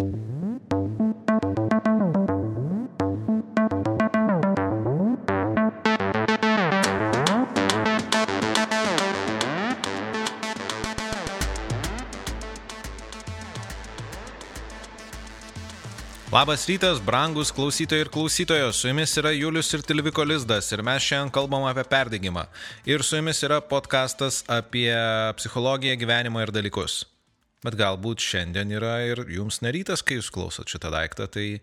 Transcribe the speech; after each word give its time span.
Labas 0.00 0.16
rytas, 16.64 16.96
brangus 17.04 17.52
klausytojai 17.52 18.04
ir 18.04 18.08
klausytojos, 18.08 18.80
su 18.80 18.88
jumis 18.88 19.12
yra 19.20 19.32
Julius 19.34 19.68
ir 19.74 19.82
Tilviko 19.84 20.24
Lizdas 20.24 20.72
ir 20.72 20.80
mes 20.80 21.04
šiandien 21.04 21.28
kalbam 21.34 21.68
apie 21.68 21.84
perdėgymą. 21.84 22.48
Ir 22.88 23.04
su 23.04 23.20
jumis 23.20 23.44
yra 23.44 23.60
podkastas 23.60 24.40
apie 24.48 24.96
psichologiją, 25.36 25.92
gyvenimą 26.00 26.48
ir 26.48 26.56
dalykus. 26.56 27.19
Bet 27.64 27.76
galbūt 27.76 28.22
šiandien 28.24 28.70
yra 28.72 28.94
ir 29.04 29.24
jums 29.28 29.60
nerytas, 29.64 30.00
kai 30.00 30.16
jūs 30.16 30.30
klausot 30.32 30.70
šitą 30.70 30.92
daiktą, 30.94 31.26
tai 31.28 31.60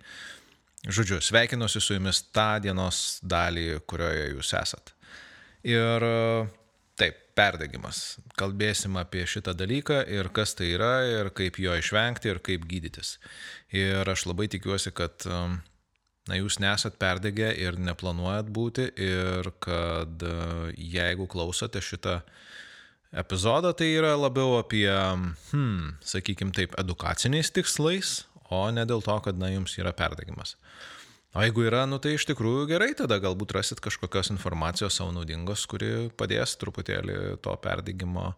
žodžiu, 0.86 1.18
sveikinuosi 1.26 1.82
su 1.82 1.98
jumis 1.98 2.22
tą 2.36 2.60
dienos 2.62 3.20
dalį, 3.26 3.80
kurioje 3.90 4.28
jūs 4.36 4.54
esat. 4.60 4.94
Ir 5.66 6.06
taip, 6.98 7.24
perdegimas. 7.38 8.18
Kalbėsim 8.38 8.98
apie 9.00 9.26
šitą 9.30 9.54
dalyką 9.58 10.02
ir 10.14 10.30
kas 10.34 10.56
tai 10.58 10.72
yra 10.76 10.94
ir 11.06 11.32
kaip 11.38 11.60
jo 11.62 11.76
išvengti 11.78 12.32
ir 12.32 12.42
kaip 12.46 12.66
gydytis. 12.70 13.18
Ir 13.74 14.08
aš 14.10 14.28
labai 14.30 14.48
tikiuosi, 14.54 14.94
kad 14.98 15.26
na, 15.28 16.38
jūs 16.40 16.60
nesat 16.64 16.98
perdegę 17.02 17.52
ir 17.58 17.78
neplanuojat 17.82 18.50
būti 18.54 18.90
ir 19.02 19.52
kad 19.64 20.26
jeigu 20.78 21.28
klausote 21.30 21.82
šitą 21.84 22.20
epizodą, 23.12 23.74
tai 23.78 23.92
yra 23.96 24.16
labiau 24.20 24.58
apie, 24.60 24.90
hmm, 25.52 25.98
sakykim 26.04 26.52
taip, 26.56 26.76
edukaciniais 26.80 27.52
tikslais, 27.56 28.20
o 28.52 28.66
ne 28.72 28.86
dėl 28.88 29.04
to, 29.04 29.18
kad 29.26 29.40
na, 29.40 29.52
jums 29.54 29.78
yra 29.80 29.94
perdegimas. 29.96 30.56
O 31.36 31.44
jeigu 31.44 31.68
yra, 31.68 31.84
nu 31.86 32.00
tai 32.02 32.16
iš 32.16 32.26
tikrųjų 32.30 32.66
gerai, 32.72 32.94
tada 32.98 33.20
galbūt 33.22 33.54
rasit 33.58 33.82
kažkokios 33.84 34.32
informacijos 34.34 34.96
savo 34.98 35.12
naudingos, 35.14 35.68
kuri 35.70 36.10
padės 36.18 36.56
truputėlį 36.58 37.38
to 37.46 37.54
perdėgymo 37.62 38.32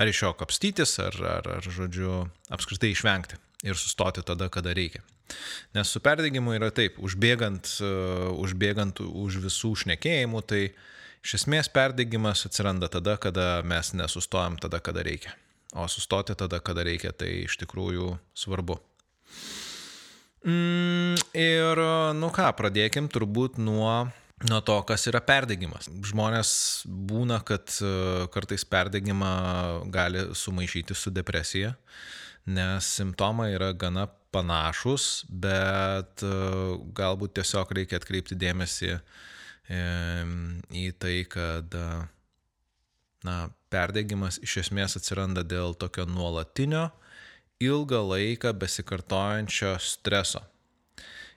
ar 0.00 0.08
iš 0.08 0.22
jo 0.24 0.32
kapstytis, 0.38 0.94
ar, 1.02 1.16
ar, 1.20 1.48
ar, 1.58 1.66
žodžiu, 1.66 2.24
apskritai 2.52 2.94
išvengti 2.94 3.38
ir 3.66 3.76
sustoti 3.76 4.24
tada, 4.24 4.48
kada 4.52 4.72
reikia. 4.76 5.02
Nes 5.76 5.90
su 5.92 6.00
perdėgymu 6.02 6.54
yra 6.56 6.70
taip, 6.74 6.96
užbėgant, 7.02 7.74
uh, 7.84 8.30
užbėgant 8.40 9.02
už 9.04 9.40
visų 9.44 9.74
šnekėjimų, 9.84 10.40
tai 10.48 10.62
iš 11.24 11.40
esmės 11.40 11.68
perdėgymas 11.72 12.46
atsiranda 12.48 12.88
tada, 12.92 13.16
kada 13.20 13.60
mes 13.66 13.92
nesustojam 13.96 14.58
tada, 14.60 14.80
kada 14.80 15.04
reikia. 15.06 15.34
O 15.76 15.86
sustoti 15.86 16.34
tada, 16.34 16.58
kada 16.58 16.82
reikia, 16.86 17.12
tai 17.14 17.44
iš 17.44 17.54
tikrųjų 17.60 18.16
svarbu. 18.34 18.80
Mm, 20.40 21.20
ir, 21.36 21.82
nu 22.16 22.30
ką, 22.34 22.48
pradėkim 22.56 23.10
turbūt 23.12 23.60
nuo, 23.60 24.08
nuo 24.48 24.60
to, 24.66 24.78
kas 24.88 25.04
yra 25.10 25.20
perdegimas. 25.22 25.86
Žmonės 26.10 26.52
būna, 26.88 27.42
kad 27.46 27.68
e, 27.84 27.92
kartais 28.32 28.64
perdegimą 28.64 29.34
gali 29.92 30.30
sumaišyti 30.34 30.96
su 30.96 31.12
depresija, 31.12 31.74
nes 32.48 32.88
simptomai 32.96 33.52
yra 33.52 33.70
gana 33.76 34.08
panašus, 34.32 35.26
bet 35.28 36.24
e, 36.24 36.32
galbūt 36.96 37.36
tiesiog 37.36 37.76
reikia 37.76 38.00
atkreipti 38.00 38.38
dėmesį 38.40 38.96
į 39.68 40.86
tai, 40.98 41.16
kad 41.30 41.74
na, 43.26 43.36
perdegimas 43.70 44.40
iš 44.42 44.56
esmės 44.64 44.96
atsiranda 44.98 45.44
dėl 45.46 45.76
tokio 45.78 46.06
nuolatinio 46.08 46.88
ilgą 47.60 48.00
laiką 48.08 48.54
besikartojančio 48.56 49.74
streso. 49.84 50.40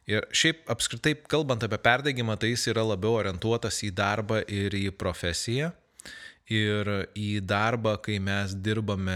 Ir 0.08 0.26
šiaip 0.36 0.66
apskritai, 0.72 1.14
kalbant 1.32 1.64
apie 1.64 1.80
perdegimą, 1.80 2.36
tai 2.40 2.52
jis 2.52 2.68
yra 2.72 2.84
labiau 2.84 3.16
orientuotas 3.22 3.80
į 3.88 3.94
darbą 3.96 4.42
ir 4.52 4.76
į 4.76 4.90
profesiją. 5.00 5.72
Ir 6.52 6.90
į 7.16 7.38
darbą, 7.48 7.96
kai 8.04 8.18
mes 8.20 8.52
dirbame 8.66 9.16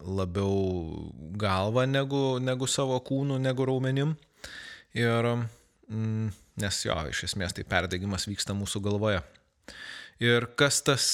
labiau 0.00 1.12
galvą 1.36 1.84
negu, 1.84 2.38
negu 2.40 2.68
savo 2.68 2.96
kūnų, 3.04 3.36
negu 3.44 3.66
raumenim. 3.68 4.14
Ir, 4.96 5.28
mm, 5.92 6.32
nes 6.60 6.80
jo, 6.86 6.96
iš 7.10 7.24
esmės 7.30 7.56
tai 7.56 7.66
perdegimas 7.68 8.28
vyksta 8.28 8.56
mūsų 8.56 8.82
galvoje. 8.84 9.22
Ir 10.22 10.48
kas 10.58 10.80
tas 10.86 11.04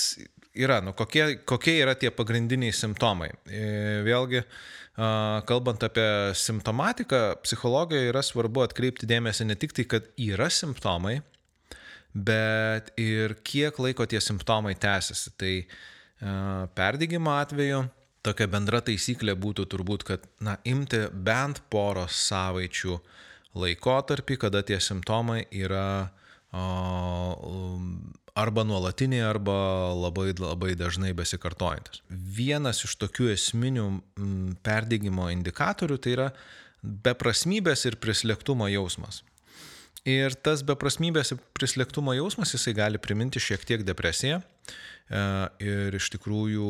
yra, 0.57 0.81
nu, 0.85 0.95
kokie, 0.97 1.41
kokie 1.45 1.77
yra 1.83 1.97
tie 1.99 2.13
pagrindiniai 2.15 2.73
simptomai. 2.75 3.31
E, 3.47 3.65
vėlgi, 4.07 4.45
kalbant 5.49 5.83
apie 5.83 6.07
simptomatiką, 6.39 7.41
psichologijoje 7.43 8.13
yra 8.13 8.23
svarbu 8.23 8.63
atkreipti 8.65 9.09
dėmesį 9.11 9.49
ne 9.49 9.59
tik 9.59 9.75
tai, 9.75 9.87
kad 9.91 10.07
yra 10.21 10.47
simptomai, 10.53 11.19
bet 12.15 12.93
ir 13.01 13.35
kiek 13.43 13.79
laiko 13.83 14.07
tie 14.07 14.23
simptomai 14.23 14.77
tęsiasi. 14.79 15.35
Tai 15.41 15.55
perdygimo 16.79 17.35
atveju 17.35 17.83
tokia 18.25 18.49
bendra 18.49 18.81
taisyklė 18.85 19.35
būtų 19.37 19.67
turbūt, 19.73 20.07
kad, 20.09 20.25
na, 20.45 20.57
imti 20.65 21.05
bent 21.13 21.61
poros 21.73 22.17
savaičių 22.31 22.99
laikotarpį, 23.59 24.39
kada 24.47 24.63
tie 24.67 24.81
simptomai 24.83 25.45
yra 25.55 26.11
o, 26.55 27.79
arba 28.35 28.65
nuolatiniai, 28.67 29.23
arba 29.27 29.57
labai, 29.95 30.33
labai 30.39 30.75
dažnai 30.79 31.13
besikartojantis. 31.17 32.03
Vienas 32.11 32.83
iš 32.87 32.97
tokių 33.03 33.31
esminių 33.35 33.87
perdėgymo 34.67 35.31
indikatorių 35.35 36.01
tai 36.03 36.17
yra 36.17 36.29
beprasmybės 36.83 37.87
ir 37.89 37.99
prislėgtumo 38.03 38.69
jausmas. 38.73 39.23
Ir 40.05 40.35
tas 40.37 40.61
beprasmybės 40.67 41.33
ir 41.33 41.39
prislėgtumo 41.57 42.13
jausmas 42.13 42.53
jisai 42.53 42.75
gali 42.77 43.01
priminti 43.01 43.41
šiek 43.41 43.63
tiek 43.65 43.87
depresiją. 43.87 44.43
E, 45.05 45.23
ir 45.61 45.97
iš 45.99 46.09
tikrųjų 46.15 46.69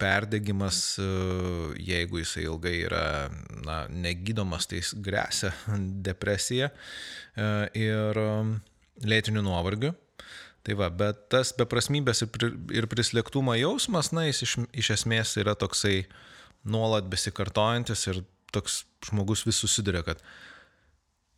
perdėgymas, 0.00 0.80
e, 1.00 1.06
jeigu 1.80 2.20
jisai 2.20 2.44
ilgai 2.44 2.74
yra 2.84 3.04
na, 3.64 3.86
negydomas, 3.88 4.68
tai 4.68 4.82
jis 4.82 4.92
grėsia 5.00 5.54
depresija 6.08 6.68
e, 6.72 7.46
ir 7.80 8.22
lėtiniu 9.02 9.44
nuovargiu. 9.44 9.94
Tai 10.62 10.76
va, 10.78 10.92
bet 10.94 11.24
tas 11.32 11.50
beprasmybės 11.58 12.22
ir 12.22 12.86
prislėgtumo 12.86 13.56
jausmas, 13.58 14.12
na, 14.14 14.28
jis 14.28 14.44
iš, 14.46 14.52
iš 14.78 14.92
esmės 14.94 15.32
yra 15.40 15.56
toksai 15.58 16.04
nuolat 16.62 17.08
besikartojantis 17.10 18.06
ir 18.12 18.20
toks 18.54 18.84
žmogus 19.08 19.42
vis 19.48 19.58
susiduria, 19.58 20.04
kad 20.06 20.22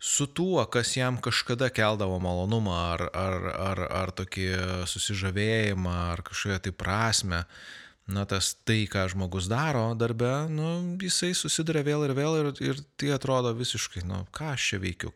su 0.05 0.27
tuo, 0.27 0.65
kas 0.69 0.97
jam 0.97 1.17
kažkada 1.21 1.71
keldavo 1.73 2.19
malonumą 2.21 2.75
ar, 2.77 3.07
ar, 3.17 3.47
ar, 3.71 3.81
ar 4.03 4.13
tokį 4.19 4.51
susižavėjimą 4.91 5.95
ar 6.11 6.21
kažkokią 6.27 6.59
tai 6.67 6.73
prasme, 6.77 7.39
na, 8.13 8.27
tas 8.29 8.51
tai, 8.69 8.83
ką 8.91 9.07
žmogus 9.15 9.49
daro 9.49 9.87
darbe, 9.97 10.33
nu, 10.53 10.75
jisai 11.01 11.33
susiduria 11.39 11.81
vėl 11.87 12.05
ir 12.05 12.13
vėl 12.19 12.37
ir, 12.43 12.51
ir 12.61 12.85
tai 13.01 13.15
atrodo 13.17 13.55
visiškai, 13.57 14.05
nu, 14.05 14.27
ką 14.37 14.53
aš 14.53 14.69
čia 14.75 14.83
veikiu, 14.83 15.15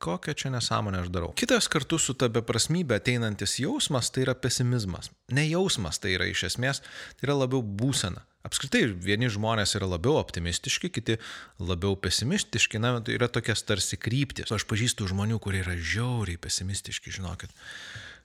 kokią 0.00 0.32
čia 0.32 0.54
nesąmonę 0.54 1.04
aš 1.04 1.12
darau. 1.12 1.34
Kitas 1.36 1.68
kartu 1.68 2.00
su 2.00 2.16
ta 2.16 2.30
beprasmybė 2.32 3.02
ateinantis 3.02 3.58
jausmas 3.60 4.08
tai 4.08 4.24
yra 4.24 4.32
pesimizmas. 4.32 5.12
Ne 5.28 5.44
jausmas 5.50 6.00
tai 6.00 6.16
yra 6.16 6.30
iš 6.32 6.46
esmės, 6.48 6.80
tai 7.20 7.28
yra 7.28 7.36
labiau 7.42 7.60
būsena. 7.60 8.24
Apskritai, 8.48 8.86
vieni 9.04 9.28
žmonės 9.32 9.76
yra 9.76 9.88
labiau 9.90 10.16
optimistiški, 10.20 10.90
kiti 10.92 11.18
labiau 11.60 11.98
pesimistiški, 12.00 12.80
na, 12.80 12.96
tai 13.04 13.18
yra 13.18 13.28
tokias 13.32 13.64
tarsi 13.68 14.00
kryptis. 14.00 14.52
Aš 14.54 14.64
pažįstu 14.70 15.08
žmonių, 15.10 15.40
kurie 15.44 15.60
yra 15.64 15.76
žiauriai 15.76 16.40
pesimistiški, 16.40 17.14
žinokit. 17.20 17.52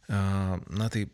Na 0.10 0.90
tai 0.94 1.10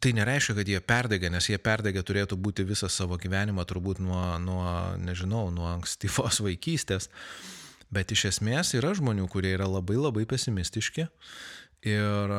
Tai 0.00 0.12
nereiškia, 0.16 0.54
kad 0.56 0.68
jie 0.70 0.78
perdegė, 0.80 1.28
nes 1.34 1.44
jie 1.50 1.56
perdegė 1.60 2.00
turėtų 2.06 2.36
būti 2.40 2.64
visą 2.64 2.88
savo 2.88 3.18
gyvenimą, 3.20 3.66
turbūt 3.68 3.98
nuo, 4.00 4.22
nuo 4.40 4.62
nežinau, 5.02 5.50
nuo 5.52 5.66
ankstyvos 5.74 6.38
vaikystės. 6.46 7.10
Uh, 7.10 7.58
Bet 7.90 8.12
iš 8.14 8.28
esmės 8.28 8.70
yra 8.78 8.92
žmonių, 8.94 9.26
kurie 9.30 9.50
yra 9.56 9.66
labai 9.66 9.96
labai 9.98 10.22
pesimistiški. 10.30 11.08
Ir 11.80 12.32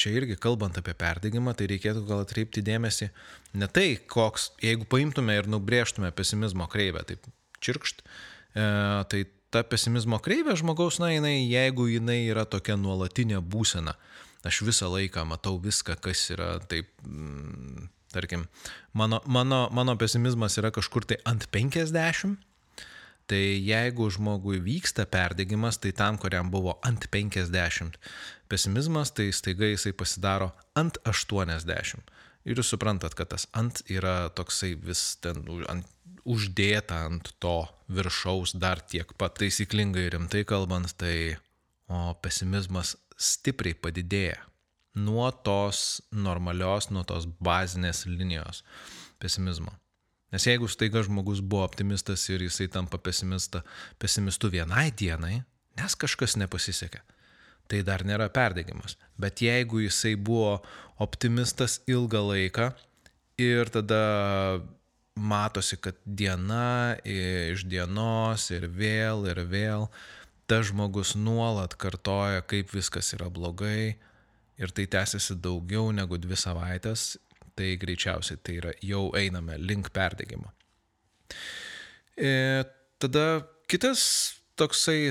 čia 0.00 0.10
irgi 0.16 0.38
kalbant 0.40 0.78
apie 0.80 0.94
perdegimą, 0.96 1.52
tai 1.52 1.66
reikėtų 1.68 2.00
gal 2.08 2.22
atkreipti 2.24 2.62
dėmesį 2.64 3.10
ne 3.60 3.68
tai, 3.68 3.98
koks, 4.08 4.54
jeigu 4.64 4.86
paimtume 4.88 5.36
ir 5.36 5.50
nubrėžtume 5.52 6.08
pesimizmo 6.16 6.64
kreivę, 6.72 7.02
taip 7.04 7.28
čirkšt, 7.60 8.00
e, 8.00 8.64
tai 9.12 9.20
ta 9.52 9.60
pesimizmo 9.68 10.16
kreivė 10.24 10.56
žmogaus, 10.56 10.96
na, 11.02 11.10
jinai, 11.12 11.42
jeigu 11.50 11.90
jinai 11.92 12.22
yra 12.30 12.46
tokia 12.48 12.78
nuolatinė 12.80 13.42
būsena, 13.44 13.98
aš 14.48 14.62
visą 14.64 14.88
laiką 14.88 15.26
matau 15.28 15.58
viską, 15.60 15.98
kas 16.00 16.30
yra 16.32 16.54
taip, 16.64 16.88
mm, 17.04 17.90
tarkim, 18.16 18.48
mano, 18.96 19.20
mano, 19.26 19.66
mano 19.76 19.96
pesimizmas 20.00 20.56
yra 20.56 20.72
kažkur 20.72 21.04
tai 21.04 21.20
ant 21.28 21.50
50 21.52 22.40
Tai 23.30 23.42
jeigu 23.62 24.08
žmogui 24.10 24.58
vyksta 24.64 25.04
perdegimas, 25.06 25.78
tai 25.78 25.92
tam, 25.94 26.18
kuriam 26.18 26.50
buvo 26.50 26.80
ant 26.82 27.04
50 27.14 27.98
pesimizmas, 28.50 29.12
tai 29.14 29.28
staiga 29.30 29.68
jisai 29.70 29.92
pasidaro 29.94 30.50
ant 30.74 30.98
80. 31.06 32.02
Ir 32.48 32.58
jūs 32.58 32.72
suprantat, 32.72 33.14
kad 33.14 33.30
tas 33.30 33.46
ant 33.54 33.84
yra 33.86 34.32
toksai 34.34 34.72
vis 34.74 35.04
ten 35.22 35.44
ant, 35.70 35.86
uždėta 36.26 37.04
ant 37.06 37.30
to 37.38 37.60
viršaus 37.92 38.56
dar 38.58 38.82
tiek 38.82 39.14
pat 39.18 39.38
taisyklingai 39.38 40.08
rimtai 40.16 40.42
kalbant, 40.48 40.90
tai 40.98 41.36
o 41.90 42.10
pesimizmas 42.22 42.96
stipriai 43.20 43.78
padidėja 43.78 44.40
nuo 44.94 45.30
tos 45.30 46.00
normalios, 46.10 46.90
nuo 46.90 47.04
tos 47.06 47.28
bazinės 47.38 48.06
linijos 48.10 48.64
pesimizmo. 49.22 49.72
Nes 50.30 50.46
jeigu 50.46 50.68
staiga 50.70 51.02
žmogus 51.02 51.40
buvo 51.42 51.64
optimistas 51.66 52.28
ir 52.30 52.44
jisai 52.46 52.68
tampa 52.70 53.00
pesimistu 53.02 54.50
vienai 54.52 54.90
dienai, 54.94 55.40
nes 55.80 55.96
kažkas 55.98 56.36
nepasisekė, 56.38 57.00
tai 57.70 57.82
dar 57.86 58.04
nėra 58.06 58.28
perdegimas. 58.30 58.96
Bet 59.18 59.42
jeigu 59.42 59.82
jisai 59.82 60.14
buvo 60.14 60.60
optimistas 61.02 61.80
ilgą 61.90 62.22
laiką 62.28 62.70
ir 63.42 63.72
tada 63.74 64.60
matosi, 65.20 65.76
kad 65.82 65.98
diena 66.04 66.96
iš 67.04 67.66
dienos 67.68 68.50
ir 68.54 68.68
vėl 68.70 69.26
ir 69.30 69.42
vėl 69.50 69.88
tas 70.50 70.70
žmogus 70.70 71.14
nuolat 71.14 71.76
kartoja, 71.78 72.42
kaip 72.42 72.72
viskas 72.74 73.12
yra 73.14 73.28
blogai 73.30 73.96
ir 74.60 74.72
tai 74.74 74.86
tęsiasi 74.90 75.36
daugiau 75.40 75.92
negu 75.94 76.18
dvi 76.18 76.38
savaitės, 76.38 77.14
tai 77.56 77.74
greičiausiai 77.80 78.40
tai 78.42 78.58
yra 78.60 78.74
jau 78.84 79.08
einame 79.18 79.58
link 79.58 79.90
perdegimo. 79.94 80.52
E, 82.16 82.64
tada 82.98 83.24
kitas 83.70 84.02
toksai 84.60 85.08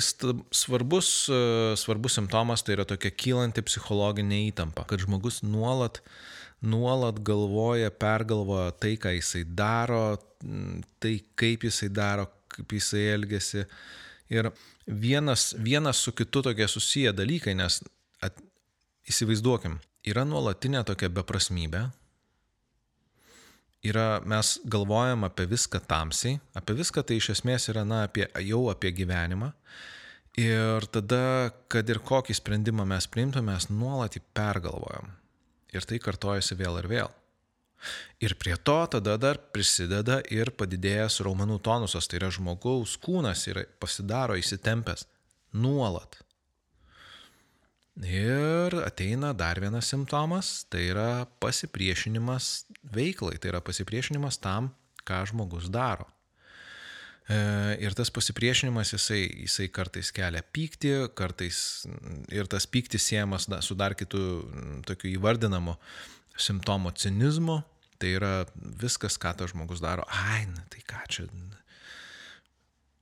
svarbus, 0.52 1.30
e, 1.30 1.76
svarbus 1.80 2.18
simptomas 2.20 2.64
tai 2.64 2.78
yra 2.78 2.86
tokia 2.90 3.12
kylanti 3.12 3.64
psichologinė 3.66 4.44
įtampa, 4.52 4.86
kad 4.90 5.02
žmogus 5.02 5.42
nuolat, 5.46 6.02
nuolat 6.62 7.22
galvoja, 7.26 7.90
pergalvoja 7.90 8.76
tai, 8.78 8.96
ką 9.02 9.16
jisai 9.18 9.46
daro, 9.48 10.20
tai 11.02 11.16
kaip 11.40 11.66
jisai 11.66 11.90
daro, 11.94 12.28
kaip 12.54 12.78
jisai 12.78 13.08
elgesi. 13.16 13.66
Ir 14.30 14.52
vienas, 14.86 15.56
vienas 15.58 16.04
su 16.06 16.14
kitu 16.14 16.44
tokie 16.46 16.68
susiję 16.70 17.14
dalykai, 17.18 17.56
nes 17.58 17.82
at, 18.22 18.38
įsivaizduokim, 19.10 19.80
yra 20.06 20.26
nuolatinė 20.28 20.84
tokia 20.86 21.10
beprasmybė, 21.14 21.88
yra, 23.86 24.20
mes 24.26 24.58
galvojam 24.66 25.24
apie 25.28 25.48
viską 25.50 25.81
tamsiai, 25.88 26.40
apie 26.58 26.76
viską 26.80 27.04
tai 27.06 27.20
iš 27.20 27.31
esmės 27.38 27.70
yra, 27.72 27.86
na, 27.88 28.04
apie, 28.08 28.28
jau 28.46 28.68
apie 28.72 28.92
gyvenimą. 28.96 29.54
Ir 30.40 30.86
tada, 30.94 31.52
kad 31.72 31.90
ir 31.90 32.00
kokį 32.06 32.36
sprendimą 32.38 32.86
mes 32.88 33.08
priimtume, 33.12 33.52
mes 33.52 33.68
nuolat 33.72 34.16
jį 34.16 34.24
pergalvojam. 34.36 35.10
Ir 35.74 35.86
tai 35.86 36.00
kartojasi 36.02 36.56
vėl 36.60 36.80
ir 36.80 36.88
vėl. 36.90 37.12
Ir 38.20 38.36
prie 38.40 38.56
to 38.56 38.78
tada 38.92 39.16
dar 39.20 39.40
prisideda 39.54 40.20
ir 40.31 40.52
padidėjęs 40.60 41.22
raumenų 41.24 41.60
tonusas, 41.64 42.08
tai 42.08 42.20
yra 42.20 42.31
žmogaus 42.36 42.98
kūnas 43.00 43.46
yra 43.52 43.64
pasidaro 43.80 44.36
įsitempęs 44.40 45.06
nuolat. 45.56 46.20
Ir 48.00 48.75
ateina 48.86 49.34
dar 49.36 49.60
vienas 49.60 49.90
simptomas, 49.92 50.63
tai 50.72 50.86
yra 50.94 51.25
pasipriešinimas 51.44 52.69
veiklai, 52.96 53.36
tai 53.36 53.51
yra 53.51 53.60
pasipriešinimas 53.60 54.40
tam, 54.40 54.72
ką 55.04 55.25
žmogus 55.28 55.68
daro. 55.74 56.07
E, 57.28 57.36
ir 57.84 57.94
tas 58.00 58.10
pasipriešinimas, 58.10 58.94
jisai, 58.96 59.19
jisai 59.44 59.68
kartais 59.68 60.13
kelia 60.16 60.46
pyktį, 60.56 60.94
kartais 61.12 61.60
ir 62.31 62.48
tas 62.48 62.69
pyktis 62.72 63.04
siejamas 63.04 63.50
na, 63.51 63.60
su 63.62 63.75
dar 63.75 63.98
kitų 64.00 64.24
tokiu 64.88 65.12
įvardinamu 65.18 65.75
simptomu 66.40 66.95
cinizmu, 66.95 67.60
tai 68.00 68.16
yra 68.16 68.34
viskas, 68.56 69.19
ką 69.19 69.36
tas 69.36 69.52
žmogus 69.52 69.84
daro, 69.84 70.07
ai, 70.07 70.45
na, 70.48 70.63
tai 70.72 70.86
ką 70.88 71.04
čia, 71.12 71.28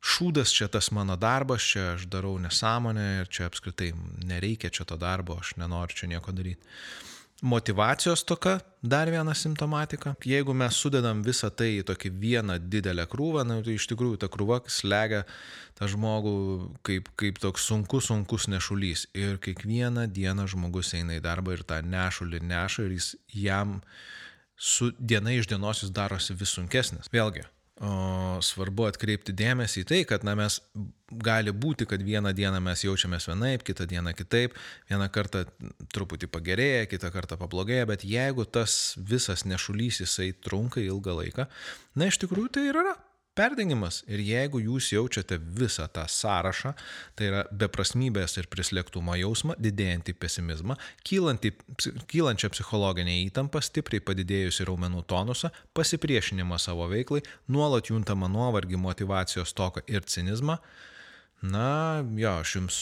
šūdas 0.08 0.54
čia 0.56 0.70
tas 0.72 0.92
mano 0.96 1.18
darbas, 1.20 1.66
čia 1.66 1.94
aš 1.96 2.08
darau 2.12 2.38
nesąmonę 2.40 3.08
ir 3.22 3.32
čia 3.32 3.50
apskritai 3.50 3.92
nereikia 4.28 4.72
čia 4.72 4.88
to 4.88 4.98
darbo, 5.00 5.40
aš 5.42 5.56
nenoriu 5.60 5.98
čia 5.98 6.10
nieko 6.14 6.36
daryti. 6.36 6.64
Motivacijos 7.42 8.24
toka, 8.26 8.60
dar 8.82 9.12
viena 9.14 9.36
simptomatika. 9.38 10.16
Jeigu 10.26 10.56
mes 10.58 10.74
sudedam 10.74 11.20
visą 11.22 11.52
tai 11.54 11.76
į 11.78 11.84
tokį 11.86 12.10
vieną 12.18 12.56
didelę 12.66 13.06
krūvą, 13.12 13.44
na, 13.46 13.60
tai 13.62 13.76
iš 13.78 13.86
tikrųjų 13.92 14.18
ta 14.24 14.30
krūva 14.34 14.64
slegia 14.74 15.22
tą 15.78 15.86
žmogų 15.92 16.34
kaip, 16.82 17.12
kaip 17.14 17.38
toks 17.44 17.68
sunkus, 17.70 18.08
sunkus 18.10 18.48
nešulys. 18.50 19.06
Ir 19.14 19.38
kiekvieną 19.38 20.08
dieną 20.10 20.48
žmogus 20.50 20.96
eina 20.98 21.20
į 21.20 21.22
darbą 21.28 21.60
ir 21.60 21.62
tą 21.62 21.84
nešulį 21.86 22.42
neša 22.42 22.88
ir 22.88 22.98
jis 22.98 23.12
jam 23.30 23.78
su 24.58 24.90
diena 24.98 25.38
iš 25.38 25.46
dienos 25.52 25.86
jis 25.86 25.94
darosi 25.94 26.34
vis 26.34 26.58
sunkesnis. 26.58 27.14
Vėlgi, 27.14 27.46
O 27.78 28.40
svarbu 28.42 28.88
atkreipti 28.90 29.36
dėmesį 29.38 29.84
į 29.84 29.88
tai, 29.90 30.00
kad 30.10 30.24
na, 30.26 30.34
mes 30.38 30.56
gali 31.22 31.52
būti, 31.54 31.86
kad 31.90 32.02
vieną 32.02 32.32
dieną 32.34 32.58
mes 32.66 32.82
jaučiamės 32.82 33.28
vienaip, 33.30 33.62
kitą 33.66 33.86
dieną 33.90 34.16
kitaip, 34.18 34.56
vieną 34.90 35.06
kartą 35.14 35.44
truputį 35.94 36.30
pagerėja, 36.34 36.88
kitą 36.90 37.12
kartą 37.14 37.38
pablogėja, 37.38 37.86
bet 37.90 38.06
jeigu 38.08 38.48
tas 38.50 38.96
visas 38.98 39.46
nešulys 39.46 40.02
jisai 40.02 40.32
trunka 40.34 40.82
ilgą 40.82 41.20
laiką, 41.22 41.46
na 41.94 42.10
iš 42.10 42.18
tikrųjų 42.26 42.56
tai 42.58 42.66
ir 42.72 42.82
yra 42.82 42.96
perdengimas. 43.38 44.02
Ir 44.10 44.24
jeigu 44.26 44.62
jūs 44.64 44.90
jaučiate 44.94 45.38
visą 45.60 45.88
tą 45.94 46.06
sąrašą, 46.10 46.74
tai 47.18 47.30
yra 47.30 47.44
beprasmybės 47.52 48.38
ir 48.42 48.50
prislėgtumo 48.52 49.16
jausmą, 49.22 49.58
didėjantį 49.62 50.18
pesimizmą, 50.18 50.78
kylantį, 51.08 51.54
kylančią 52.10 52.52
psichologinę 52.56 53.20
įtampą, 53.28 53.62
stipriai 53.64 54.04
padidėjusi 54.04 54.68
raumenų 54.68 55.06
tonusą, 55.10 55.54
pasipriešinimą 55.78 56.60
savo 56.62 56.90
veiklai, 56.92 57.24
nuolat 57.54 57.92
juntamą 57.94 58.30
nuovargį, 58.34 58.82
motivacijos 58.82 59.56
toką 59.58 59.86
ir 59.88 60.08
cinizmą, 60.10 60.60
Na, 61.46 62.02
jo, 62.18 62.32
aš 62.42 62.56
jums 62.56 62.78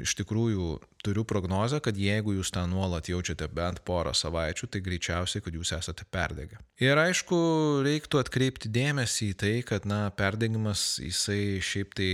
iš 0.00 0.14
tikrųjų 0.16 0.78
turiu 1.04 1.24
prognozę, 1.28 1.82
kad 1.84 1.98
jeigu 2.00 2.32
jūs 2.38 2.48
tą 2.54 2.62
nuolat 2.70 3.10
jaučiate 3.12 3.44
bent 3.52 3.82
porą 3.84 4.14
savaičių, 4.16 4.70
tai 4.72 4.80
greičiausiai, 4.84 5.42
kad 5.44 5.56
jūs 5.56 5.74
esate 5.76 6.06
perdegę. 6.08 6.56
Ir 6.80 6.96
aišku, 6.96 7.36
reiktų 7.84 8.22
atkreipti 8.22 8.72
dėmesį 8.72 9.28
į 9.34 9.36
tai, 9.42 9.52
kad, 9.68 9.84
na, 9.88 10.06
perdegimas, 10.16 10.94
jisai 11.04 11.60
šiaip 11.60 11.92
tai 12.00 12.12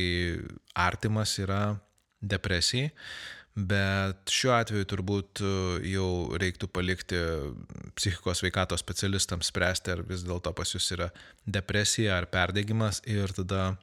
artimas 0.74 1.36
yra 1.38 1.76
depresijai, 2.18 2.90
bet 3.54 4.34
šiuo 4.34 4.56
atveju 4.56 4.88
turbūt 4.90 5.44
jau 5.86 6.10
reiktų 6.34 6.66
palikti 6.66 7.22
psichikos 7.94 8.42
veikatos 8.42 8.82
specialistams 8.82 9.52
spręsti, 9.54 9.94
ar 9.94 10.02
vis 10.10 10.26
dėlto 10.26 10.50
pas 10.50 10.74
jūs 10.74 10.90
yra 10.98 11.12
depresija 11.46 12.18
ar 12.18 12.26
perdegimas 12.26 13.04
ir 13.06 13.30
tada, 13.38 13.76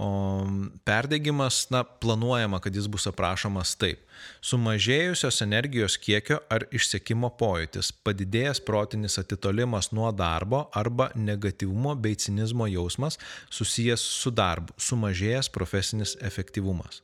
O 0.02 0.48
perdegimas, 0.84 1.68
na, 1.70 1.84
planuojama, 1.84 2.60
kad 2.60 2.76
jis 2.76 2.88
bus 2.90 3.04
aprašomas 3.06 3.76
taip. 3.78 4.00
Sumažėjusios 4.42 5.44
energijos 5.46 5.98
kiekio 6.02 6.40
ar 6.50 6.66
išsiekimo 6.74 7.30
pojūtis, 7.38 7.92
padidėjęs 8.02 8.64
protinis 8.66 9.20
atitolimas 9.22 9.92
nuo 9.94 10.10
darbo 10.10 10.64
arba 10.74 11.12
negatyvumo 11.14 11.94
bei 12.02 12.18
cinizmo 12.18 12.66
jausmas 12.72 13.20
susijęs 13.54 14.02
su 14.24 14.34
darbu, 14.34 14.74
sumažėjęs 14.82 15.52
profesinis 15.54 16.16
efektyvumas. 16.32 17.04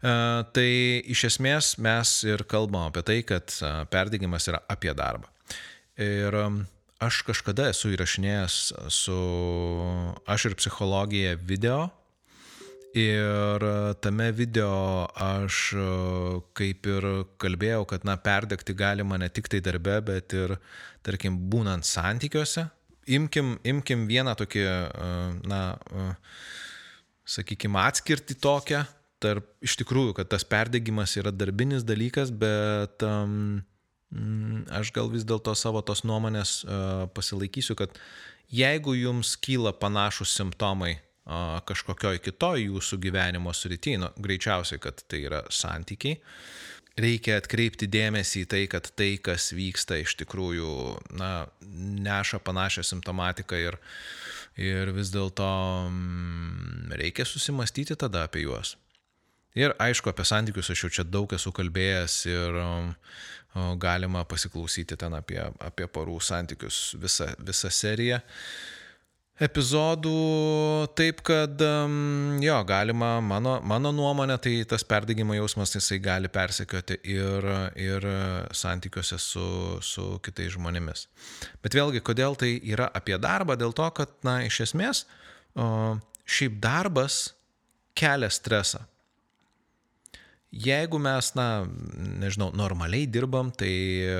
E, 0.00 0.14
tai 0.56 0.68
iš 1.12 1.26
esmės 1.34 1.74
mes 1.76 2.16
ir 2.24 2.48
kalbam 2.48 2.88
apie 2.88 3.04
tai, 3.04 3.18
kad 3.28 3.58
e, 3.60 3.74
perdegimas 3.92 4.48
yra 4.48 4.64
apie 4.72 4.96
darbą. 4.96 5.28
Ir 6.00 6.40
Aš 7.02 7.24
kažkada 7.26 7.68
esu 7.72 7.90
įrašinėjęs 7.90 8.56
su 8.94 9.18
aš 10.30 10.50
ir 10.50 10.54
psichologija 10.60 11.34
video 11.34 11.88
ir 12.94 13.64
tame 13.98 14.28
video 14.32 15.08
aš 15.18 15.74
kaip 16.54 16.86
ir 16.86 17.08
kalbėjau, 17.42 17.82
kad, 17.90 18.06
na, 18.06 18.14
perdegti 18.14 18.76
galima 18.78 19.18
ne 19.18 19.28
tik 19.28 19.50
tai 19.50 19.60
darbe, 19.64 19.98
bet 20.06 20.36
ir, 20.38 20.56
tarkim, 21.02 21.36
būnant 21.50 21.86
santykiuose. 21.88 22.68
Imkim, 23.10 23.56
imkim 23.66 24.06
vieną 24.08 24.36
tokį, 24.38 24.64
na, 25.50 25.60
sakykime, 27.26 27.82
atskirti 27.82 28.38
tokią, 28.38 28.84
tarp 29.24 29.50
iš 29.64 29.76
tikrųjų, 29.82 30.14
kad 30.20 30.30
tas 30.30 30.46
perdegimas 30.46 31.16
yra 31.18 31.34
darbinis 31.34 31.84
dalykas, 31.84 32.30
bet 32.30 33.02
um, 33.04 33.64
aš 34.74 34.92
gal 34.94 35.10
vis 35.12 35.24
dėlto 35.26 35.54
savo 35.58 35.82
tos 35.82 36.04
nuomonės 36.06 36.60
uh, 36.64 37.06
pasilaikysiu, 37.14 37.76
kad 37.78 37.96
jeigu 38.52 38.94
jums 38.98 39.34
kyla 39.40 39.74
panašus 39.76 40.36
simptomai 40.36 40.98
kažkokioj 41.64 42.20
kitoj 42.20 42.66
jūsų 42.66 42.98
gyvenimo 43.00 43.52
srity, 43.56 43.96
nu, 43.96 44.10
greičiausiai, 44.20 44.80
kad 44.82 45.00
tai 45.08 45.22
yra 45.24 45.40
santykiai, 45.48 46.18
reikia 47.00 47.38
atkreipti 47.40 47.88
dėmesį 47.88 48.44
į 48.44 48.48
tai, 48.52 48.62
kad 48.68 48.90
tai, 48.96 49.14
kas 49.16 49.52
vyksta, 49.56 49.96
iš 50.02 50.18
tikrųjų 50.20 50.70
na, 51.16 51.46
neša 52.04 52.42
panašią 52.44 52.84
simptomatiką 52.84 53.56
ir, 53.56 53.80
ir 54.60 54.92
vis 54.94 55.10
dėlto 55.14 55.48
mm, 55.88 56.92
reikia 57.00 57.24
susimastyti 57.24 57.96
tada 57.96 58.26
apie 58.28 58.44
juos. 58.44 58.76
Ir 59.54 59.74
aišku, 59.78 60.10
apie 60.10 60.26
santykius 60.26 60.72
aš 60.74 60.86
jau 60.86 60.92
čia 60.98 61.06
daug 61.06 61.30
esu 61.36 61.52
kalbėjęs 61.54 62.16
ir 62.26 62.56
um, 62.58 62.88
galima 63.78 64.24
pasiklausyti 64.26 64.98
ten 64.98 65.14
apie, 65.14 65.38
apie 65.62 65.86
porų 65.86 66.18
santykius 66.22 66.96
visą, 66.98 67.30
visą 67.38 67.70
seriją 67.70 68.18
epizodų, 69.42 70.14
taip 70.94 71.20
kad 71.26 71.62
jo, 72.44 72.58
galima, 72.68 73.16
mano, 73.24 73.56
mano 73.66 73.90
nuomonė, 73.94 74.36
tai 74.38 74.52
tas 74.70 74.86
perdegimo 74.86 75.34
jausmas 75.34 75.74
jisai 75.74 75.98
gali 76.02 76.30
persekioti 76.30 77.00
ir, 77.10 77.48
ir 77.74 78.06
santykiuose 78.54 79.18
su, 79.18 79.46
su 79.82 80.06
kitais 80.24 80.54
žmonėmis. 80.54 81.08
Bet 81.66 81.74
vėlgi, 81.74 82.04
kodėl 82.06 82.38
tai 82.38 82.54
yra 82.62 82.86
apie 82.94 83.18
darbą? 83.18 83.58
Dėl 83.58 83.74
to, 83.74 83.90
kad, 83.98 84.14
na, 84.26 84.38
iš 84.46 84.60
esmės, 84.68 85.04
šiaip 86.24 86.60
darbas 86.62 87.26
kelia 87.98 88.30
stresą. 88.30 88.84
Jeigu 90.54 91.00
mes, 91.02 91.30
na, 91.34 91.66
nežinau, 92.22 92.52
normaliai 92.54 93.08
dirbam, 93.10 93.50
tai 93.50 93.70
e, 94.06 94.18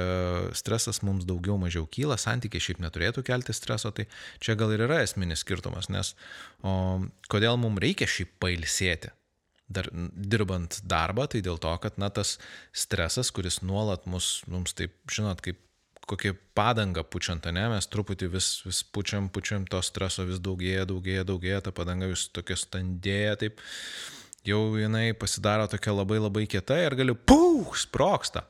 stresas 0.58 0.98
mums 1.06 1.26
daugiau 1.28 1.54
mažiau 1.60 1.86
kyla, 1.86 2.16
santykiai 2.18 2.64
šiaip 2.64 2.80
neturėtų 2.82 3.22
kelti 3.26 3.54
streso, 3.54 3.92
tai 3.94 4.08
čia 4.42 4.56
gal 4.58 4.72
ir 4.74 4.82
yra 4.88 5.02
esminis 5.04 5.44
skirtumas, 5.44 5.90
nes 5.94 6.14
o, 6.66 7.04
kodėl 7.30 7.60
mums 7.62 7.78
reikia 7.84 8.08
šiaip 8.10 8.32
pailsėti, 8.42 9.12
dar 9.70 9.86
dirbant 9.94 10.80
darbą, 10.82 11.28
tai 11.30 11.44
dėl 11.44 11.60
to, 11.62 11.70
kad, 11.84 12.00
na, 12.02 12.10
tas 12.10 12.36
stresas, 12.74 13.30
kuris 13.34 13.60
nuolat 13.62 14.08
mus, 14.10 14.40
mums 14.50 14.74
taip, 14.74 14.96
žinot, 15.14 15.44
kaip 15.44 15.62
kokie 16.04 16.34
padanga 16.56 17.04
pučiant, 17.06 17.46
ne, 17.54 17.68
mes 17.72 17.88
truputį 17.88 18.28
vis, 18.34 18.48
vis 18.66 18.82
pučiam, 18.84 19.30
pučiam, 19.32 19.64
to 19.70 19.80
streso 19.86 20.26
vis 20.28 20.42
daugėja, 20.42 20.84
daugėja, 20.90 21.24
daugėja, 21.30 21.62
ta 21.64 21.72
padanga 21.72 22.10
vis 22.10 22.26
tokia 22.34 22.58
standėja, 22.60 23.38
taip 23.40 23.62
jau 24.48 24.76
jinai 24.78 25.12
pasidaro 25.16 25.66
tokia 25.70 25.94
labai 25.96 26.20
labai 26.20 26.46
kieta 26.50 26.76
ir 26.82 26.96
galiu, 26.98 27.16
pūh, 27.16 27.74
sproksta. 27.78 28.44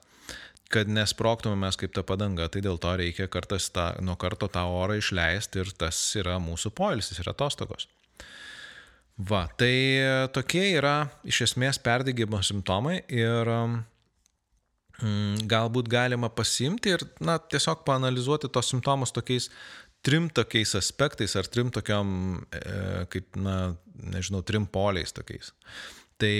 Kad 0.72 0.88
nesproktume 0.90 1.54
mes 1.60 1.76
kaip 1.78 1.92
ta 1.94 2.02
padanga, 2.06 2.48
tai 2.50 2.62
dėl 2.64 2.80
to 2.82 2.94
reikia 2.98 3.28
kartas 3.30 3.68
tą, 3.70 3.92
nuo 4.02 4.16
karto 4.18 4.48
tą 4.50 4.64
orą 4.74 4.96
išleisti 4.98 5.60
ir 5.62 5.70
tas 5.78 5.98
yra 6.18 6.40
mūsų 6.42 6.72
poilsis, 6.74 7.20
yra 7.22 7.34
atostogos. 7.36 7.86
Va, 9.14 9.44
tai 9.54 10.02
tokie 10.34 10.72
yra 10.74 11.06
iš 11.22 11.44
esmės 11.46 11.78
perdėgymo 11.78 12.40
simptomai 12.42 12.96
ir 13.06 13.46
mm, 14.98 15.44
galbūt 15.50 15.86
galima 15.92 16.32
pasimti 16.34 16.96
ir 16.96 17.04
na, 17.22 17.38
tiesiog 17.38 17.84
panalizuoti 17.86 18.50
tos 18.50 18.72
simptomus 18.72 19.14
tokiais 19.14 19.50
trim 20.04 20.28
tokiais 20.32 20.74
aspektais 20.78 21.34
ar 21.36 21.48
trim 21.48 21.72
tokiam, 21.74 22.08
e, 22.52 23.06
kaip, 23.12 23.32
na, 23.40 23.74
nežinau, 24.14 24.44
trim 24.46 24.68
poliais 24.68 25.14
tokiais. 25.16 25.52
Tai 26.20 26.34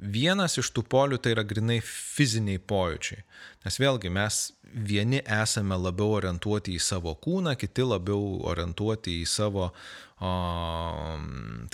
vienas 0.00 0.56
iš 0.60 0.70
tų 0.74 0.84
polių 0.90 1.20
tai 1.22 1.34
yra 1.34 1.44
grinai 1.46 1.78
fiziniai 1.84 2.58
pojūčiai. 2.58 3.22
Nes 3.64 3.78
vėlgi 3.80 4.12
mes 4.12 4.40
vieni 4.70 5.20
esame 5.24 5.76
labiau 5.76 6.16
orientuoti 6.18 6.74
į 6.76 6.82
savo 6.82 7.14
kūną, 7.20 7.54
kiti 7.60 7.84
labiau 7.84 8.40
orientuoti 8.50 9.20
į 9.20 9.26
savo 9.28 9.68
o, 9.68 10.30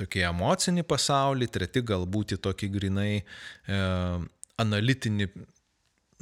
tokį 0.01 0.25
emocinį 0.31 0.87
pasaulį, 0.89 1.51
treti 1.53 1.85
galbūt 1.87 2.37
į 2.37 2.41
tokį 2.49 2.71
grinai 2.77 3.13
e, 3.21 3.83
analitinį 4.63 5.29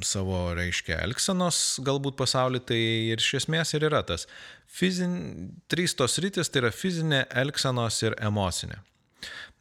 savo, 0.03 0.49
reiškia, 0.57 0.97
elgsenos 1.05 1.79
galbūt 1.85 2.17
pasaulį, 2.19 2.61
tai 2.67 2.79
ir 3.13 3.21
iš 3.21 3.41
esmės 3.41 3.73
ir 3.77 3.85
yra 3.87 4.01
tas. 4.07 4.27
Fizin, 4.67 5.53
trys 5.71 5.95
tos 5.95 6.17
rytis 6.23 6.51
tai 6.51 6.65
yra 6.65 6.71
fizinė, 6.75 7.23
elgsenos 7.43 8.01
ir 8.03 8.17
emocinė. 8.19 8.81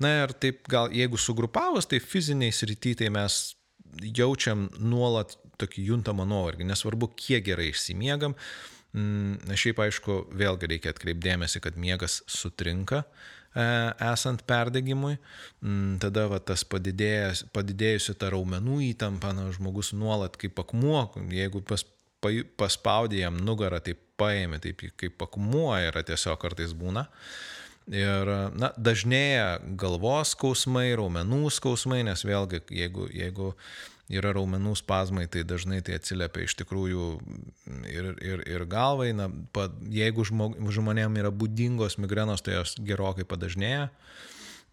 Na 0.03 0.11
ir 0.25 0.35
taip 0.43 0.67
gal 0.71 0.91
jeigu 0.93 1.21
sugrupavus, 1.21 1.87
tai 1.88 2.03
fiziniai 2.03 2.53
srity 2.53 2.97
tai 2.99 3.12
mes 3.14 3.55
jaučiam 4.03 4.67
nuolat 4.83 5.37
tokį 5.61 5.87
juntamą 5.93 6.26
nuovargį, 6.26 6.67
nesvarbu, 6.67 7.12
kiek 7.14 7.45
gerai 7.47 7.71
išsimiegam. 7.71 8.35
Mm, 8.95 9.55
šiaip 9.59 9.79
aišku, 9.87 10.19
vėlgi 10.35 10.71
reikia 10.71 10.91
atkreipdėmėsi, 10.95 11.62
kad 11.62 11.79
miegas 11.79 12.21
sutrinka, 12.31 13.05
E, 13.05 13.33
esant 13.54 14.42
perdegimui, 14.46 15.16
mm, 15.62 15.99
tada 16.02 16.26
va, 16.30 16.40
tas 16.42 16.64
padidėjusi 16.66 18.16
ta 18.18 18.30
raumenų 18.34 18.80
įtampa, 18.90 19.34
na, 19.37 19.49
žmogus 19.54 19.92
nuolat 19.94 20.38
kaip 20.40 20.58
akmuo, 20.58 21.06
jeigu 21.30 21.62
pas, 21.66 21.87
paspaudė 22.58 23.23
jam 23.23 23.38
nugarą, 23.38 23.80
tai 23.84 23.94
paėmė, 24.18 24.61
taip 24.64 24.82
kaip 25.00 25.23
akmuo 25.28 25.73
yra 25.78 26.02
tiesiog 26.06 26.40
kartais 26.42 26.75
būna. 26.76 27.06
Ir 27.92 28.30
na, 28.56 28.70
dažnėja 28.80 29.58
galvos 29.76 30.32
skausmai, 30.32 30.88
raumenų 30.96 31.50
skausmai, 31.52 32.00
nes 32.06 32.25
vėlgi, 32.25 32.62
jeigu, 32.73 33.11
jeigu 33.12 33.50
yra 34.12 34.34
raumenų 34.37 34.75
spazmai, 34.76 35.25
tai 35.32 35.44
dažnai 35.49 35.80
tai 35.84 35.96
atsiliepia 35.99 36.44
iš 36.44 36.56
tikrųjų 36.61 37.06
ir, 37.88 38.11
ir, 38.20 38.44
ir 38.50 38.64
galvai. 38.68 39.12
Na, 39.16 39.30
pa, 39.54 39.68
jeigu 39.88 40.26
žmog, 40.28 40.58
žmonėm 40.76 41.16
yra 41.23 41.32
būdingos 41.32 41.96
migrenos, 42.02 42.44
tai 42.44 42.58
jos 42.58 42.76
gerokai 42.84 43.25
padažnėja. 43.28 43.88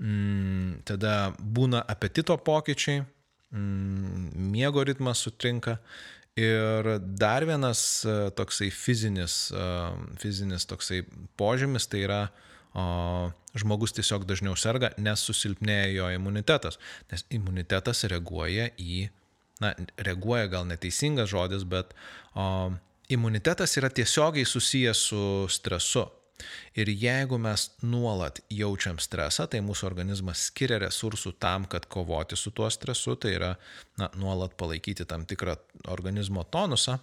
Mm, 0.01 0.81
tada 0.88 1.33
būna 1.39 1.83
apetito 1.88 2.35
pokyčiai, 2.41 3.05
mm, 3.53 4.31
miego 4.51 4.83
ritmas 4.83 5.23
sutrinka. 5.23 5.79
Ir 6.39 6.88
dar 7.19 7.43
vienas 7.43 8.05
e, 8.07 8.31
toksai 8.31 8.69
fizinis, 8.71 9.50
e, 9.51 9.65
fizinis 10.19 10.63
toksai 10.65 11.01
požymis 11.35 11.89
tai 11.91 12.05
yra 12.05 12.21
o, 12.71 13.31
žmogus 13.59 13.91
tiesiog 13.97 14.23
dažniau 14.29 14.55
serga, 14.55 14.93
nes 14.95 15.23
susilpnėja 15.27 15.89
jo 15.91 16.07
imunitetas. 16.15 16.79
Nes 17.11 17.25
imunitetas 17.35 18.05
reaguoja 18.07 18.69
į 18.79 19.09
na, 19.62 19.74
reaguoja 19.98 20.50
gal 20.51 20.65
neteisingas 20.70 21.30
žodis, 21.32 21.65
bet 21.68 21.94
o, 22.34 22.72
imunitetas 23.13 23.77
yra 23.80 23.91
tiesiogiai 23.94 24.48
susijęs 24.48 25.06
su 25.12 25.24
stresu. 25.50 26.08
Ir 26.74 26.89
jeigu 26.89 27.38
mes 27.38 27.68
nuolat 27.86 28.39
jaučiam 28.50 28.98
stresą, 28.98 29.46
tai 29.46 29.60
mūsų 29.62 29.86
organizmas 29.91 30.48
skiria 30.50 30.80
resursų 30.82 31.36
tam, 31.38 31.68
kad 31.70 31.86
kovoti 31.86 32.39
su 32.39 32.50
tuo 32.56 32.70
stresu, 32.74 33.13
tai 33.15 33.36
yra 33.38 33.51
na, 34.01 34.10
nuolat 34.18 34.56
palaikyti 34.58 35.06
tam 35.06 35.27
tikrą 35.30 35.60
organizmo 35.94 36.44
tonusą. 36.44 36.98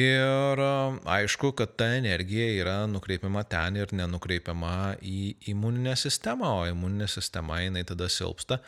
Ir 0.00 0.60
aišku, 1.04 1.50
kad 1.52 1.74
ta 1.76 1.90
energija 1.98 2.46
yra 2.62 2.76
nukreipiama 2.88 3.42
ten 3.44 3.76
ir 3.76 3.90
nenukreipiama 3.92 4.94
į 5.04 5.34
imuninę 5.52 5.92
sistemą, 6.00 6.48
o 6.62 6.64
imuninė 6.70 7.10
sistema 7.12 7.58
jinai 7.60 7.82
tada 7.84 8.08
silpsta. 8.08 8.62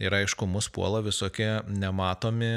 Ir 0.00 0.16
aišku, 0.16 0.48
mus 0.48 0.70
puola 0.72 1.02
visokie 1.04 1.50
nematomi 1.68 2.48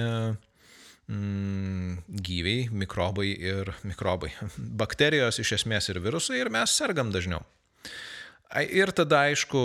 mm, 1.11 1.99
gyviai, 2.23 2.69
mikrobai 2.71 3.27
ir 3.35 3.73
mikrobai. 3.83 4.31
Bakterijos 4.83 5.43
iš 5.43 5.57
esmės 5.59 5.91
ir 5.91 5.99
virusai 5.99 6.39
ir 6.39 6.53
mes 6.53 6.79
sergam 6.79 7.11
dažniau. 7.11 7.43
Ir 8.71 8.95
tada 8.95 9.25
aišku, 9.27 9.59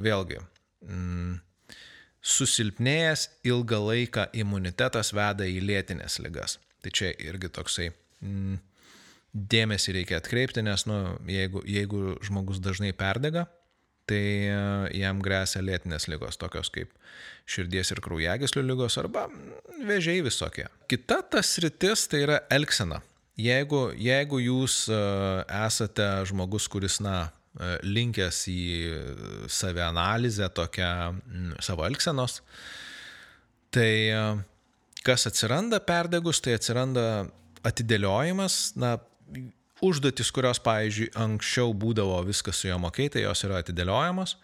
vėlgi, 0.00 0.40
mm, 0.88 1.38
susilpnėjęs 2.24 3.28
ilgą 3.52 3.84
laiką 3.92 4.30
imunitetas 4.32 5.12
veda 5.12 5.44
į 5.44 5.60
lėtinės 5.60 6.22
ligas. 6.24 6.56
Tai 6.82 6.90
čia 6.90 7.12
irgi 7.22 7.50
toksai 7.54 7.88
mm, 7.92 8.60
dėmesį 9.32 9.96
reikia 9.98 10.20
atkreipti, 10.20 10.64
nes 10.66 10.84
nu, 10.88 10.98
jeigu, 11.30 11.62
jeigu 11.68 12.16
žmogus 12.24 12.60
dažnai 12.62 12.92
perdega, 12.96 13.46
tai 14.10 14.24
e, 14.50 14.56
jam 14.98 15.22
grėsia 15.24 15.62
lėtinės 15.64 16.08
lygos, 16.10 16.38
tokios 16.40 16.72
kaip 16.74 16.90
širdies 17.48 17.92
ir 17.94 18.02
kraujagyslių 18.04 18.64
lygos 18.66 18.98
arba 19.00 19.28
vėžiai 19.86 20.24
visokie. 20.26 20.66
Kita 20.90 21.22
tas 21.32 21.54
rytis 21.62 22.06
tai 22.10 22.24
yra 22.26 22.42
elgsena. 22.52 23.00
Jeigu, 23.40 23.86
jeigu 23.96 24.42
jūs 24.42 24.84
e, 24.92 25.00
esate 25.62 26.08
žmogus, 26.28 26.68
kuris, 26.72 26.98
na, 27.04 27.30
e, 27.56 27.74
linkęs 27.86 28.44
į 28.52 28.62
savianalizę, 29.48 30.50
tokią 30.52 30.92
savo 31.64 31.86
elgsenos, 31.88 32.42
tai 33.72 33.92
kas 35.06 35.26
atsiranda 35.30 35.80
perdegus, 35.84 36.40
tai 36.42 36.56
atsiranda 36.58 37.06
atidėliojimas, 37.66 38.74
na, 38.80 38.96
užduotis, 39.82 40.30
kurios, 40.34 40.60
pavyzdžiui, 40.62 41.10
anksčiau 41.18 41.72
būdavo 41.74 42.20
viskas 42.26 42.60
su 42.62 42.68
juo 42.70 42.78
mokėtai, 42.82 43.18
tai 43.18 43.24
jos 43.26 43.42
yra 43.48 43.62
atidėliojamos, 43.62 44.36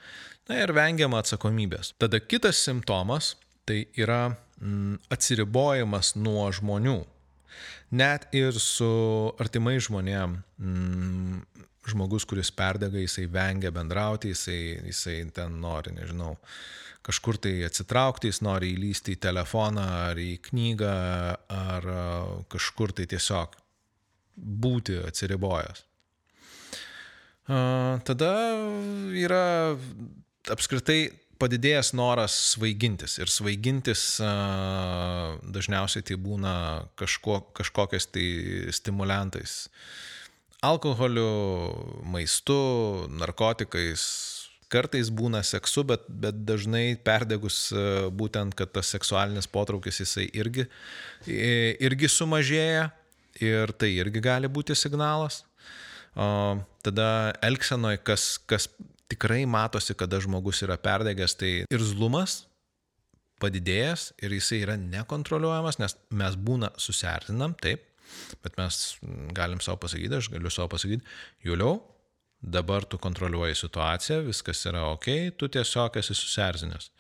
na 0.51 0.63
ir 0.63 0.73
vengiama 0.75 1.23
atsakomybės. 1.23 1.95
Tada 2.03 2.21
kitas 2.23 2.61
simptomas 2.65 3.37
tai 3.69 3.85
yra 4.01 4.33
mm, 4.33 4.99
atsiribojimas 5.13 6.15
nuo 6.19 6.49
žmonių. 6.55 6.99
Net 7.99 8.27
ir 8.37 8.57
su 8.61 8.89
artimai 9.41 9.79
žmonėm, 9.85 10.37
mm, 10.61 11.65
žmogus, 11.89 12.27
kuris 12.29 12.51
perdega, 12.53 13.01
jisai 13.01 13.27
vengia 13.33 13.73
bendrauti, 13.73 14.35
jisai, 14.35 14.61
jisai 14.91 15.23
ten 15.35 15.57
nori, 15.63 15.95
nežinau, 15.97 16.35
kažkur 17.09 17.39
tai 17.41 17.55
atsitraukti, 17.65 18.29
jis 18.29 18.43
nori 18.45 18.75
įlysti 18.77 19.17
į 19.17 19.23
telefoną 19.25 19.85
ar 20.11 20.21
į 20.21 20.37
knygą, 20.51 20.95
ar 21.49 21.89
kažkur 22.53 22.93
tai 22.97 23.09
tiesiog 23.09 23.57
būti 24.37 25.01
atsiribojęs. 25.09 25.85
Tada 28.05 28.33
yra 29.17 29.47
apskritai 30.53 31.09
padidėjęs 31.41 31.95
noras 31.97 32.35
svaigintis. 32.53 33.17
Ir 33.23 33.31
svaigintis 33.33 34.19
dažniausiai 34.21 36.05
tai 36.05 36.19
būna 36.21 36.55
kažko, 36.99 37.41
kažkokiais 37.57 38.11
tai 38.13 38.27
stimulantais. 38.75 39.69
Alkoholiu, 40.67 42.03
maistu, 42.11 42.59
narkotikais, 43.15 44.03
kartais 44.73 45.11
būna 45.15 45.43
seksu, 45.47 45.85
bet, 45.89 46.05
bet 46.09 46.43
dažnai 46.49 46.99
perdegus 47.05 47.69
būtent, 48.15 48.57
kad 48.59 48.73
tas 48.77 48.91
seksualinis 48.95 49.49
potraukis 49.51 50.03
jisai 50.05 50.29
irgi, 50.37 50.67
irgi 51.27 52.11
sumažėja 52.13 52.91
ir 53.45 53.73
tai 53.79 53.95
irgi 53.97 54.23
gali 54.25 54.51
būti 54.51 54.77
signalas. 54.77 55.43
O 56.19 56.59
tada 56.83 57.35
elgsenoje, 57.45 58.01
kas, 58.03 58.31
kas 58.51 58.67
tikrai 59.09 59.45
matosi, 59.49 59.97
kada 59.97 60.21
žmogus 60.23 60.63
yra 60.67 60.79
perdegęs, 60.81 61.37
tai 61.39 61.53
ir 61.63 61.85
zlumas 61.85 62.43
padidėjęs 63.43 64.13
ir 64.27 64.35
jisai 64.35 64.63
yra 64.65 64.75
nekontroliuojamas, 64.81 65.79
nes 65.79 65.95
mes 66.11 66.35
būna 66.49 66.73
susierzinam, 66.81 67.55
taip, 67.63 67.85
bet 68.43 68.59
mes 68.59 68.81
galim 69.37 69.63
savo 69.65 69.79
pasakyti, 69.85 70.19
aš 70.19 70.31
galiu 70.33 70.51
savo 70.51 70.73
pasakyti, 70.75 71.07
Juliau, 71.47 71.79
dabar 72.41 72.85
tu 72.85 72.99
kontroliuoji 72.99 73.57
situaciją, 73.59 74.21
viskas 74.29 74.63
yra 74.71 74.85
ok, 74.93 75.09
tu 75.37 75.49
tiesiog 75.49 75.99
esi 76.01 76.15
susierzinęs. 76.15 76.91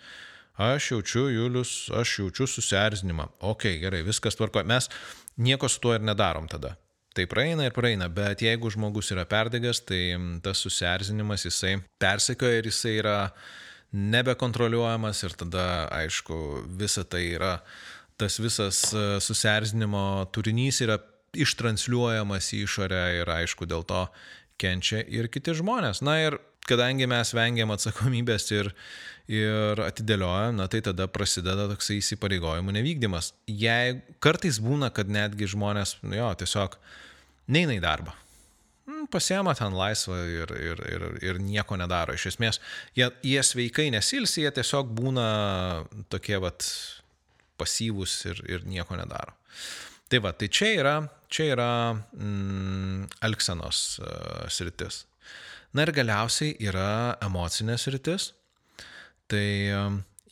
Aš 0.59 0.91
jaučiu, 0.91 1.29
Julius, 1.31 1.87
aš 1.95 2.19
jaučiu 2.19 2.47
susierzinimą. 2.51 3.29
Ok, 3.47 3.69
gerai, 3.79 4.03
viskas 4.03 4.35
tvarko. 4.35 4.65
Mes 4.67 4.89
nieko 5.37 5.69
su 5.71 5.79
tuo 5.81 5.95
ir 5.95 6.03
nedarom 6.03 6.49
tada. 6.51 6.75
Tai 7.15 7.27
praeina 7.31 7.67
ir 7.67 7.75
praeina, 7.75 8.09
bet 8.11 8.43
jeigu 8.43 8.71
žmogus 8.71 9.13
yra 9.15 9.25
perdegęs, 9.27 9.81
tai 9.87 10.03
tas 10.43 10.59
susierzinimas 10.63 11.47
jisai 11.47 11.77
persekioja 12.03 12.59
ir 12.59 12.69
jisai 12.71 12.97
yra 12.99 13.17
nebekontroliuojamas 13.95 15.23
ir 15.27 15.37
tada, 15.39 15.67
aišku, 15.95 16.37
visa 16.79 17.07
tai 17.09 17.25
yra, 17.39 17.55
tas 18.21 18.37
visas 18.43 18.83
e, 18.93 19.05
susierzinimo 19.25 20.03
turinys 20.35 20.83
yra 20.85 20.99
ištransliuojamas 21.39 22.53
į 22.57 22.65
išorę 22.67 23.03
ir 23.21 23.31
aišku, 23.33 23.67
dėl 23.69 23.87
to 23.89 24.05
kenčia 24.61 25.03
ir 25.07 25.31
kiti 25.33 25.55
žmonės. 25.57 26.03
Na 26.07 26.19
ir 26.23 26.39
kadangi 26.69 27.09
mes 27.09 27.33
vengiam 27.37 27.73
atsakomybės 27.73 28.49
ir, 28.53 28.71
ir 29.33 29.83
atidėliojam, 29.87 30.59
na 30.61 30.69
tai 30.71 30.83
tada 30.85 31.09
prasideda 31.11 31.69
toksai 31.73 31.99
įsipareigojimų 32.03 32.77
nevykdymas. 32.79 33.33
Jei 33.49 33.99
kartais 34.25 34.61
būna, 34.63 34.93
kad 34.95 35.11
netgi 35.13 35.49
žmonės, 35.55 35.99
nu 36.05 36.19
jo, 36.19 36.31
tiesiog 36.43 36.79
neina 37.55 37.77
į 37.77 37.83
darbą. 37.85 38.15
Hmm, 38.89 39.05
pasiema 39.13 39.53
ten 39.57 39.75
laisvą 39.77 40.19
ir, 40.33 40.53
ir, 40.57 40.85
ir, 40.89 41.03
ir 41.31 41.41
nieko 41.45 41.77
nedaro. 41.77 42.15
Iš 42.17 42.31
esmės, 42.33 42.61
jie, 42.97 43.11
jie 43.25 43.43
sveikai 43.45 43.91
nesilsi, 43.93 44.47
jie 44.47 44.53
tiesiog 44.61 44.95
būna 44.97 45.29
tokie 46.13 46.39
vat 46.41 46.65
pasyvūs 47.61 48.15
ir, 48.31 48.41
ir 48.49 48.65
nieko 48.69 48.97
nedaro. 48.97 49.35
Tai 50.09 50.23
va, 50.25 50.33
tai 50.33 50.49
čia 50.49 50.73
yra, 50.79 50.95
čia 51.33 51.53
yra 51.55 51.71
mm, 51.95 53.09
Elksenos 53.29 53.83
uh, 54.03 54.45
sritis. 54.53 55.05
Na 55.77 55.85
ir 55.85 55.93
galiausiai 55.93 56.57
yra 56.65 57.19
emocinės 57.25 57.89
rytis. 57.93 58.33
Tai 59.29 59.45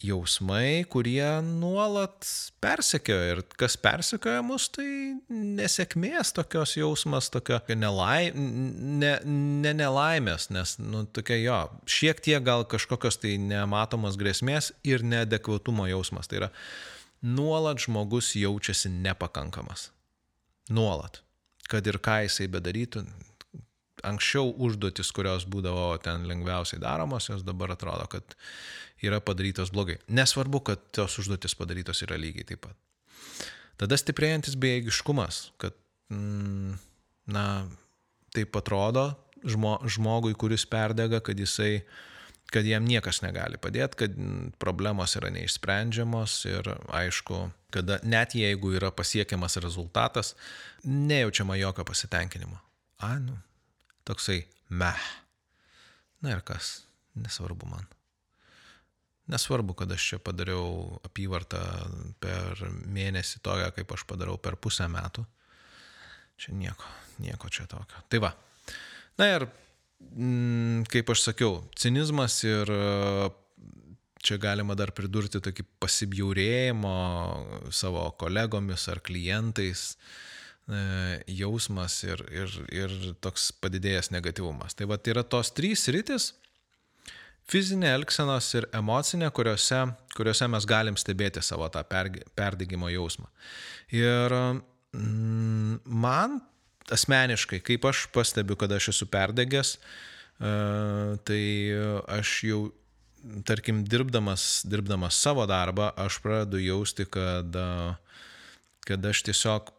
jausmai, 0.02 0.84
kurie 0.88 1.24
nuolat 1.44 2.26
persekioja 2.60 3.36
ir 3.36 3.42
kas 3.58 3.76
persekioja 3.80 4.42
mus, 4.44 4.68
tai 4.72 4.86
nesėkmės 5.30 6.34
tokios 6.36 6.76
jausmas, 6.76 7.30
tokio 7.32 7.58
nelai, 7.78 8.30
ne, 8.34 9.14
ne 9.24 9.72
nelaimės, 9.76 10.50
nes, 10.54 10.76
nu, 10.82 11.04
tokia 11.06 11.38
jo, 11.40 11.60
šiek 11.88 12.20
tiek 12.24 12.44
gal 12.44 12.66
kažkokios 12.68 13.20
tai 13.22 13.36
nematomos 13.40 14.18
grėsmės 14.20 14.72
ir 14.86 15.04
neadekvatumo 15.06 15.88
jausmas. 15.90 16.28
Tai 16.28 16.42
yra 16.42 16.52
nuolat 17.24 17.80
žmogus 17.82 18.34
jaučiasi 18.36 18.92
nepakankamas. 18.92 19.90
Nuolat. 20.72 21.22
Kad 21.70 21.86
ir 21.86 21.98
ką 22.02 22.20
jisai 22.26 22.46
bedarytų, 22.50 23.02
anksčiau 24.06 24.52
užduotis, 24.62 25.10
kurios 25.14 25.46
būdavo 25.50 25.88
ten 26.02 26.26
lengviausiai 26.30 26.80
daromos, 26.82 27.28
jos 27.30 27.44
dabar 27.46 27.74
atrodo, 27.74 28.06
kad 28.10 28.36
yra 29.02 29.20
padarytos 29.24 29.72
blogai. 29.74 29.98
Nesvarbu, 30.08 30.62
kad 30.70 30.82
tos 30.94 31.18
užduotis 31.22 31.56
padarytos 31.58 32.02
yra 32.06 32.18
lygiai 32.20 32.46
taip 32.52 32.64
pat. 32.68 32.76
Tada 33.76 33.98
stiprėjantis 34.00 34.56
bejėgiškumas, 34.60 35.40
kad, 35.60 35.76
mm, 36.12 36.78
na, 37.34 37.46
taip 38.36 38.56
atrodo 38.56 39.10
žmo, 39.44 39.76
žmogui, 39.84 40.34
kuris 40.38 40.64
perdega, 40.68 41.20
kad 41.20 41.38
jisai 41.38 41.82
kad 42.52 42.66
jam 42.66 42.84
niekas 42.86 43.22
negali 43.24 43.58
padėti, 43.58 43.98
kad 44.04 44.18
problemos 44.62 45.16
yra 45.18 45.32
neišsprendžiamos 45.34 46.38
ir 46.46 46.68
aišku, 46.94 47.40
kada 47.76 47.98
net 48.02 48.34
jeigu 48.38 48.72
yra 48.78 48.90
pasiekiamas 48.94 49.58
rezultatas, 49.62 50.34
nejaučiama 50.84 51.58
jokio 51.60 51.84
pasitenkinimo. 51.84 52.58
A, 53.04 53.18
nu, 53.20 53.36
toksai 54.08 54.40
meh. 54.68 55.04
Na 56.24 56.32
ir 56.32 56.42
kas, 56.46 56.80
nesvarbu 57.14 57.68
man. 57.68 57.86
Nesvarbu, 59.26 59.74
kad 59.74 59.90
aš 59.92 60.04
čia 60.12 60.18
padariau 60.22 61.00
apyvartą 61.04 61.60
per 62.22 62.62
mėnesį 62.86 63.42
tokią, 63.42 63.72
kaip 63.74 63.94
aš 63.96 64.06
padarau 64.06 64.38
per 64.38 64.54
pusę 64.56 64.86
metų. 64.88 65.24
Čia 66.38 66.54
nieko, 66.54 66.92
nieko 67.24 67.50
čia 67.50 67.66
tokio. 67.66 68.04
Tai 68.12 68.20
va. 68.22 68.30
Na 69.18 69.28
ir, 69.32 69.48
mm, 70.12 70.86
kaip 70.92 71.10
aš 71.10 71.24
sakiau, 71.30 71.58
cinizmas 71.74 72.38
ir 72.46 72.70
čia 74.26 74.40
galima 74.42 74.74
dar 74.78 74.90
pridurti 74.96 75.40
tokį 75.42 75.64
pasibjaurėjimo 75.82 76.96
savo 77.74 78.08
kolegomis 78.18 78.88
ar 78.90 79.02
klientais 79.06 79.92
E, 80.66 81.22
jausmas 81.30 82.00
ir, 82.02 82.22
ir, 82.34 82.54
ir 82.74 82.94
toks 83.22 83.52
padidėjęs 83.62 84.10
negatyvumas. 84.10 84.74
Tai 84.74 84.88
va, 84.90 84.98
tai 84.98 85.12
yra 85.14 85.22
tos 85.22 85.52
trys 85.54 85.86
rytis- 85.94 86.32
fizinė 87.50 87.92
elgsenos 87.94 88.48
ir 88.58 88.66
emocinė, 88.74 89.30
kuriuose, 89.30 89.84
kuriuose 90.16 90.48
mes 90.50 90.66
galim 90.66 90.98
stebėti 90.98 91.42
savo 91.42 91.68
tą 91.70 91.84
perdegimo 91.86 92.90
jausmą. 92.90 93.30
Ir 93.94 94.34
mm, 94.34 95.86
man 95.86 96.40
asmeniškai, 96.90 97.62
kaip 97.62 97.86
aš 97.86 98.08
pastebiu, 98.10 98.58
kad 98.58 98.72
aš 98.74 98.90
esu 98.90 99.06
perdegęs, 99.06 99.76
e, 100.42 100.50
tai 101.22 101.44
aš 102.18 102.40
jau, 102.50 102.60
tarkim, 103.44 103.84
dirbdamas, 103.84 104.62
dirbdamas 104.68 105.18
savo 105.20 105.46
darbą, 105.46 105.90
aš 105.96 106.20
pradedu 106.24 106.60
jausti, 106.62 107.06
kad, 107.10 107.56
kad 108.86 109.06
aš 109.12 109.22
tiesiog 109.28 109.72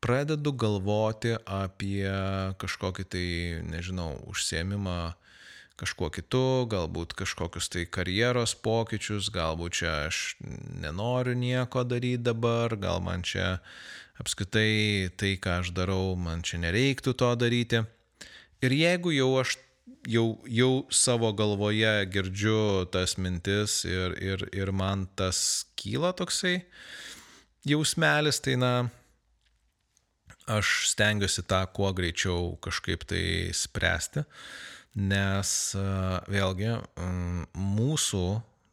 pradedu 0.00 0.52
galvoti 0.56 1.36
apie 1.44 2.08
kažkokį 2.60 3.06
tai, 3.12 3.26
nežinau, 3.68 4.14
užsiemimą 4.32 5.12
kažkuo 5.80 6.10
kitu, 6.12 6.66
galbūt 6.68 7.14
kažkokius 7.16 7.70
tai 7.72 7.86
karjeros 7.88 8.52
pokyčius, 8.64 9.30
galbūt 9.32 9.80
čia 9.80 9.94
aš 10.08 10.36
nenoriu 10.40 11.36
nieko 11.36 11.86
daryti 11.88 12.20
dabar, 12.28 12.76
gal 12.76 13.00
man 13.04 13.24
čia 13.24 13.58
apskritai 14.20 15.08
tai, 15.16 15.36
ką 15.40 15.60
aš 15.62 15.72
darau, 15.76 16.12
man 16.20 16.44
čia 16.44 16.60
nereiktų 16.60 17.16
to 17.16 17.32
daryti. 17.40 17.84
Ir 18.60 18.76
jeigu 18.76 19.14
jau 19.16 19.30
aš 19.40 19.56
jau, 20.08 20.26
jau 20.48 20.72
savo 20.90 21.32
galvoje 21.36 21.92
girdžiu 22.12 22.86
tas 22.92 23.16
mintis 23.18 23.84
ir, 23.88 24.16
ir, 24.22 24.46
ir 24.56 24.72
man 24.72 25.06
tas 25.16 25.66
kyla 25.80 26.12
toksai 26.16 26.60
jausmelis, 27.68 28.40
tai 28.40 28.56
na, 28.60 28.72
aš 30.50 30.90
stengiuosi 30.94 31.44
tą 31.48 31.62
kuo 31.74 31.92
greičiau 31.96 32.56
kažkaip 32.64 33.04
tai 33.08 33.24
spręsti, 33.54 34.24
nes 34.96 35.52
vėlgi 36.30 36.72
mūsų 37.54 38.24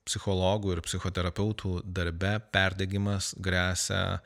psichologų 0.07 0.77
ir 0.77 0.83
psichoterapeutų 0.85 1.81
darbe 1.83 2.37
perdegimas 2.53 3.33
grėsia 3.43 4.21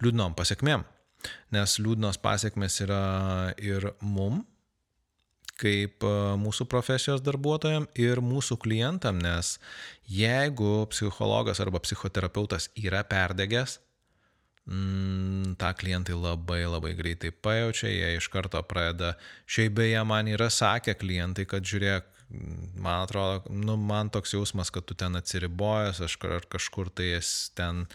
liūdnom 0.00 0.36
pasiekmėm. 0.38 0.84
Nes 1.52 1.78
liūdnos 1.82 2.18
pasiekmes 2.22 2.80
yra 2.84 3.52
ir 3.60 3.90
mum, 4.00 4.44
kaip 5.60 6.04
mūsų 6.40 6.66
profesijos 6.68 7.22
darbuotojam 7.24 7.88
ir 7.98 8.20
mūsų 8.24 8.58
klientam, 8.60 9.20
nes 9.22 9.56
jeigu 10.10 10.86
psichologas 10.92 11.60
arba 11.64 11.80
psichoterapeutas 11.82 12.68
yra 12.76 13.02
perdegęs, 13.08 13.78
mm, 14.68 15.56
tą 15.60 15.72
klientai 15.78 16.16
labai 16.18 16.64
labai 16.68 16.92
greitai 16.98 17.32
pajaučia, 17.32 17.88
jie 17.92 18.16
iš 18.18 18.28
karto 18.32 18.60
pradeda. 18.62 19.14
Šiaip 19.46 19.78
beje, 19.80 20.02
man 20.04 20.28
yra 20.28 20.50
sakę 20.52 20.96
klientai, 20.98 21.46
kad 21.48 21.64
žiūrėk, 21.64 22.12
man 22.82 23.06
atrodo, 23.06 23.54
nu, 23.54 23.78
man 23.80 24.10
toks 24.12 24.34
jausmas, 24.34 24.72
kad 24.74 24.84
tu 24.84 24.96
ten 24.98 25.16
atsiribojęs, 25.16 26.02
aš 26.04 26.18
kažkur 26.52 26.90
tai 26.90 27.14
esi 27.20 27.54
ten, 27.56 27.86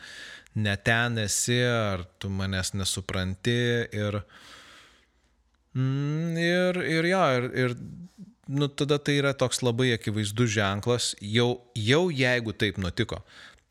ne 0.55 0.75
ten 0.77 1.21
esi, 1.21 1.61
ar 1.67 2.07
tu 2.17 2.31
manęs 2.31 2.73
nesupranti 2.73 3.61
ir, 3.91 4.21
mm, 4.23 4.59
ir, 5.75 6.81
ir 6.83 7.07
jo, 7.07 7.23
ir, 7.37 7.47
ir 7.63 7.75
nu, 8.51 8.67
tada 8.67 8.97
tai 8.99 9.19
yra 9.21 9.31
toks 9.37 9.61
labai 9.63 9.93
akivaizdus 9.95 10.51
ženklas, 10.51 11.13
jau, 11.21 11.61
jau 11.77 12.03
jeigu 12.11 12.53
taip 12.53 12.81
nutiko. 12.81 13.21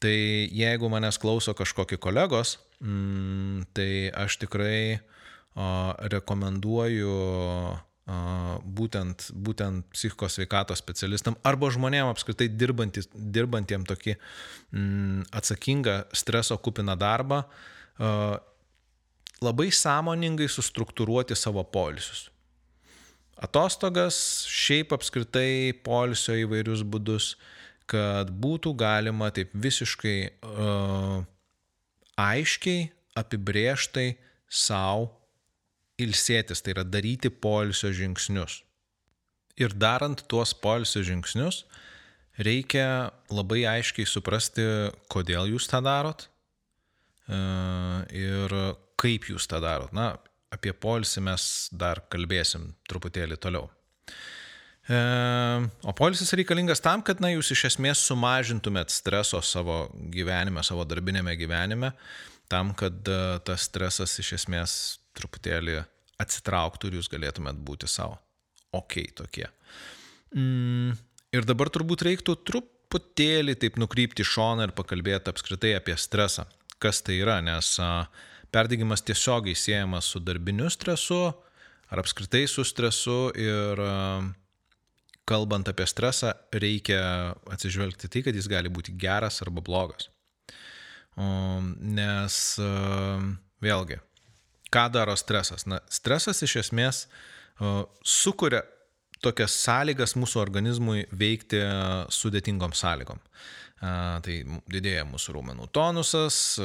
Tai 0.00 0.16
jeigu 0.56 0.88
manęs 0.88 1.20
klauso 1.20 1.52
kažkokie 1.52 1.98
kolegos, 2.00 2.56
mm, 2.80 3.68
tai 3.76 4.08
aš 4.16 4.38
tikrai 4.40 4.96
o, 4.96 5.66
rekomenduoju 6.08 7.12
o, 7.12 7.76
būtent, 8.64 9.28
būtent 9.36 9.84
psichikos 9.92 10.38
sveikatos 10.38 10.80
specialistam 10.80 11.36
arba 11.44 11.68
žmonėm 11.70 12.08
apskritai 12.08 12.48
dirbantiem 12.48 13.84
tokį 13.86 14.16
mm, 14.16 15.28
atsakingą 15.36 16.00
streso 16.16 16.56
kupiną 16.56 16.96
darbą, 16.98 17.44
labai 19.40 19.70
sąmoningai 19.72 20.50
sustruktūruoti 20.52 21.36
savo 21.38 21.64
polisius 21.64 22.28
atostogas, 23.40 24.44
šiaip 24.48 24.92
apskritai 24.94 25.72
polisio 25.84 26.36
įvairius 26.42 26.84
būdus, 26.84 27.34
kad 27.90 28.30
būtų 28.30 28.74
galima 28.78 29.30
taip 29.34 29.52
visiškai 29.56 30.16
uh, 30.44 31.22
aiškiai, 32.20 32.90
apibrieštai 33.18 34.12
savo 34.46 35.10
ilsėtis, 36.00 36.62
tai 36.62 36.76
yra 36.76 36.84
daryti 36.86 37.32
polisio 37.32 37.90
žingsnius. 37.96 38.60
Ir 39.60 39.74
darant 39.76 40.22
tuos 40.30 40.54
polisio 40.56 41.02
žingsnius, 41.04 41.64
reikia 42.40 43.10
labai 43.32 43.64
aiškiai 43.68 44.06
suprasti, 44.08 44.64
kodėl 45.12 45.50
jūs 45.50 45.66
tą 45.68 45.82
darot 45.84 46.28
uh, 47.28 48.04
ir 48.14 48.54
kaip 49.00 49.30
jūs 49.30 49.48
tą 49.50 49.60
darot. 49.62 49.94
Na, 49.96 50.12
apie 50.52 50.72
polisį 50.76 51.24
mes 51.30 51.44
dar 51.72 52.02
kalbėsim 52.12 52.72
truputėlį 52.90 53.38
toliau. 53.40 53.68
E, 54.90 54.98
o 55.86 55.94
polisis 55.96 56.32
reikalingas 56.36 56.82
tam, 56.84 57.04
kad 57.06 57.22
na, 57.22 57.32
jūs 57.34 57.52
iš 57.54 57.66
esmės 57.72 58.02
sumažintumėt 58.08 58.92
streso 58.92 59.40
savo 59.44 59.84
gyvenime, 60.12 60.64
savo 60.66 60.86
darbinėme 60.88 61.36
gyvenime, 61.38 61.92
tam, 62.50 62.74
kad 62.78 63.06
e, 63.06 63.20
tas 63.46 63.68
stresas 63.70 64.16
iš 64.22 64.34
esmės 64.40 64.74
truputėlį 65.18 65.80
atsitrauktų 66.20 66.90
ir 66.90 66.98
jūs 67.00 67.10
galėtumėt 67.12 67.60
būti 67.64 67.88
savo. 67.90 68.18
Ok, 68.76 69.00
tokie. 69.18 69.46
Mm, 70.36 70.92
ir 71.34 71.46
dabar 71.46 71.70
turbūt 71.72 72.04
reiktų 72.06 72.36
truputėlį 72.46 73.56
taip 73.58 73.78
nukrypti 73.80 74.26
šoną 74.26 74.68
ir 74.68 74.74
pakalbėti 74.76 75.32
apskritai 75.32 75.74
apie 75.78 75.96
stresą. 75.98 76.46
Kas 76.80 77.02
tai 77.04 77.18
yra, 77.20 77.40
nes 77.44 77.74
uh, 77.82 78.06
Perdegimas 78.50 79.02
tiesiogiai 79.06 79.54
siejamas 79.54 80.08
su 80.10 80.20
darbiniu 80.22 80.70
stresu 80.70 81.20
ar 81.90 82.02
apskritai 82.02 82.46
su 82.48 82.64
stresu 82.66 83.30
ir 83.38 83.82
kalbant 85.30 85.68
apie 85.70 85.86
stresą, 85.86 86.32
reikia 86.52 87.02
atsižvelgti 87.50 88.10
tai, 88.10 88.24
kad 88.26 88.34
jis 88.34 88.48
gali 88.50 88.70
būti 88.72 88.96
geras 88.98 89.40
arba 89.44 89.62
blogas. 89.62 90.08
Nes 91.16 92.36
vėlgi, 93.62 94.00
ką 94.74 94.84
daro 94.94 95.14
stresas? 95.18 95.66
Na, 95.70 95.80
stresas 95.92 96.42
iš 96.46 96.56
esmės 96.64 97.04
sukuria 98.06 98.62
tokias 99.20 99.54
sąlygas 99.66 100.16
mūsų 100.16 100.40
organizmui 100.40 101.04
veikti 101.12 101.60
sudėtingom 102.14 102.72
sąlygom. 102.76 103.20
Tai 103.80 104.34
didėja 104.68 105.06
mūsų 105.08 105.38
raumenų 105.38 105.70
tonusas, 105.72 106.58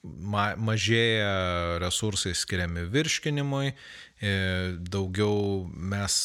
ma 0.00 0.46
mažėja 0.56 1.76
resursai 1.82 2.32
skiriami 2.32 2.86
virškinimui, 2.88 3.74
e, 3.74 4.30
daugiau 4.80 5.66
mes 5.68 6.16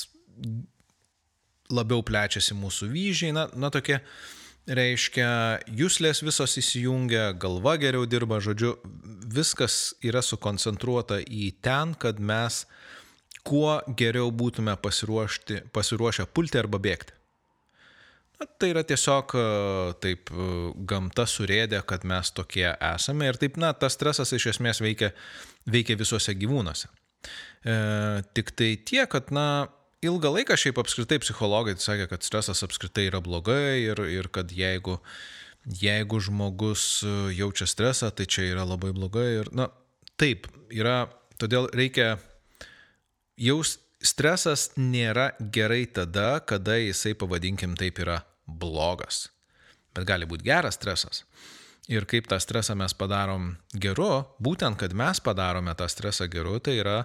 labiau 1.68 2.00
plečiasi 2.06 2.56
mūsų 2.56 2.88
vyžiai, 2.94 3.34
na, 3.36 3.50
na 3.60 3.72
tokie, 3.76 4.00
reiškia, 4.72 5.28
jūslės 5.68 6.24
visos 6.24 6.56
įsijungia, 6.64 7.34
galva 7.36 7.76
geriau 7.82 8.08
dirba, 8.08 8.40
žodžiu, 8.40 8.78
viskas 9.36 9.98
yra 10.00 10.24
sukoncentruota 10.24 11.20
į 11.28 11.52
ten, 11.66 11.92
kad 12.00 12.24
mes 12.24 12.64
kuo 13.46 13.82
geriau 14.00 14.32
būtume 14.32 14.78
pasiruošę 14.80 16.30
pulti 16.32 16.64
arba 16.64 16.80
bėgti. 16.80 17.20
Na, 18.40 18.48
tai 18.60 18.72
yra 18.74 18.84
tiesiog 18.88 19.34
taip 20.04 20.32
gamta 20.90 21.26
surėdė, 21.30 21.80
kad 21.88 22.04
mes 22.08 22.32
tokie 22.36 22.68
esame 22.74 23.30
ir 23.32 23.40
taip, 23.40 23.60
na, 23.62 23.72
tas 23.78 23.96
stresas 23.96 24.34
iš 24.36 24.50
esmės 24.56 24.82
veikia, 24.84 25.14
veikia 25.72 25.98
visuose 26.00 26.36
gyvūnuose. 26.36 26.92
E, 27.66 27.76
tik 28.38 28.52
tai 28.60 28.74
tiek, 28.86 29.08
kad, 29.12 29.32
na, 29.36 29.68
ilgą 30.06 30.34
laiką 30.36 30.58
šiaip 30.60 30.80
apskritai 30.82 31.20
psichologai 31.24 31.78
sakė, 31.82 32.10
kad 32.12 32.26
stresas 32.26 32.64
apskritai 32.66 33.08
yra 33.10 33.22
blogai 33.24 33.86
ir, 33.86 34.02
ir 34.12 34.30
kad 34.34 34.52
jeigu, 34.54 35.00
jeigu 35.82 36.22
žmogus 36.22 37.04
jaučia 37.36 37.68
stresą, 37.70 38.12
tai 38.14 38.28
čia 38.30 38.50
yra 38.52 38.68
labai 38.68 38.94
blogai 38.96 39.30
ir, 39.40 39.52
na, 39.56 39.70
taip, 40.22 40.50
yra, 40.74 41.06
todėl 41.42 41.70
reikia 41.74 42.16
jaus, 43.42 43.78
stresas 44.06 44.70
nėra 44.78 45.32
gerai 45.40 45.86
tada, 45.92 46.40
kada 46.46 46.78
jisai, 46.80 47.16
pavadinkim, 47.18 47.76
taip 47.80 48.00
yra 48.04 48.22
blogas. 48.46 49.30
Bet 49.96 50.08
gali 50.08 50.28
būti 50.30 50.48
geras 50.48 50.78
stresas. 50.80 51.24
Ir 51.92 52.08
kaip 52.10 52.26
tą 52.30 52.40
stresą 52.42 52.74
mes 52.78 52.96
padarom 52.98 53.52
geru, 53.78 54.24
būtent, 54.42 54.80
kad 54.82 54.94
mes 54.98 55.22
padarome 55.22 55.76
tą 55.78 55.86
stresą 55.92 56.26
geru, 56.32 56.58
tai 56.60 56.80
yra 56.80 57.04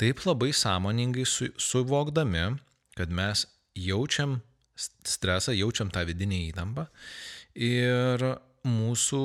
taip 0.00 0.22
labai 0.24 0.54
sąmoningai 0.56 1.26
su, 1.28 1.50
suvokdami, 1.60 2.46
kad 2.96 3.12
mes 3.12 3.44
jaučiam 3.76 4.38
stresą, 4.76 5.52
jaučiam 5.52 5.92
tą 5.92 6.06
vidinį 6.08 6.46
įtampą 6.48 6.86
ir 7.60 8.24
mūsų, 8.64 9.22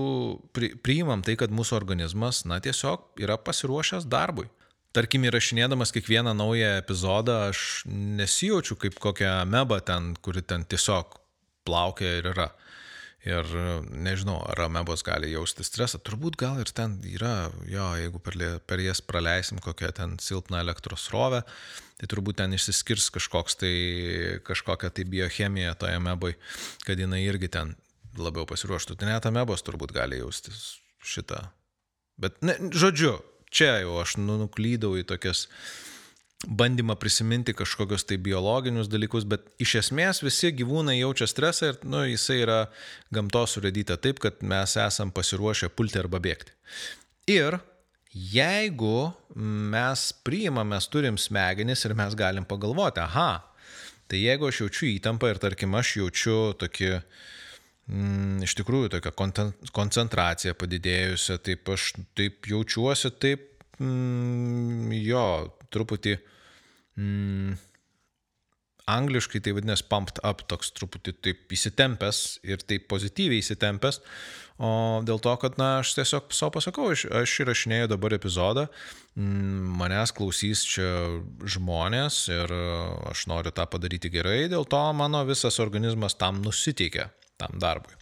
pri, 0.52 0.74
priimam 0.84 1.24
tai, 1.24 1.38
kad 1.40 1.54
mūsų 1.56 1.78
organizmas, 1.78 2.44
na, 2.50 2.60
tiesiog 2.64 3.22
yra 3.24 3.38
pasiruošęs 3.40 4.10
darbui 4.12 4.50
tarkim, 4.98 5.28
įrašinėdamas 5.30 5.94
kiekvieną 5.96 6.34
naują 6.38 6.74
epizodą, 6.82 7.38
aš 7.52 7.84
nesijaučiu 7.88 8.78
kaip 8.82 8.98
kokią 9.02 9.34
mebą 9.50 9.80
ten, 9.86 10.16
kuri 10.26 10.42
ten 10.42 10.66
tiesiog 10.66 11.20
plaukia 11.68 12.18
ir 12.20 12.32
yra. 12.34 12.48
Ir 13.28 13.50
nežinau, 13.92 14.38
ar 14.48 14.62
amebos 14.68 15.02
gali 15.04 15.34
jausti 15.34 15.66
stresą. 15.66 16.00
Turbūt 16.00 16.38
gal 16.40 16.62
ir 16.62 16.70
ten 16.72 16.94
yra, 17.10 17.50
jo, 17.68 17.88
jeigu 18.00 18.22
per, 18.24 18.38
per 18.70 18.80
jas 18.80 19.02
praleisim 19.04 19.60
kokią 19.64 19.90
ten 19.98 20.14
silpną 20.24 20.62
elektros 20.64 21.10
rovę, 21.12 21.42
tai 22.00 22.08
turbūt 22.08 22.40
ten 22.40 22.56
išsiskirs 22.56 23.10
kažkoks 23.18 23.60
tai, 23.60 23.74
kažkokia 24.48 24.94
tai 24.94 25.08
biochemija 25.12 25.76
toje 25.82 25.98
ameboje, 26.00 26.38
kad 26.88 27.02
jinai 27.02 27.26
irgi 27.26 27.52
ten 27.58 27.76
labiau 28.22 28.48
pasiruoštų. 28.48 28.96
Tai 28.96 29.12
net 29.12 29.28
amebos 29.28 29.66
turbūt 29.66 29.92
gali 29.98 30.22
jaustis 30.22 30.78
šitą. 31.04 31.42
Bet, 32.22 32.40
ne, 32.46 32.56
žodžiu, 32.72 33.18
čia 33.54 33.80
jau 33.84 34.00
aš 34.02 34.18
nu, 34.22 34.38
nuklydau 34.42 34.96
į 35.00 35.06
tokias 35.10 35.48
bandymą 36.46 36.96
prisiminti 37.02 37.56
kažkokius 37.58 38.06
tai 38.06 38.20
biologinius 38.22 38.90
dalykus, 38.92 39.26
bet 39.26 39.48
iš 39.64 39.78
esmės 39.82 40.22
visi 40.22 40.52
gyvūnai 40.54 41.00
jaučia 41.00 41.26
stresą 41.30 41.72
ir 41.72 41.80
nu, 41.84 42.04
jisai 42.06 42.42
yra 42.44 42.60
gamtos 43.14 43.58
suradyta 43.58 43.98
taip, 43.98 44.22
kad 44.22 44.44
mes 44.46 44.78
esam 44.78 45.12
pasiruošę 45.12 45.72
pulti 45.74 45.98
arba 46.02 46.22
bėgti. 46.22 46.54
Ir 47.34 47.58
jeigu 48.14 49.12
mes 49.36 50.12
priimam, 50.26 50.70
mes 50.76 50.88
turim 50.94 51.18
smegenis 51.18 51.86
ir 51.86 51.98
mes 51.98 52.16
galim 52.18 52.46
pagalvoti, 52.46 53.02
aha, 53.02 53.32
tai 54.08 54.22
jeigu 54.22 54.48
aš 54.48 54.62
jaučiu 54.64 54.92
įtampą 54.94 55.34
ir 55.34 55.42
tarkim 55.42 55.76
aš 55.78 55.98
jaučiu 56.04 56.38
tokį 56.62 56.94
mm, 57.88 58.44
iš 58.48 58.56
tikrųjų 58.62 58.92
tokia 58.98 59.14
koncentracija 59.76 60.56
padidėjusi, 60.58 61.40
taip 61.44 61.70
aš 61.74 61.92
taip 62.18 62.50
jaučiuosi, 62.52 63.14
taip 63.22 63.48
mm, 63.82 64.92
jo, 65.04 65.28
truputį 65.74 66.18
mm, 66.98 67.56
angliškai 68.88 69.42
tai 69.44 69.54
vadinasi 69.58 69.86
pumped 69.92 70.22
up, 70.24 70.46
toks 70.48 70.72
truputį 70.78 71.18
taip 71.20 71.56
įsitempęs 71.56 72.40
ir 72.48 72.64
taip 72.64 72.88
pozityviai 72.92 73.44
įsitempęs, 73.44 74.00
o 74.64 74.70
dėl 75.06 75.20
to, 75.22 75.34
kad, 75.42 75.58
na, 75.60 75.82
aš 75.82 75.92
tiesiog 75.98 76.32
savo 76.34 76.56
pasakau, 76.56 76.88
aš, 76.94 77.04
aš 77.12 77.36
įrašinėjau 77.44 77.92
dabar 77.92 78.16
epizodą, 78.16 78.66
mm, 79.20 79.76
manęs 79.82 80.16
klausys 80.16 80.64
čia 80.68 80.88
žmonės 81.44 82.24
ir 82.32 82.56
aš 83.12 83.28
noriu 83.32 83.52
tą 83.52 83.68
padaryti 83.70 84.12
gerai, 84.14 84.46
dėl 84.52 84.68
to 84.68 84.82
mano 84.96 85.26
visas 85.28 85.60
organizmas 85.64 86.16
tam 86.16 86.42
nusiteikia 86.46 87.12
tam 87.42 87.58
darbui. 87.62 87.96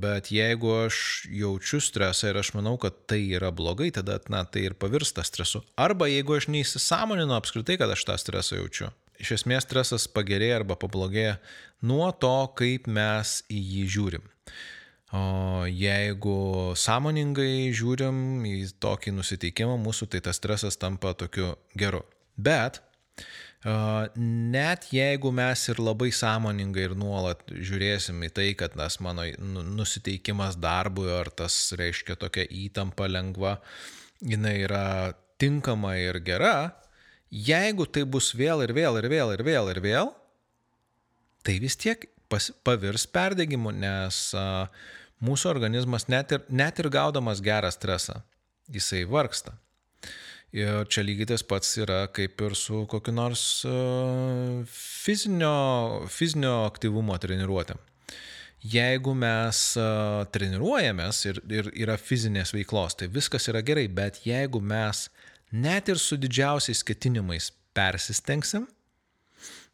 Bet 0.00 0.28
jeigu 0.30 0.68
aš 0.84 1.26
jaučiu 1.32 1.80
stresą 1.82 2.30
ir 2.30 2.38
aš 2.42 2.52
manau, 2.54 2.76
kad 2.78 2.94
tai 3.08 3.22
yra 3.32 3.48
blogai, 3.50 3.88
tada, 3.94 4.18
na, 4.28 4.44
tai 4.44 4.66
ir 4.68 4.76
pavirsta 4.78 5.24
stresu. 5.26 5.62
Arba 5.80 6.10
jeigu 6.10 6.36
aš 6.36 6.50
neįsisamoninu 6.52 7.34
apskritai, 7.38 7.78
kad 7.80 7.90
aš 7.90 8.04
tą 8.06 8.18
stresą 8.20 8.60
jaučiu. 8.60 8.90
Iš 9.20 9.32
esmės 9.40 9.66
stresas 9.66 10.06
pagerėja 10.08 10.60
arba 10.60 10.76
pablogėja 10.80 11.38
nuo 11.84 12.08
to, 12.12 12.36
kaip 12.56 12.86
mes 12.88 13.40
į 13.52 13.58
jį 13.72 13.86
žiūrim. 13.96 14.28
O 15.16 15.64
jeigu 15.66 16.36
sąmoningai 16.78 17.72
žiūrim 17.74 18.44
į 18.46 18.54
tokį 18.78 19.16
nusiteikimą 19.16 19.74
mūsų, 19.82 20.06
tai 20.12 20.20
tas 20.28 20.38
stresas 20.38 20.78
tampa 20.78 21.16
tokiu 21.18 21.56
geru. 21.74 22.04
Bet 22.38 22.78
net 23.64 24.86
jeigu 24.88 25.30
mes 25.32 25.68
ir 25.68 25.80
labai 25.80 26.08
sąmoningai 26.16 26.86
ir 26.88 26.94
nuolat 26.96 27.42
žiūrėsim 27.50 28.22
į 28.24 28.30
tai, 28.32 28.48
kad 28.56 28.76
nas 28.76 28.96
mano 29.04 29.26
nu, 29.38 29.62
nusiteikimas 29.62 30.56
darbui 30.56 31.10
ar 31.12 31.28
tas 31.28 31.72
reiškia 31.76 32.16
tokia 32.16 32.46
įtampa 32.48 33.08
lengva, 33.08 33.58
jinai 34.24 34.62
yra 34.64 35.12
tinkama 35.38 35.96
ir 36.00 36.20
gera, 36.24 36.72
jeigu 37.30 37.84
tai 37.86 38.04
bus 38.04 38.32
vėl 38.32 38.64
ir 38.64 38.72
vėl 38.72 38.96
ir 38.96 39.08
vėl 39.12 39.34
ir 39.36 39.44
vėl 39.44 39.70
ir 39.74 39.80
vėl, 39.84 40.14
tai 41.44 41.58
vis 41.60 41.76
tiek 41.76 42.08
pas, 42.32 42.50
pavirs 42.64 43.06
perdegimu, 43.06 43.72
nes 43.76 44.30
a, 44.36 44.68
mūsų 45.20 45.50
organizmas 45.52 46.08
net 46.08 46.32
ir, 46.32 46.44
net 46.48 46.80
ir 46.80 46.88
gaudamas 46.88 47.42
gerą 47.44 47.68
stresą, 47.72 48.22
jisai 48.72 49.04
vargsta. 49.04 49.52
Ir 50.56 50.88
čia 50.90 51.04
lygiai 51.06 51.28
tas 51.30 51.44
pats 51.46 51.76
yra 51.78 52.08
kaip 52.10 52.40
ir 52.42 52.56
su 52.58 52.82
kokiu 52.90 53.14
nors 53.14 53.62
e, 53.62 53.74
fizinio, 54.66 55.52
fizinio 56.10 56.64
aktyvumo 56.66 57.14
treniruotėm. 57.22 57.78
Jeigu 58.72 59.14
mes 59.14 59.60
e, 59.78 59.86
treniruojamės 60.34 61.22
ir, 61.30 61.38
ir 61.54 61.70
yra 61.86 61.94
fizinės 62.02 62.50
veiklos, 62.56 62.98
tai 62.98 63.06
viskas 63.14 63.46
yra 63.52 63.62
gerai, 63.62 63.86
bet 63.86 64.24
jeigu 64.26 64.58
mes 64.58 65.06
net 65.54 65.88
ir 65.88 66.02
su 66.02 66.18
didžiausiais 66.18 66.82
ketinimais 66.82 67.52
persistengsim, 67.72 68.66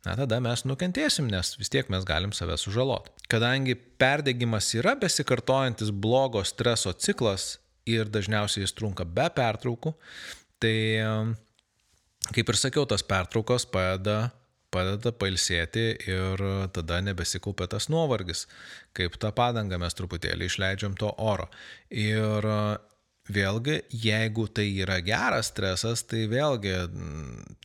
na 0.05 0.13
tada 0.21 0.43
mes 0.45 0.69
nukentėsim, 0.69 1.33
nes 1.33 1.57
vis 1.57 1.73
tiek 1.73 1.89
mes 1.91 2.05
galim 2.07 2.37
save 2.37 2.61
sužaloti. 2.61 3.17
Kadangi 3.33 3.75
perdegimas 3.99 4.75
yra 4.77 4.93
besikartojantis 5.01 5.89
blogo 5.91 6.45
streso 6.45 6.93
ciklas 6.93 7.55
ir 7.89 8.13
dažniausiai 8.13 8.67
jis 8.67 8.77
trunka 8.77 9.09
be 9.09 9.25
pertraukų, 9.33 9.97
Tai, 10.63 10.77
kaip 12.33 12.51
ir 12.53 12.59
sakiau, 12.59 12.87
tas 12.89 13.05
pertraukos 13.07 13.67
padeda, 13.69 14.31
padeda 14.73 15.13
pailsėti 15.13 15.87
ir 16.09 16.43
tada 16.75 17.01
nebesikaupia 17.05 17.69
tas 17.77 17.91
nuovargis. 17.93 18.47
Kaip 18.97 19.19
tą 19.21 19.33
padangą 19.37 19.79
mes 19.83 19.97
truputėlį 19.97 20.49
išleidžiam 20.49 20.97
to 20.99 21.13
oro. 21.23 21.49
Ir 21.93 22.49
vėlgi, 23.33 23.81
jeigu 23.91 24.47
tai 24.55 24.69
yra 24.83 25.01
geras 25.05 25.51
stresas, 25.51 26.05
tai 26.07 26.27
vėlgi 26.31 26.75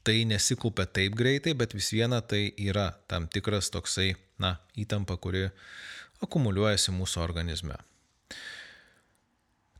tai 0.05 0.21
nesikaupia 0.29 0.87
taip 0.89 1.15
greitai, 1.17 1.53
bet 1.57 1.75
vis 1.77 1.91
viena 1.93 2.21
tai 2.21 2.49
yra 2.57 2.91
tam 3.07 3.27
tikras 3.31 3.69
toksai, 3.73 4.15
na, 4.41 4.55
įtampa, 4.75 5.17
kuri 5.21 5.47
akumuliuojasi 6.25 6.93
mūsų 6.97 7.21
organizme. 7.23 7.77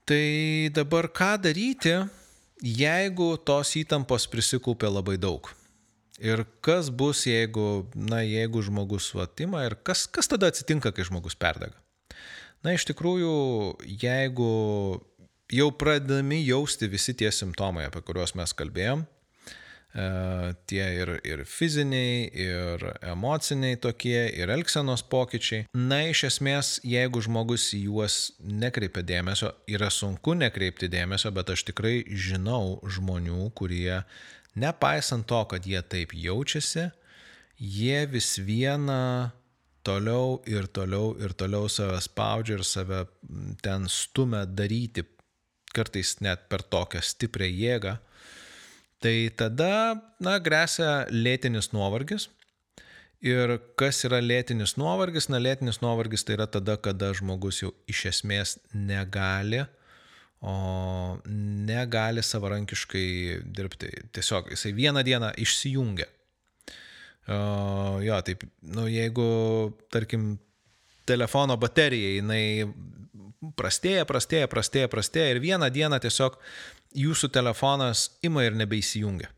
Tai 0.06 0.26
dabar 0.76 1.08
ką 1.14 1.36
daryti, 1.42 1.96
jeigu 2.62 3.34
tos 3.42 3.74
įtampos 3.80 4.28
prisikaupė 4.32 4.90
labai 4.92 5.18
daug. 5.22 5.50
Ir 6.22 6.44
kas 6.62 6.92
bus, 6.94 7.26
jeigu, 7.26 7.88
na, 7.98 8.22
jeigu 8.22 8.62
žmogus 8.62 9.10
vatima 9.18 9.64
ir 9.66 9.76
kas, 9.82 10.06
kas 10.06 10.30
tada 10.30 10.52
atsitinka, 10.52 10.92
kai 10.94 11.06
žmogus 11.08 11.34
perdega? 11.34 11.74
Na, 12.62 12.76
iš 12.78 12.86
tikrųjų, 12.92 13.32
jeigu 14.04 14.52
jau 15.52 15.70
pradedami 15.74 16.44
jausti 16.46 16.90
visi 16.92 17.16
tie 17.18 17.32
simptomai, 17.34 17.88
apie 17.90 18.04
kuriuos 18.06 18.36
mes 18.38 18.54
kalbėjom, 18.54 19.08
tie 19.92 20.84
ir, 21.02 21.12
ir 21.28 21.44
fiziniai, 21.48 22.30
ir 22.32 22.86
emociniai 23.04 23.76
tokie, 23.82 24.30
ir 24.40 24.52
elgsenos 24.54 25.04
pokyčiai. 25.12 25.66
Na, 25.76 26.02
iš 26.08 26.24
esmės, 26.30 26.78
jeigu 26.88 27.22
žmogus 27.24 27.72
į 27.76 27.84
juos 27.90 28.20
nekreipia 28.40 29.04
dėmesio, 29.04 29.52
yra 29.68 29.92
sunku 29.92 30.36
nekreipti 30.40 30.88
dėmesio, 30.92 31.34
bet 31.36 31.52
aš 31.52 31.66
tikrai 31.72 32.02
žinau 32.08 32.80
žmonių, 32.88 33.50
kurie, 33.58 34.02
nepaisant 34.56 35.28
to, 35.28 35.44
kad 35.52 35.68
jie 35.68 35.82
taip 35.84 36.16
jaučiasi, 36.16 36.90
jie 37.60 38.06
vis 38.10 38.38
viena 38.40 39.32
toliau 39.84 40.40
ir 40.48 40.70
toliau 40.72 41.16
ir 41.20 41.34
toliau 41.34 41.68
save 41.70 42.00
spaudžia 42.06 42.60
ir 42.60 42.64
save 42.66 43.06
ten 43.66 43.90
stumia 43.90 44.46
daryti, 44.46 45.04
kartais 45.74 46.18
net 46.22 46.48
per 46.52 46.64
tokią 46.64 47.02
stiprią 47.04 47.50
jėgą, 47.50 47.98
tai 49.02 49.16
tada, 49.38 49.98
na, 50.24 50.38
grėsia 50.44 51.08
lėtinis 51.12 51.72
nuovargis. 51.76 52.30
Ir 53.22 53.60
kas 53.78 54.00
yra 54.08 54.18
lėtinis 54.24 54.78
nuovargis? 54.82 55.28
Na, 55.30 55.42
lėtinis 55.42 55.82
nuovargis 55.84 56.26
tai 56.26 56.40
yra 56.40 56.48
tada, 56.50 56.78
kada 56.82 57.12
žmogus 57.18 57.62
jau 57.62 57.74
iš 57.92 58.08
esmės 58.14 58.56
negali, 58.74 59.62
o 60.42 60.56
negali 61.26 62.24
savarankiškai 62.26 63.42
dirbti. 63.46 63.92
Tiesiog 64.18 64.50
jisai 64.56 64.74
vieną 64.78 65.04
dieną 65.06 65.36
išsijungia. 65.42 66.08
O, 67.30 67.38
jo, 68.02 68.18
taip, 68.26 68.48
nu, 68.66 68.88
jeigu, 68.90 69.28
tarkim, 69.94 70.34
telefono 71.06 71.58
baterija, 71.62 72.16
jinai 72.18 72.44
prastėja, 73.58 74.06
prastėja, 74.10 74.50
prastėja, 74.50 74.90
prastėja 74.92 75.36
ir 75.36 75.42
vieną 75.44 75.70
dieną 75.74 76.02
tiesiog 76.02 76.38
jūsų 76.98 77.32
telefonas 77.34 78.10
ima 78.26 78.46
ir 78.46 78.58
nebeįsijungia. 78.58 79.30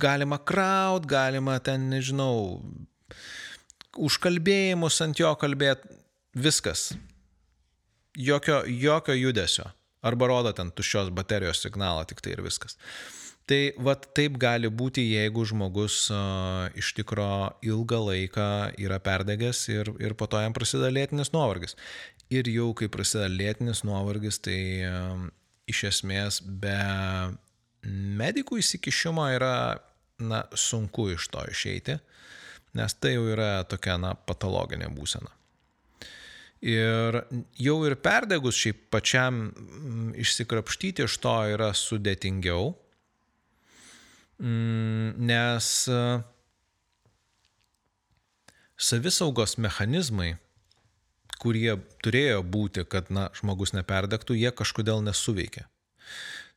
Galima 0.00 0.36
kraut, 0.44 1.06
galima 1.08 1.56
ten, 1.64 1.88
nežinau, 1.92 2.60
užkalbėjimus 3.96 5.00
ant 5.04 5.20
jo 5.20 5.30
kalbėti, 5.40 5.88
viskas. 6.36 6.90
Jokio, 8.18 8.62
jokio 8.66 9.16
judesio. 9.16 9.70
Arba 10.04 10.28
rodo 10.30 10.52
ten 10.56 10.70
tuščios 10.72 11.10
baterijos 11.12 11.60
signalą, 11.64 12.04
tik 12.08 12.20
tai 12.24 12.34
ir 12.34 12.44
viskas. 12.44 12.76
Tai 13.48 13.58
vad 13.82 14.04
taip 14.14 14.36
gali 14.40 14.68
būti, 14.70 15.02
jeigu 15.10 15.42
žmogus 15.48 16.04
uh, 16.14 16.68
iš 16.78 16.92
tikro 16.94 17.50
ilgą 17.66 17.98
laiką 18.06 18.48
yra 18.78 19.00
perdegęs 19.02 19.64
ir, 19.72 19.90
ir 19.98 20.14
po 20.14 20.28
to 20.30 20.40
jam 20.40 20.54
prasideda 20.56 20.92
lėtinis 20.92 21.32
nuovargis. 21.34 21.74
Ir 22.30 22.46
jau 22.52 22.70
kai 22.78 22.86
prasideda 22.92 23.32
lėtinis 23.32 23.82
nuovargis, 23.84 24.38
tai 24.44 24.60
uh, 24.86 25.24
iš 25.70 25.84
esmės 25.90 26.40
be 26.42 26.76
medikų 28.20 28.60
įsikišimo 28.60 29.26
yra 29.36 29.54
na, 30.20 30.44
sunku 30.52 31.10
iš 31.14 31.28
to 31.32 31.44
išeiti, 31.48 31.96
nes 32.76 32.96
tai 33.00 33.14
jau 33.16 33.26
yra 33.32 33.64
tokia 33.68 33.96
na, 34.00 34.14
patologinė 34.14 34.90
būsena. 34.92 35.32
Ir 36.60 37.22
jau 37.56 37.78
ir 37.88 37.96
perdegus 38.04 38.58
šiaip 38.60 38.82
pačiam 38.92 39.46
mm, 39.48 40.10
išsikrapštyti 40.20 41.06
iš 41.06 41.16
to 41.24 41.32
yra 41.54 41.70
sudėtingiau, 41.72 42.74
mm, 44.42 45.16
nes 45.24 45.70
savisaugos 48.80 49.56
mechanizmai 49.56 50.34
kurie 51.40 51.74
turėjo 52.04 52.44
būti, 52.44 52.84
kad 52.88 53.10
na, 53.12 53.28
žmogus 53.36 53.74
neperdegtų, 53.76 54.36
jie 54.38 54.52
kažkodėl 54.54 55.02
nesuveikia. 55.06 55.66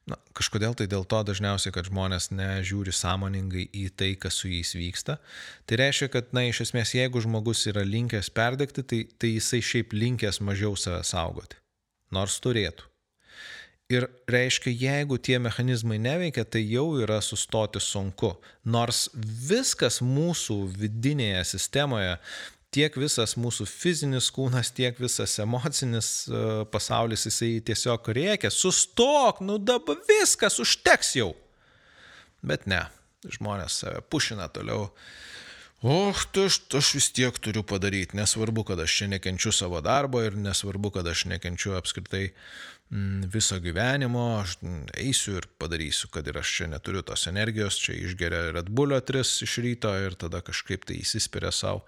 Na, 0.04 0.18
kažkodėl 0.36 0.76
tai 0.76 0.90
dėl 0.92 1.06
to 1.08 1.22
dažniausiai, 1.24 1.72
kad 1.72 1.88
žmonės 1.88 2.28
nežiūri 2.36 2.92
sąmoningai 2.92 3.70
į 3.72 3.86
tai, 3.96 4.12
kas 4.20 4.42
su 4.42 4.52
jais 4.52 4.74
vyksta. 4.76 5.16
Tai 5.64 5.80
reiškia, 5.80 6.10
kad, 6.12 6.34
na, 6.36 6.44
iš 6.50 6.66
esmės, 6.68 6.92
jeigu 6.98 7.24
žmogus 7.24 7.64
yra 7.72 7.86
linkęs 7.88 8.34
perdegti, 8.36 8.84
tai, 8.84 9.04
tai 9.16 9.38
jisai 9.38 9.62
šiaip 9.64 9.96
linkęs 9.96 10.42
mažiau 10.44 10.76
save 10.80 11.06
saugoti. 11.08 11.62
Nors 12.12 12.36
turėtų. 12.44 12.90
Ir 13.92 14.08
reiškia, 14.32 14.72
jeigu 14.72 15.18
tie 15.20 15.38
mechanizmai 15.44 16.00
neveikia, 16.02 16.46
tai 16.48 16.64
jau 16.66 16.86
yra 17.04 17.20
sustoti 17.22 17.82
sunku. 17.84 18.32
Nors 18.64 19.06
viskas 19.14 20.00
mūsų 20.04 20.58
vidinėje 20.80 21.44
sistemoje 21.52 22.16
tiek 22.74 22.96
visas 23.00 23.36
mūsų 23.40 23.68
fizinis 23.70 24.30
kūnas, 24.34 24.72
tiek 24.76 24.98
visas 25.02 25.36
emocinis 25.44 26.10
e, 26.28 26.44
pasaulis, 26.74 27.28
jisai 27.30 27.58
tiesiog 27.66 28.10
reikia, 28.18 28.52
sustok, 28.54 29.44
nu 29.46 29.60
dabar 29.62 30.00
viskas 30.10 30.60
užteks 30.64 31.16
jau. 31.20 31.32
Bet 32.44 32.66
ne, 32.68 32.82
žmonės 33.30 33.84
save 33.84 34.02
pušina 34.12 34.50
toliau. 34.54 34.90
O, 35.84 36.14
tai 36.32 36.46
aš, 36.48 36.62
aš 36.80 36.94
vis 36.96 37.10
tiek 37.12 37.38
turiu 37.44 37.64
padaryti, 37.68 38.16
nesvarbu, 38.16 38.64
kad 38.70 38.80
aš 38.80 38.94
čia 39.02 39.10
nekenčiu 39.12 39.52
savo 39.52 39.82
darbo 39.84 40.22
ir 40.24 40.38
nesvarbu, 40.40 40.94
kad 40.96 41.08
aš 41.12 41.26
nekenčiu 41.28 41.76
apskritai 41.76 42.30
mm, 42.30 43.26
viso 43.34 43.60
gyvenimo, 43.60 44.24
aš 44.40 44.56
eisiu 44.96 45.42
ir 45.42 45.50
padarysiu, 45.60 46.08
kad 46.14 46.28
ir 46.32 46.40
aš 46.40 46.54
čia 46.56 46.70
neturiu 46.72 47.04
tos 47.04 47.28
energijos, 47.28 47.82
čia 47.84 47.98
išgeria 48.00 48.54
Red 48.56 48.72
Bullio 48.72 49.02
3 49.04 49.44
iš 49.44 49.58
ryto 49.66 49.92
ir 50.06 50.16
tada 50.16 50.40
kažkaip 50.40 50.88
tai 50.88 51.02
įsispiria 51.04 51.52
savo. 51.52 51.84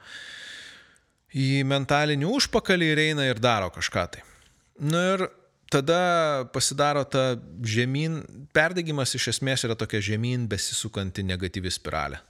Į 1.36 1.66
mentalinį 1.68 2.30
užpakalį 2.32 2.92
ir 2.94 3.02
eina 3.10 3.26
ir 3.28 3.42
daro 3.44 3.72
kažką 3.76 4.06
tai. 4.14 4.24
Na 4.80 5.02
ir 5.16 5.26
tada 5.72 6.46
pasidaro 6.54 7.04
ta 7.08 7.36
žemyn, 7.64 8.22
perdegimas 8.56 9.16
iš 9.18 9.34
esmės 9.36 9.66
yra 9.68 9.76
tokia 9.80 10.04
žemyn 10.14 10.48
besisukanti 10.52 11.26
negatyvi 11.28 11.72
spiralė. 11.74 12.22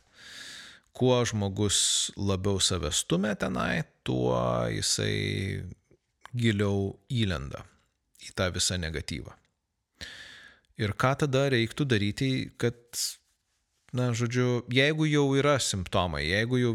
Kuo 0.96 1.18
žmogus 1.28 1.78
labiau 2.16 2.62
save 2.64 2.92
stumia 2.96 3.36
tenai, 3.36 3.84
tuo 4.08 4.38
jisai 4.72 5.66
giliau 6.36 6.94
įlenda 7.12 7.66
į 8.24 8.32
tą 8.36 8.48
visą 8.56 8.80
negatyvą. 8.80 9.34
Ir 10.80 10.96
ką 11.00 11.14
tada 11.24 11.46
reiktų 11.52 11.86
daryti, 11.88 12.30
kad, 12.60 12.76
na, 13.96 14.10
žodžiu, 14.16 14.66
jeigu 14.72 15.08
jau 15.08 15.28
yra 15.40 15.56
simptomai, 15.64 16.26
jeigu 16.28 16.60
jau, 16.60 16.74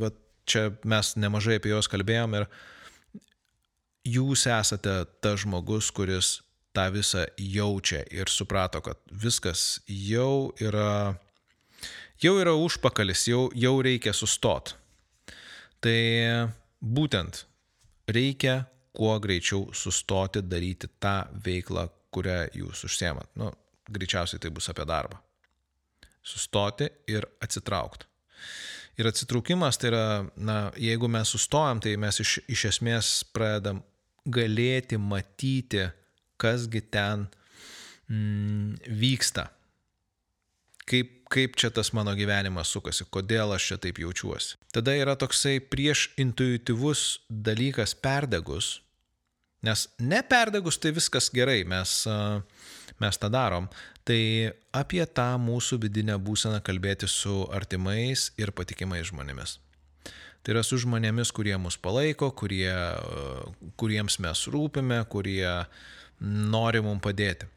va, 0.00 0.12
čia 0.46 0.70
mes 0.84 1.14
nemažai 1.16 1.58
apie 1.58 1.72
juos 1.72 1.88
kalbėjom 1.90 2.38
ir 2.40 2.48
jūs 4.04 4.46
esate 4.50 4.96
tas 5.24 5.42
žmogus, 5.44 5.90
kuris 5.94 6.38
tą 6.74 6.88
visą 6.92 7.24
jaučia 7.38 8.02
ir 8.10 8.30
suprato, 8.30 8.82
kad 8.84 8.98
viskas 9.10 9.80
jau 9.86 10.52
yra, 10.60 11.14
jau 12.22 12.34
yra 12.40 12.54
užpakalis, 12.58 13.28
jau, 13.30 13.46
jau 13.54 13.74
reikia 13.82 14.14
sustot. 14.16 14.74
Tai 15.84 15.98
būtent 16.80 17.44
reikia 18.10 18.64
kuo 18.94 19.14
greičiau 19.20 19.68
sustoti 19.74 20.42
daryti 20.42 20.88
tą 21.00 21.24
veiklą, 21.44 21.88
kurią 22.14 22.40
jūs 22.54 22.84
užsiemat. 22.88 23.30
Nu, 23.38 23.50
greičiausiai 23.90 24.40
tai 24.42 24.52
bus 24.54 24.70
apie 24.70 24.86
darbą. 24.88 25.18
Sustoti 26.24 26.88
ir 27.10 27.26
atsitraukti. 27.42 28.06
Ir 29.00 29.08
atsitraukimas 29.10 29.78
tai 29.80 29.90
yra, 29.90 30.04
na, 30.36 30.58
jeigu 30.78 31.08
mes 31.10 31.30
sustojam, 31.34 31.80
tai 31.82 31.96
mes 32.00 32.20
iš, 32.22 32.36
iš 32.50 32.68
esmės 32.70 33.10
pradedam 33.34 33.82
galėti 34.24 34.98
matyti, 35.00 35.88
kasgi 36.40 36.82
ten 36.94 37.26
mm, 38.08 38.84
vyksta. 39.00 39.48
Kaip, 40.84 41.24
kaip 41.32 41.58
čia 41.58 41.70
tas 41.74 41.90
mano 41.96 42.12
gyvenimas 42.16 42.70
sukasi, 42.70 43.06
kodėl 43.10 43.54
aš 43.56 43.70
čia 43.72 43.80
taip 43.80 43.98
jaučiuosi. 44.02 44.58
Tada 44.74 44.94
yra 44.98 45.16
toksai 45.18 45.56
prieš 45.58 46.10
intuityvus 46.20 47.24
dalykas 47.28 47.96
perdegus, 47.96 48.83
Nes 49.64 49.86
neperdegus 50.02 50.78
tai 50.80 50.92
viskas 50.96 51.30
gerai, 51.32 51.62
mes, 51.68 51.96
mes 53.00 53.20
tą 53.20 53.30
darom. 53.32 53.68
Tai 54.04 54.20
apie 54.76 55.04
tą 55.08 55.30
mūsų 55.40 55.78
vidinę 55.86 56.18
būseną 56.20 56.60
kalbėti 56.64 57.08
su 57.08 57.44
artimais 57.54 58.28
ir 58.40 58.52
patikimais 58.52 59.08
žmonėmis. 59.08 59.58
Tai 60.44 60.52
yra 60.52 60.62
su 60.66 60.76
žmonėmis, 60.82 61.30
kurie 61.32 61.54
mus 61.56 61.78
palaiko, 61.80 62.28
kurie, 62.36 62.74
kuriems 63.80 64.18
mes 64.20 64.42
rūpime, 64.52 65.00
kurie 65.08 65.48
nori 66.20 66.82
mums 66.84 67.00
padėti. 67.04 67.48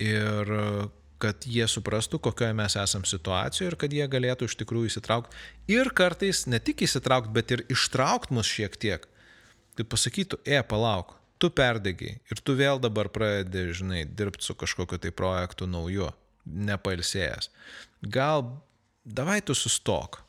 Ir 0.00 0.48
kad 1.20 1.44
jie 1.48 1.64
suprastų, 1.68 2.20
kokioje 2.24 2.56
mes 2.56 2.76
esam 2.80 3.04
situacijoje 3.08 3.70
ir 3.70 3.76
kad 3.80 3.92
jie 3.92 4.06
galėtų 4.12 4.48
iš 4.48 4.56
tikrųjų 4.60 4.90
įsitraukti. 4.90 5.36
Ir 5.72 5.92
kartais 5.96 6.44
ne 6.48 6.60
tik 6.60 6.84
įsitraukti, 6.84 7.32
bet 7.36 7.52
ir 7.56 7.64
ištraukti 7.72 8.36
mus 8.36 8.48
šiek 8.48 8.76
tiek 8.80 9.06
tai 9.76 9.86
pasakytų, 9.86 10.40
e, 10.44 10.60
palauk, 10.66 11.14
tu 11.38 11.50
perdegiai 11.52 12.18
ir 12.32 12.42
tu 12.42 12.56
vėl 12.56 12.80
dabar 12.82 13.10
pradedi, 13.12 13.68
žinai, 13.76 14.04
dirbti 14.08 14.46
su 14.46 14.56
kažkokiu 14.58 14.98
tai 15.02 15.12
projektu 15.14 15.68
nauju, 15.68 16.10
nepailsėjęs. 16.46 17.50
Gal 18.12 18.46
davai 19.04 19.40
tu 19.44 19.54
sustok. 19.56 20.22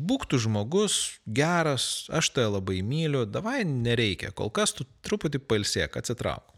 Būk 0.00 0.24
tu 0.30 0.38
žmogus, 0.40 1.18
geras, 1.26 2.06
aš 2.14 2.30
tai 2.32 2.46
labai 2.46 2.78
myliu, 2.86 3.26
davai 3.26 3.64
nereikia, 3.66 4.30
kol 4.32 4.48
kas 4.54 4.72
tu 4.76 4.86
truputį 5.04 5.42
pailsėk, 5.44 5.98
atsitrauk. 5.98 6.54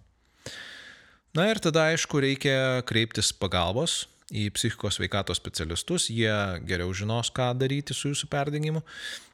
Na 1.33 1.49
ir 1.49 1.59
tada, 1.65 1.89
aišku, 1.91 2.21
reikia 2.21 2.85
kreiptis 2.85 3.33
pagalbos 3.33 4.03
į 4.29 4.51
psichikos 4.53 5.01
veikatos 5.01 5.41
specialistus, 5.41 6.11
jie 6.13 6.33
geriau 6.69 6.93
žinos, 6.97 7.33
ką 7.33 7.51
daryti 7.57 7.97
su 7.97 8.13
jūsų 8.13 8.29
perdengimu. 8.33 8.85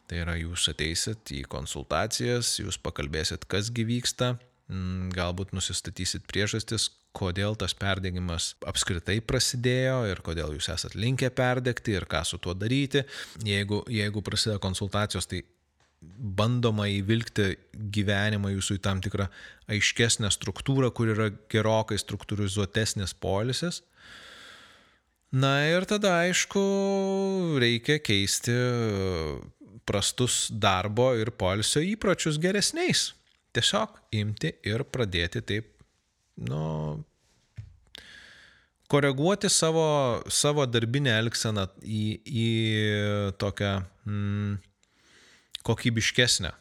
Tai 0.08 0.22
yra, 0.22 0.38
jūs 0.40 0.70
ateisit 0.72 1.34
į 1.36 1.42
konsultacijas, 1.52 2.54
jūs 2.62 2.78
pakalbėsit, 2.80 3.44
kas 3.50 3.68
gyvyksta, 3.76 4.38
mm, 4.70 5.10
galbūt 5.16 5.52
nusistatysit 5.52 6.24
priežastis, 6.30 6.88
kodėl 7.18 7.56
tas 7.58 7.74
perdegimas 7.76 8.54
apskritai 8.68 9.18
prasidėjo 9.24 10.00
ir 10.08 10.22
kodėl 10.24 10.54
jūs 10.56 10.70
esat 10.72 10.96
linkę 10.96 11.28
perdegti 11.34 11.96
ir 11.98 12.06
ką 12.08 12.22
su 12.24 12.40
tuo 12.40 12.54
daryti. 12.56 13.04
Jeigu, 13.44 13.82
jeigu 13.92 14.22
prasideda 14.24 14.60
konsultacijos, 14.62 15.28
tai 15.28 15.42
bandoma 16.00 16.86
įvilgti 16.92 17.50
gyvenimą 17.92 18.52
jūsų 18.54 18.78
į 18.78 18.82
tam 18.84 19.02
tikrą 19.02 19.26
aiškesnę 19.72 20.30
struktūrą, 20.32 20.92
kur 20.94 21.10
yra 21.14 21.28
gerokai 21.50 21.98
struktūrizuotesnis 21.98 23.16
polisis. 23.18 23.82
Na 25.28 25.58
ir 25.68 25.84
tada, 25.84 26.22
aišku, 26.24 26.60
reikia 27.60 27.98
keisti 28.00 28.54
prastus 29.88 30.46
darbo 30.52 31.10
ir 31.16 31.32
polisio 31.40 31.82
įpročius 31.84 32.38
geresniais. 32.42 33.12
Tiesiog 33.56 33.96
imti 34.20 34.52
ir 34.68 34.84
pradėti 34.92 35.40
taip, 35.48 35.70
nu, 36.44 36.60
koreguoti 38.92 39.48
savo, 39.52 39.86
savo 40.28 40.66
darbinę 40.68 41.14
elgseną 41.18 41.66
į, 41.82 42.02
į 42.24 42.48
tokią 43.40 43.72
mm, 44.08 44.58
kokybiškesnę, 45.68 46.52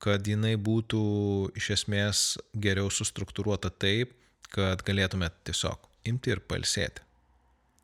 kad 0.00 0.26
jinai 0.28 0.56
būtų 0.60 1.02
iš 1.60 1.70
esmės 1.76 2.24
geriau 2.56 2.88
sustruktūruota 2.92 3.72
taip, 3.72 4.16
kad 4.50 4.82
galėtumėt 4.86 5.36
tiesiog 5.48 5.86
imti 6.10 6.34
ir 6.34 6.42
palsėti. 6.48 7.04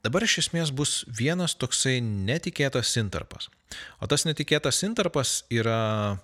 Dabar 0.06 0.22
iš 0.22 0.36
esmės 0.44 0.70
bus 0.70 1.00
vienas 1.10 1.56
toksai 1.58 1.96
netikėtas 1.98 2.92
intarpas. 3.00 3.48
O 3.98 4.06
tas 4.06 4.22
netikėtas 4.28 4.78
intarpas 4.86 5.40
yra 5.50 6.20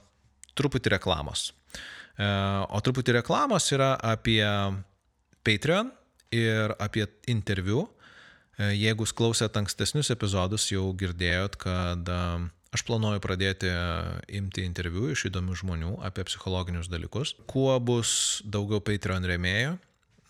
truputį 0.55 0.93
reklamos. 0.95 1.49
E, 2.15 2.29
o 2.71 2.79
truputį 2.85 3.17
reklamos 3.19 3.67
yra 3.75 3.97
apie 3.99 4.45
Patreon 5.43 5.91
ir 6.31 6.77
apie 6.79 7.09
interviu. 7.33 7.89
E, 8.55 8.71
jeigu 8.79 9.09
klausėt 9.19 9.59
ankstesnius 9.59 10.13
epizodus, 10.15 10.69
jau 10.71 10.85
girdėjot, 11.01 11.59
kad 11.65 12.13
e, 12.15 12.21
aš 12.71 12.85
planuoju 12.87 13.23
pradėti 13.25 13.73
imti 14.39 14.63
interviu 14.69 15.11
iš 15.11 15.27
įdomių 15.33 15.59
žmonių 15.59 15.97
apie 16.07 16.29
psichologinius 16.29 16.93
dalykus. 16.93 17.35
Kuo 17.51 17.75
bus 17.83 18.45
daugiau 18.47 18.79
Patreon 18.85 19.27
rėmėjų, 19.27 19.75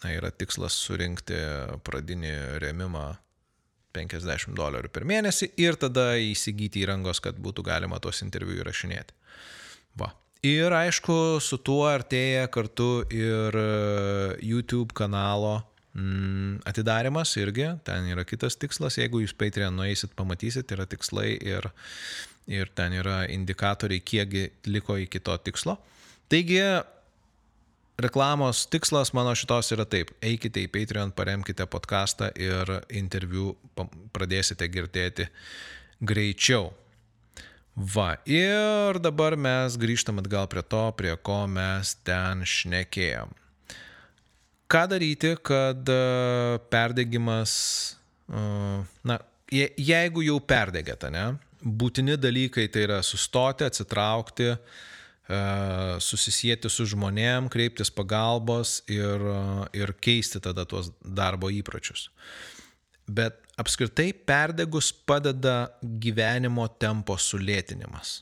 na, 0.06 0.14
yra 0.14 0.32
tikslas 0.32 0.78
surinkti 0.86 1.36
pradinį 1.84 2.32
rėmimą 2.64 3.10
50 3.96 4.57
dolerių 4.57 4.90
per 4.92 5.07
mėnesį 5.09 5.52
ir 5.61 5.78
tada 5.81 6.12
įsigyti 6.20 6.83
įrangos, 6.85 7.20
kad 7.24 7.38
būtų 7.42 7.64
galima 7.66 8.00
tuos 8.02 8.22
interviu 8.24 8.59
įrašinėti. 8.62 9.14
Va. 10.00 10.12
Ir 10.42 10.74
aišku, 10.74 11.38
su 11.44 11.61
tuo 11.62 11.85
artėja 11.87 12.48
kartu 12.50 13.05
ir 13.14 13.55
e, 13.55 13.66
YouTube 14.42 14.96
kanalo 14.98 15.61
mm, 15.94 16.64
atidarimas 16.66 17.37
irgi, 17.38 17.68
ten 17.87 18.09
yra 18.11 18.24
kitas 18.26 18.59
tikslas, 18.59 18.98
jeigu 18.98 19.22
jūs 19.22 19.37
Patreon 19.38 19.76
nueisit, 19.78 20.16
pamatysit, 20.18 20.72
yra 20.74 20.88
tikslai 20.90 21.37
ir, 21.37 21.68
ir 22.50 22.72
ten 22.74 22.96
yra 22.98 23.22
indikatoriai, 23.31 24.02
kiekgi 24.02 24.48
liko 24.72 24.98
iki 24.98 25.22
to 25.22 25.37
tikslo. 25.46 25.76
Taigi, 26.33 26.59
reklamos 27.98 28.66
tikslas 28.66 29.12
mano 29.12 29.35
šitos 29.35 29.72
yra 29.74 29.85
taip. 29.88 30.12
Eikite 30.24 30.62
į 30.64 30.70
Patreon, 30.72 31.12
paremkite 31.16 31.66
podcastą 31.70 32.31
ir 32.38 32.70
interviu 32.94 33.55
pradėsite 34.14 34.68
girdėti 34.72 35.28
greičiau. 36.00 36.72
Va, 37.72 38.18
ir 38.28 38.98
dabar 39.00 39.37
mes 39.40 39.78
grįžtam 39.81 40.20
atgal 40.20 40.48
prie 40.52 40.62
to, 40.62 40.83
prie 40.96 41.14
ko 41.16 41.46
mes 41.48 41.94
ten 42.05 42.44
šnekėjom. 42.44 43.33
Ką 44.72 44.83
daryti, 44.88 45.35
kad 45.44 45.88
e, 45.88 46.59
perdegimas, 46.72 47.55
e, 48.28 48.43
na, 49.09 49.18
jeigu 49.53 50.24
jau 50.24 50.36
perdegėte, 50.40 51.09
ne, 51.12 51.24
būtini 51.64 52.18
dalykai 52.20 52.68
tai 52.72 52.84
yra 52.86 53.01
sustoti, 53.05 53.64
atsitraukti, 53.68 54.53
uh, 54.53 54.80
susisieti 56.03 56.70
su 56.70 56.87
žmonėm, 56.91 57.47
kreiptis 57.53 57.93
pagalbos 57.95 58.81
ir, 58.91 59.23
ir 59.77 59.95
keisti 60.03 60.43
tada 60.43 60.66
tuos 60.68 60.91
darbo 61.03 61.51
įpročius. 61.53 62.09
Bet 63.07 63.39
apskritai 63.59 64.12
perdegus 64.12 64.93
padeda 64.93 65.73
gyvenimo 65.83 66.66
tempo 66.81 67.16
sulėtinimas. 67.18 68.20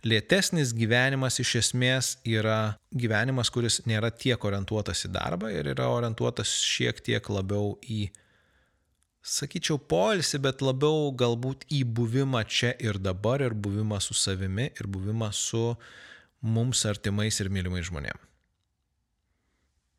Lėtesnis 0.00 0.72
gyvenimas 0.72 1.36
iš 1.42 1.54
esmės 1.60 2.14
yra 2.24 2.76
gyvenimas, 2.96 3.50
kuris 3.52 3.82
nėra 3.84 4.08
tiek 4.10 4.40
orientuotas 4.48 5.04
į 5.04 5.12
darbą 5.12 5.50
ir 5.52 5.68
yra 5.74 5.90
orientuotas 5.92 6.54
šiek 6.64 7.02
tiek 7.04 7.28
labiau 7.28 7.74
į 7.84 8.06
sakyčiau, 9.22 9.78
poilsį, 9.78 10.40
bet 10.46 10.64
labiau 10.64 11.10
galbūt 11.16 11.66
į 11.72 11.84
buvimą 11.84 12.42
čia 12.48 12.72
ir 12.80 12.98
dabar, 12.98 13.42
ir 13.44 13.54
buvimą 13.54 14.00
su 14.00 14.16
savimi, 14.16 14.70
ir 14.80 14.88
buvimą 14.88 15.30
su 15.36 15.74
mums 16.40 16.84
artimais 16.88 17.40
ir 17.40 17.50
mylimais 17.52 17.88
žmonėmis. 17.90 18.28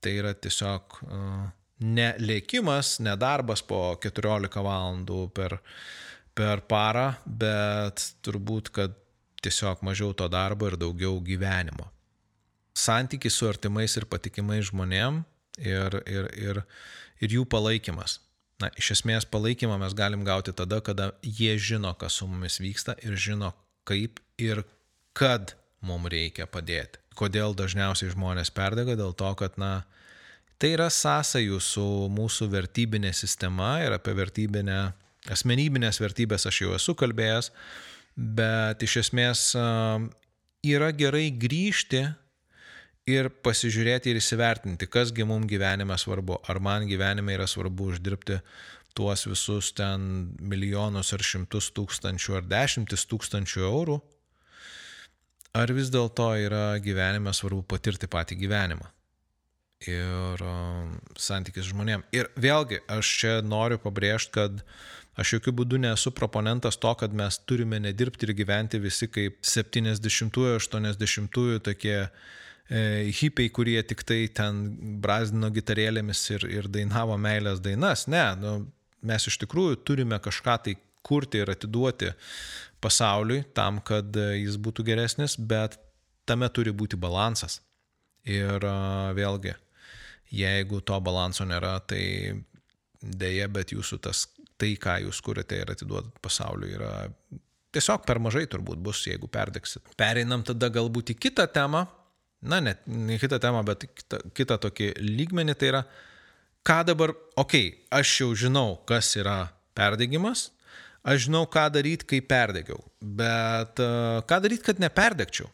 Tai 0.01 0.11
yra 0.17 0.31
tiesiog 0.33 0.95
uh, 1.05 1.43
ne 1.81 2.07
lėkimas, 2.17 2.95
ne 3.05 3.13
darbas 3.17 3.61
po 3.61 3.93
14 4.01 4.63
valandų 4.65 5.27
per, 5.37 5.59
per 6.33 6.63
parą, 6.69 7.11
bet 7.25 8.01
turbūt, 8.25 8.71
kad 8.73 8.97
tiesiog 9.41 9.81
mažiau 9.85 10.13
to 10.17 10.25
darbo 10.29 10.69
ir 10.69 10.77
daugiau 10.81 11.19
gyvenimo. 11.25 11.89
Santykis 12.77 13.35
su 13.37 13.49
artimais 13.49 13.93
ir 13.97 14.07
patikimais 14.09 14.69
žmonėm 14.69 15.21
ir, 15.59 16.01
ir, 16.09 16.29
ir, 16.39 16.61
ir 17.21 17.37
jų 17.37 17.45
palaikymas. 17.49 18.19
Na, 18.61 18.69
iš 18.77 18.91
esmės 18.97 19.25
palaikymą 19.25 19.79
mes 19.81 19.95
galim 19.97 20.25
gauti 20.27 20.53
tada, 20.53 20.81
kada 20.85 21.11
jie 21.25 21.55
žino, 21.57 21.95
kas 21.97 22.19
su 22.19 22.27
mumis 22.29 22.59
vyksta 22.61 22.95
ir 23.01 23.17
žino, 23.17 23.53
kaip 23.89 24.21
ir 24.41 24.63
kad 25.17 25.55
mums 25.81 26.11
reikia 26.13 26.45
padėti. 26.45 27.01
Kodėl 27.17 27.55
dažniausiai 27.57 28.13
žmonės 28.13 28.53
perdega? 28.53 28.95
Dėl 28.99 29.15
to, 29.17 29.31
kad, 29.39 29.57
na, 29.61 29.81
tai 30.61 30.75
yra 30.75 30.91
sąsajų 30.93 31.57
su 31.63 31.85
mūsų 32.13 32.47
vertybinė 32.53 33.11
sistema 33.17 33.79
ir 33.83 33.97
apie 33.97 34.13
vertybinę, 34.17 34.79
asmenybinės 35.33 35.99
vertybės 36.01 36.47
aš 36.49 36.61
jau 36.63 36.75
esu 36.77 36.95
kalbėjęs, 36.97 37.51
bet 38.15 38.85
iš 38.85 38.99
esmės 39.05 39.45
yra 40.61 40.91
gerai 40.93 41.29
grįžti 41.33 42.05
ir 43.11 43.29
pasižiūrėti 43.45 44.11
ir 44.11 44.19
įsivertinti, 44.21 44.89
kasgi 44.91 45.25
mums 45.27 45.49
gyvenime 45.51 45.97
svarbu. 45.99 46.39
Ar 46.49 46.61
man 46.63 46.87
gyvenime 46.89 47.35
yra 47.35 47.47
svarbu 47.49 47.91
uždirbti 47.91 48.39
tuos 48.97 49.25
visus 49.27 49.71
ten 49.75 50.31
milijonus 50.39 51.13
ar 51.15 51.23
šimtus 51.23 51.71
tūkstančių 51.75 52.39
ar 52.41 52.47
dešimtis 52.47 53.05
tūkstančių 53.11 53.67
eurų, 53.67 53.99
ar 55.55 55.75
vis 55.75 55.91
dėlto 55.93 56.31
yra 56.39 56.65
gyvenime 56.83 57.33
svarbu 57.35 57.63
patirti 57.75 58.11
patį 58.11 58.39
gyvenimą 58.45 58.91
ir 59.89 60.41
um, 60.45 60.97
santykis 61.17 61.71
žmonėm. 61.71 62.03
Ir 62.13 62.29
vėlgi, 62.39 62.81
aš 62.91 63.13
čia 63.21 63.31
noriu 63.45 63.79
pabrėžti, 63.81 64.33
kad 64.35 64.61
aš 65.19 65.35
jokių 65.37 65.53
būdų 65.61 65.81
nesu 65.85 66.13
proponentas 66.15 66.77
to, 66.81 66.91
kad 66.97 67.13
mes 67.13 67.39
turime 67.49 67.79
nedirbti 67.81 68.27
ir 68.27 68.35
gyventi 68.37 68.81
visi 68.81 69.09
kaip 69.11 69.41
70-ųjų, 69.41 70.59
80-ųjų 70.61 71.63
tokie 71.65 71.97
hipiai, 72.71 73.49
kurie 73.51 73.81
tik 73.83 74.05
tai 74.07 74.25
ten 74.31 74.61
brazdino 75.03 75.49
gitarėlėmis 75.51 76.21
ir, 76.35 76.45
ir 76.47 76.69
dainavo 76.71 77.17
meilės 77.19 77.59
dainas. 77.63 78.05
Ne, 78.11 78.23
nu, 78.39 78.53
mes 79.03 79.27
iš 79.27 79.41
tikrųjų 79.43 79.81
turime 79.87 80.21
kažką 80.23 80.57
tai 80.65 80.77
kurti 81.03 81.41
ir 81.41 81.51
atiduoti 81.51 82.13
pasauliui 82.81 83.43
tam, 83.57 83.81
kad 83.85 84.15
jis 84.15 84.57
būtų 84.61 84.85
geresnis, 84.87 85.35
bet 85.35 85.77
tame 86.29 86.49
turi 86.53 86.71
būti 86.71 86.99
balansas. 87.01 87.59
Ir 88.23 88.61
vėlgi, 89.17 89.55
jeigu 90.31 90.81
to 90.85 90.99
balanso 91.01 91.45
nėra, 91.49 91.79
tai 91.89 92.03
dėja, 93.01 93.47
bet 93.49 93.73
jūsų 93.73 93.97
tas, 94.05 94.27
tai, 94.61 94.75
ką 94.77 94.99
jūs 95.07 95.21
kuriate 95.25 95.57
ir 95.57 95.71
atiduodat 95.73 96.21
pasauliui, 96.21 96.75
yra 96.77 96.91
tiesiog 97.73 98.05
per 98.05 98.19
mažai 98.21 98.45
turbūt 98.51 98.79
bus, 98.83 99.01
jeigu 99.09 99.27
perdegsit. 99.31 99.89
Pereinam 99.97 100.45
tada 100.45 100.69
galbūt 100.69 101.15
į 101.15 101.17
kitą 101.25 101.47
temą, 101.51 101.87
na, 102.41 102.59
ne, 102.63 102.75
ne 102.85 103.17
kitą 103.21 103.39
temą, 103.41 103.61
bet 103.67 103.85
kitą, 103.89 104.21
kitą 104.37 104.57
tokį 104.65 104.91
lygmenį, 105.01 105.55
tai 105.57 105.71
yra, 105.71 105.83
ką 106.67 106.81
dabar, 106.89 107.13
okei, 107.35 107.69
okay, 107.69 107.87
aš 108.01 108.15
jau 108.23 108.31
žinau, 108.37 108.79
kas 108.89 109.13
yra 109.19 109.37
perdegimas, 109.77 110.49
aš 111.05 111.27
žinau, 111.27 111.45
ką 111.49 111.67
daryti, 111.73 112.07
kai 112.09 112.21
perdegiau, 112.25 112.81
bet 113.01 113.81
uh, 113.83 114.21
ką 114.29 114.41
daryti, 114.43 114.65
kad 114.69 114.81
neperdegčiau. 114.81 115.49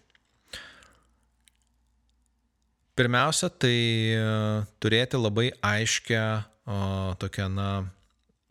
Pirmiausia, 2.98 3.52
tai 3.54 3.78
uh, 4.18 4.64
turėti 4.82 5.20
labai 5.20 5.52
aiškę 5.62 6.24
uh, 6.34 7.12
tokią, 7.22 7.52
na, 7.54 7.70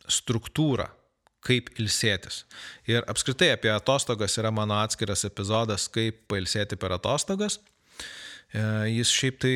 struktūrą, 0.07 0.87
kaip 1.43 1.69
ilsėtis. 1.79 2.43
Ir 2.89 3.05
apskritai 3.07 3.51
apie 3.53 3.71
atostogas 3.71 4.35
yra 4.39 4.51
mano 4.51 4.79
atskiras 4.81 5.25
epizodas, 5.27 5.87
kaip 5.91 6.25
pailsėti 6.31 6.79
per 6.79 6.95
atostogas. 6.97 7.59
E, 8.53 8.61
jis 8.93 9.11
šiaip 9.11 9.39
tai 9.43 9.55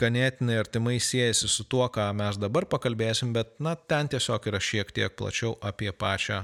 ganėtinai 0.00 0.58
artimai 0.58 0.96
siejasi 1.02 1.50
su 1.50 1.66
tuo, 1.70 1.84
ką 1.92 2.08
mes 2.18 2.40
dabar 2.42 2.66
pakalbėsim, 2.70 3.30
bet 3.36 3.54
na, 3.62 3.76
ten 3.76 4.10
tiesiog 4.10 4.48
yra 4.50 4.60
šiek 4.62 4.90
tiek 4.94 5.14
plačiau 5.18 5.54
apie 5.62 5.92
pačią 5.94 6.42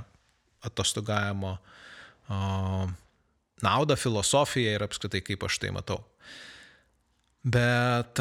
atostogavimo 0.69 1.57
naudą, 3.63 3.97
filosofiją 3.97 4.77
ir 4.77 4.85
apskritai 4.85 5.23
kaip 5.25 5.47
aš 5.49 5.59
tai 5.63 5.73
matau. 5.75 6.03
Bet 7.49 8.19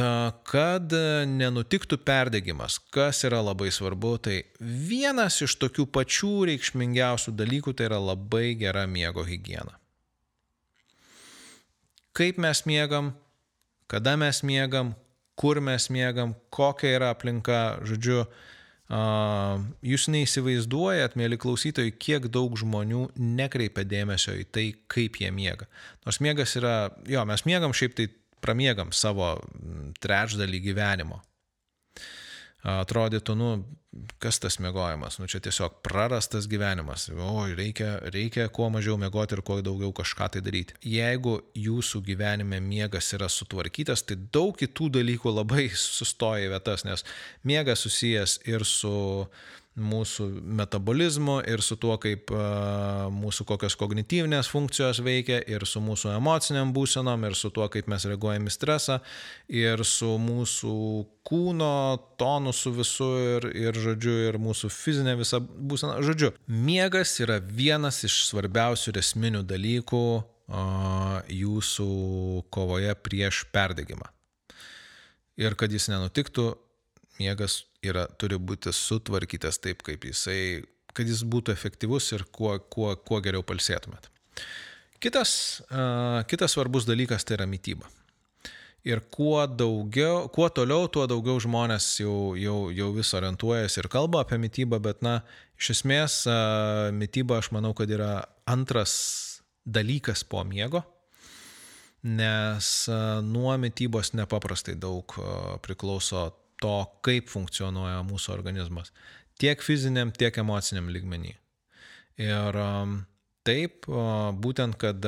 kad 0.47 0.93
nenutiktų 1.27 1.97
perdegimas, 2.05 2.77
kas 2.93 3.23
yra 3.27 3.41
labai 3.43 3.71
svarbu, 3.73 4.13
tai 4.23 4.37
vienas 4.61 5.41
iš 5.43 5.57
tokių 5.59 5.87
pačių 5.91 6.31
reikšmingiausių 6.51 7.33
dalykų 7.35 7.73
tai 7.75 7.89
yra 7.89 7.99
labai 7.99 8.53
gera 8.59 8.85
miego 8.87 9.25
higiena. 9.27 9.73
Kaip 12.17 12.39
mes 12.41 12.63
miegam, 12.69 13.11
kada 13.91 14.15
mes 14.19 14.43
miegam, 14.43 14.93
kur 15.37 15.61
mes 15.63 15.89
miegam, 15.93 16.35
kokia 16.53 16.95
yra 16.97 17.11
aplinka, 17.13 17.79
žodžiu, 17.87 18.23
jūs 19.83 20.07
neįsivaizduojat, 20.13 21.17
mėly 21.19 21.39
klausytojai, 21.41 21.93
kiek 21.99 22.29
daug 22.31 22.55
žmonių 22.59 23.09
nekreipia 23.19 23.83
dėmesio 23.83 24.35
į 24.39 24.45
tai, 24.51 24.67
kaip 24.91 25.19
jie 25.21 25.31
miega. 25.35 25.67
Nors 26.07 26.21
miegas 26.23 26.55
yra, 26.59 26.77
jo, 27.07 27.23
mes 27.27 27.43
miegam 27.49 27.75
šiaip 27.75 27.97
tai 27.97 28.07
pramiegam 28.43 28.93
savo 28.95 29.35
trečdalį 30.03 30.61
gyvenimo 30.69 31.21
atrodytų, 32.67 33.35
nu, 33.39 33.49
kas 34.21 34.39
tas 34.43 34.57
mėgojimas, 34.61 35.17
nu 35.21 35.27
čia 35.31 35.39
tiesiog 35.43 35.79
prarastas 35.85 36.47
gyvenimas, 36.51 37.07
o 37.09 37.45
reikia, 37.57 37.97
reikia 38.13 38.47
kuo 38.53 38.67
mažiau 38.73 38.97
mėgoti 38.99 39.37
ir 39.37 39.41
kuo 39.47 39.59
daugiau 39.65 39.93
kažką 39.95 40.29
tai 40.35 40.43
daryti. 40.45 40.75
Jeigu 40.85 41.37
jūsų 41.57 42.03
gyvenime 42.05 42.59
miegas 42.63 43.09
yra 43.17 43.29
sutvarkytas, 43.31 44.03
tai 44.07 44.19
daug 44.19 44.57
kitų 44.59 44.91
dalykų 44.99 45.33
labai 45.33 45.69
sustoja 45.73 46.49
į 46.49 46.51
vietas, 46.57 46.85
nes 46.87 47.05
miegas 47.47 47.85
susijęs 47.87 48.41
ir 48.49 48.67
su 48.67 48.93
mūsų 49.77 50.27
metabolizmu 50.57 51.37
ir 51.47 51.61
su 51.61 51.77
tuo, 51.79 51.95
kaip 52.01 52.31
mūsų 53.13 53.45
kokios 53.47 53.77
kognityvinės 53.77 54.49
funkcijos 54.49 55.01
veikia 55.05 55.39
ir 55.45 55.65
su 55.69 55.81
mūsų 55.83 56.15
emociniam 56.15 56.73
būsenom 56.73 57.27
ir 57.27 57.37
su 57.37 57.51
tuo, 57.53 57.67
kaip 57.71 57.89
mes 57.91 58.07
reaguojame 58.09 58.49
į 58.49 58.55
stresą 58.55 58.99
ir 59.47 59.83
su 59.85 60.15
mūsų 60.21 60.73
kūno 61.27 61.75
tonusu 62.17 62.73
visu 62.77 63.09
ir, 63.21 63.49
ir, 63.51 63.77
žodžiu, 63.83 64.15
ir 64.31 64.39
mūsų 64.41 64.71
fizinė 64.73 65.17
visa 65.19 65.41
būsena. 65.41 65.99
Žodžiu, 66.05 66.33
miegas 66.47 67.13
yra 67.21 67.37
vienas 67.41 68.01
iš 68.07 68.23
svarbiausių 68.31 68.93
ir 68.93 69.01
esminių 69.03 69.43
dalykų 69.47 70.05
jūsų 71.37 71.89
kovoje 72.53 72.93
prieš 73.03 73.43
perdegimą. 73.51 74.07
Ir 75.37 75.53
kad 75.53 75.69
jis 75.69 75.89
nenutiktų, 75.91 76.55
miegas 77.19 77.61
yra, 77.85 78.07
turi 78.19 78.39
būti 78.39 78.73
sutvarkytas 78.73 79.59
taip, 79.63 79.83
kaip 79.85 80.05
jisai, 80.07 80.63
kad 80.97 81.09
jis 81.09 81.23
būtų 81.27 81.53
efektyvus 81.53 82.11
ir 82.15 82.25
kuo, 82.33 82.55
kuo, 82.73 82.93
kuo 82.95 83.21
geriau 83.23 83.45
palsėtumėt. 83.45 84.09
Kitas, 85.03 85.61
uh, 85.69 86.23
kitas 86.29 86.55
svarbus 86.55 86.87
dalykas 86.89 87.25
tai 87.27 87.37
yra 87.37 87.45
mytyba. 87.49 87.89
Ir 88.87 89.01
kuo, 89.11 89.41
daugiau, 89.45 90.29
kuo 90.33 90.47
toliau, 90.53 90.87
tuo 90.89 91.03
daugiau 91.09 91.41
žmonės 91.43 91.89
jau, 91.99 92.33
jau, 92.39 92.69
jau 92.73 92.87
vis 92.95 93.11
orientuojasi 93.17 93.81
ir 93.81 93.89
kalba 93.91 94.23
apie 94.23 94.39
mytybą, 94.41 94.79
bet, 94.81 95.03
na, 95.05 95.19
iš 95.59 95.75
esmės, 95.75 96.21
uh, 96.29 96.87
mytyba, 96.95 97.41
aš 97.41 97.51
manau, 97.53 97.73
kad 97.77 97.91
yra 97.93 98.11
antras 98.49 98.95
dalykas 99.67 100.23
po 100.23 100.41
miego, 100.47 100.85
nes 102.07 102.67
nuo 103.25 103.53
mytybos 103.59 104.13
nepaprastai 104.15 104.77
daug 104.79 105.11
priklauso 105.65 106.29
to, 106.61 106.77
kaip 107.05 107.29
funkcionuoja 107.31 108.01
mūsų 108.07 108.33
organizmas. 108.35 108.93
Tiek 109.37 109.61
fiziniam, 109.61 110.11
tiek 110.11 110.37
emociniam 110.41 110.89
lygmenį. 110.89 111.35
Ir 112.25 112.57
um, 112.57 112.97
taip, 113.45 113.85
būtent, 114.41 114.79
kad 114.81 115.05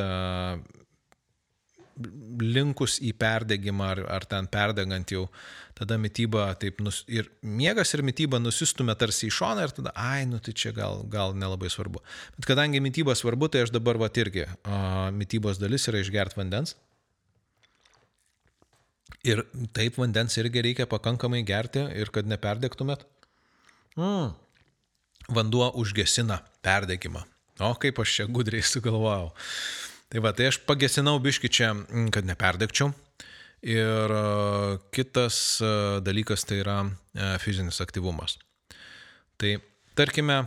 linkus 2.40 3.00
į 3.04 3.12
perdegimą 3.20 3.88
ar, 3.94 4.02
ar 4.20 4.26
ten 4.30 4.48
perdegant 4.52 5.12
jau, 5.12 5.26
tada 5.78 5.98
mytyba 6.00 6.48
taip, 6.60 6.80
nus, 6.84 7.02
ir 7.12 7.30
miegas 7.44 7.92
ir 7.96 8.04
mytyba 8.06 8.40
nusistumė 8.40 8.96
tarsi 9.00 9.28
į 9.28 9.34
šoną 9.36 9.66
ir 9.68 9.74
tada, 9.76 9.94
ai, 9.96 10.24
nu 10.30 10.40
tai 10.44 10.54
čia 10.56 10.72
gal, 10.76 11.04
gal 11.12 11.36
nelabai 11.36 11.72
svarbu. 11.72 12.04
Bet 12.38 12.48
kadangi 12.50 12.82
mytyba 12.84 13.16
svarbu, 13.20 13.52
tai 13.52 13.66
aš 13.66 13.74
dabar 13.76 14.00
va 14.00 14.12
irgi, 14.22 14.46
uh, 14.48 15.10
mytybos 15.16 15.60
dalis 15.62 15.88
yra 15.92 16.04
išgerti 16.04 16.40
vandens, 16.40 16.76
Ir 19.28 19.44
taip 19.76 19.98
vandens 20.00 20.38
irgi 20.40 20.64
reikia 20.64 20.88
pakankamai 20.90 21.42
gerti 21.48 21.82
ir 22.00 22.12
kad 22.16 22.30
neperdegtumėt. 22.30 23.04
Mm. 24.00 24.32
vanduo 25.30 25.70
užgesina 25.78 26.40
perdegimą. 26.66 27.24
O 27.60 27.74
kaip 27.76 28.00
aš 28.00 28.16
čia 28.16 28.26
gudriai 28.32 28.64
sugalvojau. 28.66 29.32
Tai 30.10 30.22
va, 30.26 30.32
tai 30.34 30.48
aš 30.50 30.62
pagesinau 30.66 31.20
biški 31.22 31.52
čia, 31.54 31.74
kad 32.14 32.26
neperdegčiau. 32.26 32.94
Ir 33.62 34.14
kitas 34.96 35.60
dalykas 36.06 36.48
tai 36.48 36.62
yra 36.64 36.78
fizinis 37.44 37.82
aktyvumas. 37.84 38.38
Tai 39.40 39.58
tarkime, 40.00 40.46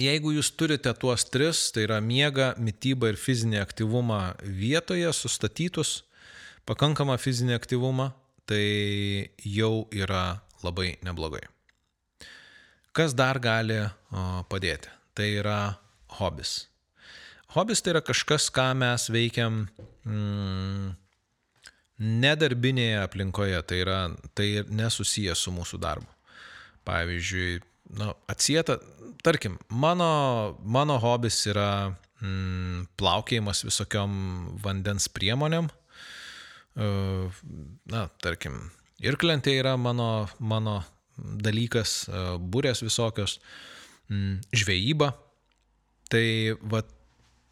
jeigu 0.00 0.32
jūs 0.38 0.50
turite 0.56 0.94
tuos 0.96 1.26
tris, 1.28 1.68
tai 1.74 1.84
yra 1.84 2.00
miega, 2.00 2.54
mytyba 2.56 3.12
ir 3.12 3.20
fizinį 3.20 3.60
aktyvumą 3.60 4.22
vietoje 4.42 5.12
sustatytus, 5.14 6.00
pakankamą 6.68 7.16
fizinį 7.20 7.56
aktyvumą, 7.56 8.10
tai 8.48 9.30
jau 9.46 9.86
yra 9.94 10.42
labai 10.62 10.96
neblogai. 11.04 11.44
Kas 12.92 13.14
dar 13.16 13.40
gali 13.40 13.78
padėti? 14.52 14.90
Tai 15.16 15.28
yra 15.40 15.58
hobis. 16.18 16.66
Hobis 17.52 17.82
tai 17.84 17.94
yra 17.94 18.02
kažkas, 18.04 18.48
ką 18.52 18.70
mes 18.80 19.08
veikiam 19.12 19.66
mm, 20.08 20.92
nedarbinėje 22.22 23.02
aplinkoje, 23.02 23.60
tai 23.68 23.82
yra 23.84 23.98
tai 24.36 24.48
nesusijęs 24.68 25.44
su 25.46 25.52
mūsų 25.54 25.80
darbu. 25.82 26.08
Pavyzdžiui, 26.88 27.60
nu, 28.00 28.08
atsieta, 28.32 28.78
tarkim, 29.22 29.58
mano, 29.68 30.08
mano 30.64 30.96
hobis 31.02 31.38
yra 31.50 31.92
mm, 31.92 32.88
plaukėjimas 32.98 33.62
visokiom 33.68 34.16
vandens 34.64 35.08
priemonėm. 35.12 35.70
Na, 36.74 38.06
tarkim, 38.24 38.70
irklentė 39.04 39.58
yra 39.60 39.74
mano, 39.76 40.28
mano 40.40 40.78
dalykas, 41.18 42.06
e, 42.08 42.22
būrės 42.40 42.82
visokios, 42.84 43.38
žvejyba. 44.52 45.12
Tai 46.12 46.24
va 46.68 46.82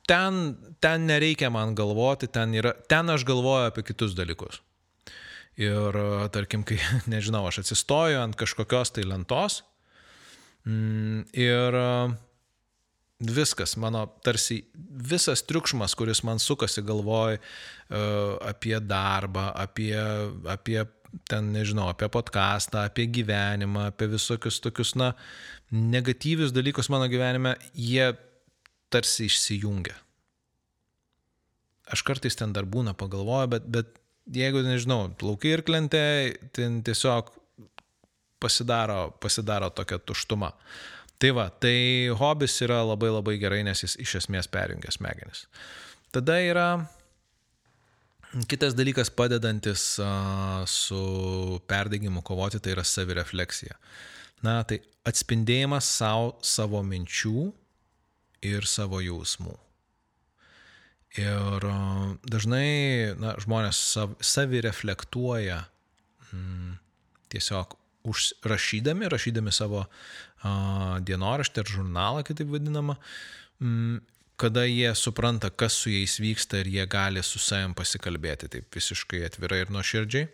ten, 0.08 0.40
ten 0.82 1.06
nereikia 1.08 1.48
man 1.52 1.74
galvoti, 1.78 2.28
ten, 2.32 2.52
yra, 2.56 2.74
ten 2.90 3.08
aš 3.12 3.24
galvoju 3.28 3.70
apie 3.70 3.84
kitus 3.86 4.16
dalykus. 4.18 4.60
Ir 5.60 5.96
e, 5.96 6.08
tarkim, 6.34 6.64
kai, 6.68 6.80
nežinau, 7.12 7.46
aš 7.48 7.62
atsistoju 7.64 8.20
ant 8.20 8.38
kažkokios 8.40 8.96
tai 8.96 9.06
lentos 9.08 9.62
ir 10.66 11.76
e, 11.80 11.88
viskas, 13.20 13.76
mano 13.76 14.06
tarsi 14.24 14.62
visas 14.74 15.42
triukšmas, 15.44 15.94
kuris 15.98 16.22
man 16.24 16.40
sukasi 16.40 16.82
galvoj 16.86 17.38
apie 18.48 18.78
darbą, 18.80 19.50
apie, 19.60 19.94
apie 20.48 20.84
ten, 21.28 21.52
nežinau, 21.52 21.88
apie 21.90 22.08
podcastą, 22.12 22.86
apie 22.86 23.06
gyvenimą, 23.10 23.88
apie 23.90 24.08
visokius 24.12 24.60
tokius, 24.62 24.94
na, 24.98 25.12
negatyvius 25.70 26.54
dalykus 26.54 26.90
mano 26.90 27.08
gyvenime, 27.10 27.56
jie 27.74 28.12
tarsi 28.90 29.28
išsijungia. 29.30 29.96
Aš 31.90 32.04
kartais 32.06 32.38
ten 32.38 32.54
dar 32.54 32.68
būna 32.70 32.94
pagalvoju, 32.98 33.50
bet, 33.50 33.66
bet 33.66 33.92
jeigu, 34.30 34.62
nežinau, 34.66 35.08
plaukai 35.18 35.56
ir 35.56 35.64
klentė, 35.66 36.02
ten 36.54 36.80
tiesiog 36.86 37.32
pasidaro, 38.40 39.10
pasidaro 39.22 39.70
tokia 39.74 39.98
tuštuma. 39.98 40.52
Tai 41.20 41.34
va, 41.36 41.50
tai 41.52 42.08
hobis 42.16 42.54
yra 42.64 42.80
labai 42.86 43.10
labai 43.12 43.36
gerai, 43.42 43.60
nes 43.66 43.84
jis 43.84 43.98
iš 44.00 44.16
esmės 44.22 44.48
perjungia 44.48 44.92
smegenis. 44.94 45.44
Tada 46.14 46.38
yra 46.40 46.70
Kitas 48.46 48.76
dalykas 48.78 49.10
padedantis 49.10 49.98
su 50.66 51.60
perdegimu 51.66 52.22
kovoti, 52.22 52.60
tai 52.62 52.76
yra 52.76 52.84
savirefleksija. 52.86 53.74
Na, 54.46 54.60
tai 54.62 54.78
atspindėjimas 55.08 55.88
savo, 55.98 56.36
savo 56.46 56.84
minčių 56.86 57.48
ir 58.46 58.68
savo 58.70 59.00
jausmų. 59.02 59.56
Ir 61.18 61.66
dažnai 62.30 63.10
na, 63.18 63.34
žmonės 63.42 63.82
sav, 63.96 64.14
savireflektuoja 64.22 65.64
mm, 66.30 66.78
tiesiog 67.34 67.74
užrašydami, 68.06 69.10
rašydami 69.10 69.52
savo 69.52 69.88
dienoraštį 70.42 71.62
ar 71.62 71.68
žurnalą, 71.68 72.24
kitaip 72.24 72.48
vadinamą, 72.48 72.96
mm, 73.60 74.00
kada 74.40 74.64
jie 74.64 74.94
supranta, 74.96 75.50
kas 75.50 75.76
su 75.76 75.90
jais 75.92 76.16
vyksta 76.20 76.62
ir 76.62 76.70
jie 76.72 76.86
gali 76.86 77.22
su 77.22 77.38
savim 77.38 77.74
pasikalbėti 77.76 78.48
taip 78.48 78.74
visiškai 78.74 79.24
atvirai 79.26 79.64
ir 79.64 79.72
nuoširdžiai. 79.74 80.28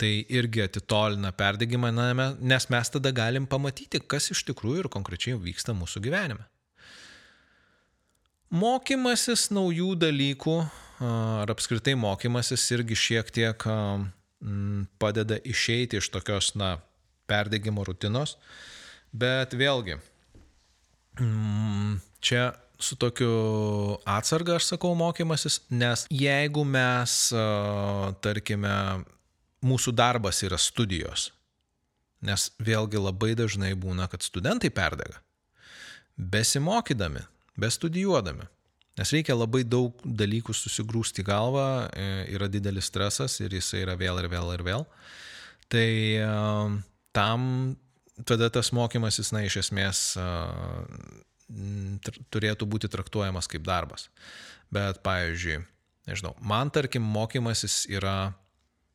Tai 0.00 0.12
irgi 0.32 0.62
atitolina 0.64 1.30
perdegimą, 1.36 1.92
nes 2.40 2.68
mes 2.72 2.90
tada 2.90 3.12
galim 3.12 3.46
pamatyti, 3.46 4.00
kas 4.00 4.30
iš 4.32 4.40
tikrųjų 4.48 4.86
ir 4.86 4.88
konkrečiai 4.88 5.36
vyksta 5.36 5.76
mūsų 5.76 6.00
gyvenime. 6.02 6.48
Mokymasis 8.52 9.50
naujų 9.52 9.94
dalykų 10.00 10.56
ar 11.02 11.52
apskritai 11.52 11.94
mokymasis 11.98 12.64
irgi 12.74 12.96
šiek 12.98 13.30
tiek 13.34 13.64
padeda 14.98 15.38
išeiti 15.44 16.00
iš 16.00 16.10
tokios, 16.12 16.52
na, 16.58 16.76
perdegimo 17.30 17.84
rutinos, 17.86 18.36
bet 19.12 19.54
vėlgi, 19.56 19.98
čia 22.20 22.52
su 22.82 22.96
tokiu 22.98 23.32
atsarga, 24.08 24.56
aš 24.58 24.72
sakau, 24.72 24.94
mokymasis, 24.98 25.60
nes 25.70 26.06
jeigu 26.10 26.64
mes, 26.66 27.16
tarkime, 28.24 28.72
mūsų 29.62 29.94
darbas 29.94 30.42
yra 30.42 30.58
studijos, 30.58 31.30
nes 32.22 32.48
vėlgi 32.62 32.98
labai 32.98 33.36
dažnai 33.38 33.74
būna, 33.78 34.08
kad 34.10 34.24
studentai 34.26 34.72
perdega, 34.74 35.22
besimokydami, 36.16 37.22
bestudijuodami. 37.60 38.48
Nes 38.98 39.08
reikia 39.14 39.32
labai 39.32 39.62
daug 39.64 40.02
dalykų 40.04 40.52
susigrūsti 40.52 41.22
galvą, 41.24 41.88
e, 41.96 42.08
yra 42.34 42.44
didelis 42.52 42.90
stresas 42.90 43.38
ir 43.40 43.54
jisai 43.56 43.86
yra 43.86 43.94
vėl 43.96 44.20
ir 44.20 44.28
vėl 44.28 44.50
ir 44.52 44.64
vėl. 44.66 44.84
Tai 45.72 45.86
tam 47.16 47.46
tada 48.28 48.50
tas 48.52 48.72
mokymasis, 48.74 49.32
na, 49.34 49.44
iš 49.46 49.60
esmės 49.64 50.02
turėtų 52.32 52.68
būti 52.68 52.90
traktuojamas 52.92 53.48
kaip 53.50 53.64
darbas. 53.66 54.08
Bet, 54.72 55.02
pavyzdžiui, 55.04 55.60
nežinau, 56.08 56.34
man 56.40 56.70
tarkim 56.72 57.04
mokymasis 57.04 57.82
yra 57.92 58.32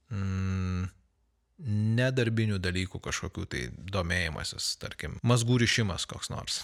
mm, 0.10 0.88
nedarbinių 1.98 2.58
dalykų 2.62 3.02
kažkokių 3.04 3.46
tai 3.50 3.66
domėjimasis, 3.94 4.76
tarkim, 4.82 5.20
mazgų 5.26 5.62
ryšimas 5.66 6.08
koks 6.10 6.32
nors. 6.34 6.64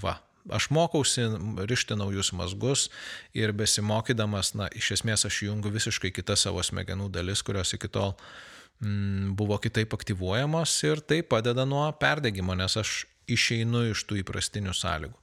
Va, 0.00 0.18
aš 0.52 0.70
mokausi 0.74 1.26
rišti 1.68 1.96
naujus 2.00 2.32
mazgus 2.36 2.88
ir 3.36 3.52
besimokydamas, 3.56 4.54
na, 4.56 4.70
iš 4.72 4.94
esmės 4.98 5.28
aš 5.28 5.44
jungiu 5.48 5.72
visiškai 5.74 6.12
kitas 6.14 6.46
savo 6.48 6.64
smegenų 6.64 7.10
dalis, 7.12 7.44
kurios 7.44 7.76
iki 7.76 7.88
tol 7.92 8.14
mm, 8.14 8.53
buvo 8.80 9.58
kitaip 9.62 9.94
aktyvuojamos 9.94 10.72
ir 10.84 11.00
tai 11.00 11.22
padeda 11.22 11.64
nuo 11.68 11.86
perdegimo, 12.00 12.56
nes 12.58 12.76
aš 12.76 13.04
išeinu 13.30 13.86
iš 13.90 14.04
tų 14.08 14.20
įprastinių 14.22 14.74
sąlygų. 14.76 15.16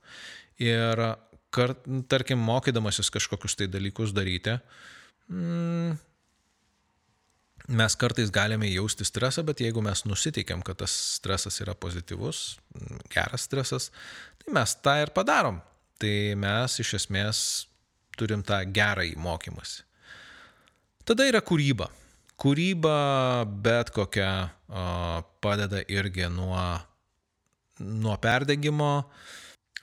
Ir, 0.61 1.01
kart, 1.53 1.83
tarkim, 2.09 2.41
mokydamasis 2.41 3.11
kažkokius 3.13 3.57
tai 3.59 3.67
dalykus 3.69 4.13
daryti, 4.15 4.57
mm, 5.29 5.97
mes 7.77 7.95
kartais 7.95 8.31
galime 8.33 8.69
jausti 8.71 9.05
stresą, 9.05 9.43
bet 9.45 9.61
jeigu 9.61 9.83
mes 9.85 10.03
nusiteikėm, 10.05 10.63
kad 10.65 10.81
tas 10.81 10.93
stresas 11.17 11.61
yra 11.61 11.75
pozityvus, 11.77 12.59
geras 13.13 13.47
stresas, 13.47 13.91
tai 14.41 14.55
mes 14.57 14.75
tą 14.81 14.97
ir 15.03 15.13
padarom. 15.15 15.61
Tai 16.01 16.13
mes 16.41 16.79
iš 16.81 16.95
esmės 16.97 17.39
turim 18.17 18.41
tą 18.43 18.57
gerąjį 18.73 19.17
mokymasi. 19.21 19.83
Tada 21.05 21.27
yra 21.29 21.41
kūryba. 21.45 21.89
Kūryba 22.41 22.95
bet 23.61 23.91
kokia 23.93 24.31
padeda 25.43 25.83
irgi 25.91 26.29
nuo 26.33 26.63
nuo 27.81 28.17
perdegimo. 28.21 28.91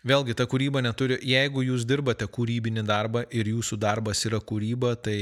Vėlgi, 0.09 0.37
ta 0.39 0.47
kūryba 0.49 0.81
neturi, 0.85 1.19
jeigu 1.27 1.65
jūs 1.67 1.85
dirbate 1.89 2.29
kūrybinį 2.31 2.85
darbą 2.87 3.25
ir 3.35 3.51
jūsų 3.51 3.81
darbas 3.83 4.23
yra 4.29 4.39
kūryba, 4.41 4.95
tai 5.03 5.19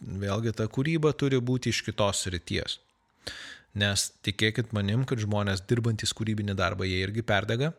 vėlgi 0.00 0.54
ta 0.56 0.66
kūryba 0.72 1.12
turi 1.12 1.38
būti 1.40 1.70
iš 1.70 1.82
kitos 1.86 2.24
ryties. 2.32 2.78
Nes 3.76 4.08
tikėkit 4.24 4.72
manim, 4.72 5.04
kad 5.04 5.20
žmonės 5.20 5.60
dirbantis 5.68 6.16
kūrybinį 6.16 6.56
darbą, 6.56 6.88
jie 6.88 7.02
irgi 7.04 7.22
perdega, 7.28 7.74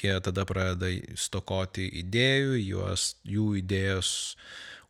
jie 0.00 0.16
tada 0.24 0.46
pradeda 0.48 0.88
stokoti 1.20 1.90
idėjų, 2.00 2.56
juos, 2.64 3.10
jų 3.28 3.52
idėjos 3.60 4.14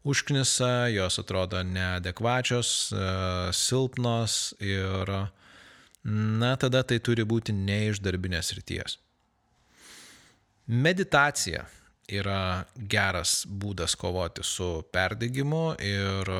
užknisa, 0.05 0.89
jos 0.95 1.19
atrodo 1.19 1.63
neadekvačios, 1.63 2.93
e, 2.93 3.03
silpnos 3.53 4.55
ir 4.61 5.13
na 6.05 6.55
tada 6.57 6.83
tai 6.83 6.99
turi 6.99 7.27
būti 7.29 7.53
ne 7.53 7.83
iš 7.91 8.01
darbinės 8.05 8.55
ryties. 8.57 8.97
Meditacija 10.71 11.67
yra 12.11 12.65
geras 12.75 13.43
būdas 13.47 13.97
kovoti 13.99 14.45
su 14.47 14.81
perdegimu 14.93 15.75
ir 15.79 16.33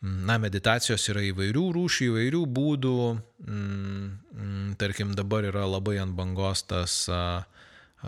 Na, 0.00 0.38
meditacijos 0.40 1.02
yra 1.12 1.20
įvairių 1.28 1.62
rūšių, 1.76 2.06
įvairių 2.08 2.40
būdų. 2.56 3.00
Mm, 3.44 4.06
mm, 4.32 4.70
tarkim, 4.80 5.12
dabar 5.12 5.44
yra 5.44 5.66
labai 5.68 5.98
ant 6.00 6.16
bangos 6.16 6.62
tas 6.64 6.94
a, 7.12 7.44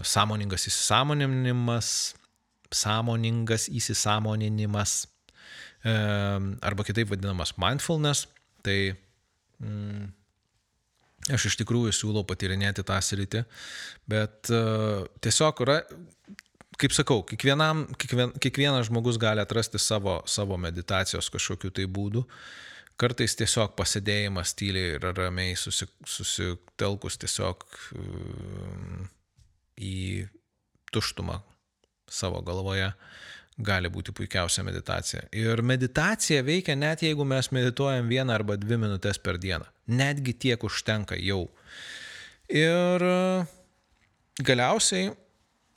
sąmoningas 0.01 0.65
įsisamoninimas, 0.71 2.15
sąmoningas 2.77 3.69
įsisamoninimas, 3.73 4.97
e, 5.85 5.95
arba 6.61 6.87
kitaip 6.89 7.13
vadinamas 7.13 7.55
mindfulness. 7.61 8.27
Tai 8.63 8.79
mm, 9.63 10.11
aš 11.35 11.51
iš 11.51 11.59
tikrųjų 11.63 11.95
siūlau 11.95 12.25
patyrinėti 12.27 12.85
tą 12.87 12.99
sritį, 13.03 13.45
bet 14.11 14.51
uh, 14.55 15.05
tiesiog 15.23 15.63
yra 15.65 15.77
kaip 16.83 16.95
sakau, 16.95 17.21
kiekvienam, 17.27 17.85
kiekvien, 18.01 18.33
kiekvienas 18.43 18.89
žmogus 18.89 19.19
gali 19.21 19.43
atrasti 19.43 19.79
savo, 19.83 20.21
savo 20.27 20.59
meditacijos 20.59 21.31
kažkokiu 21.33 21.71
tai 21.75 21.87
būdu. 21.87 22.25
Kartais 23.01 23.35
tiesiog 23.39 23.77
pasėdėjimas 23.79 24.53
tyliai 24.59 24.97
ir 24.97 25.07
ramiai 25.17 25.55
susi, 25.59 25.89
susitelkus 26.07 27.19
tiesiog 27.23 27.65
um, 27.97 29.07
į 29.81 30.29
tuštumą 30.93 31.41
savo 32.13 32.43
galvoje 32.47 32.93
gali 33.63 33.91
būti 33.93 34.15
puikiausia 34.17 34.65
meditacija. 34.65 35.27
Ir 35.37 35.63
meditacija 35.63 36.43
veikia 36.45 36.77
net 36.79 37.05
jeigu 37.05 37.25
mes 37.29 37.51
medituojam 37.53 38.09
vieną 38.09 38.35
arba 38.35 38.57
dvi 38.57 38.79
minutės 38.81 39.21
per 39.23 39.39
dieną. 39.41 39.67
Netgi 39.93 40.35
tiek 40.47 40.65
užtenka 40.65 41.19
jau. 41.21 41.45
Ir 42.49 43.05
galiausiai 44.41 45.13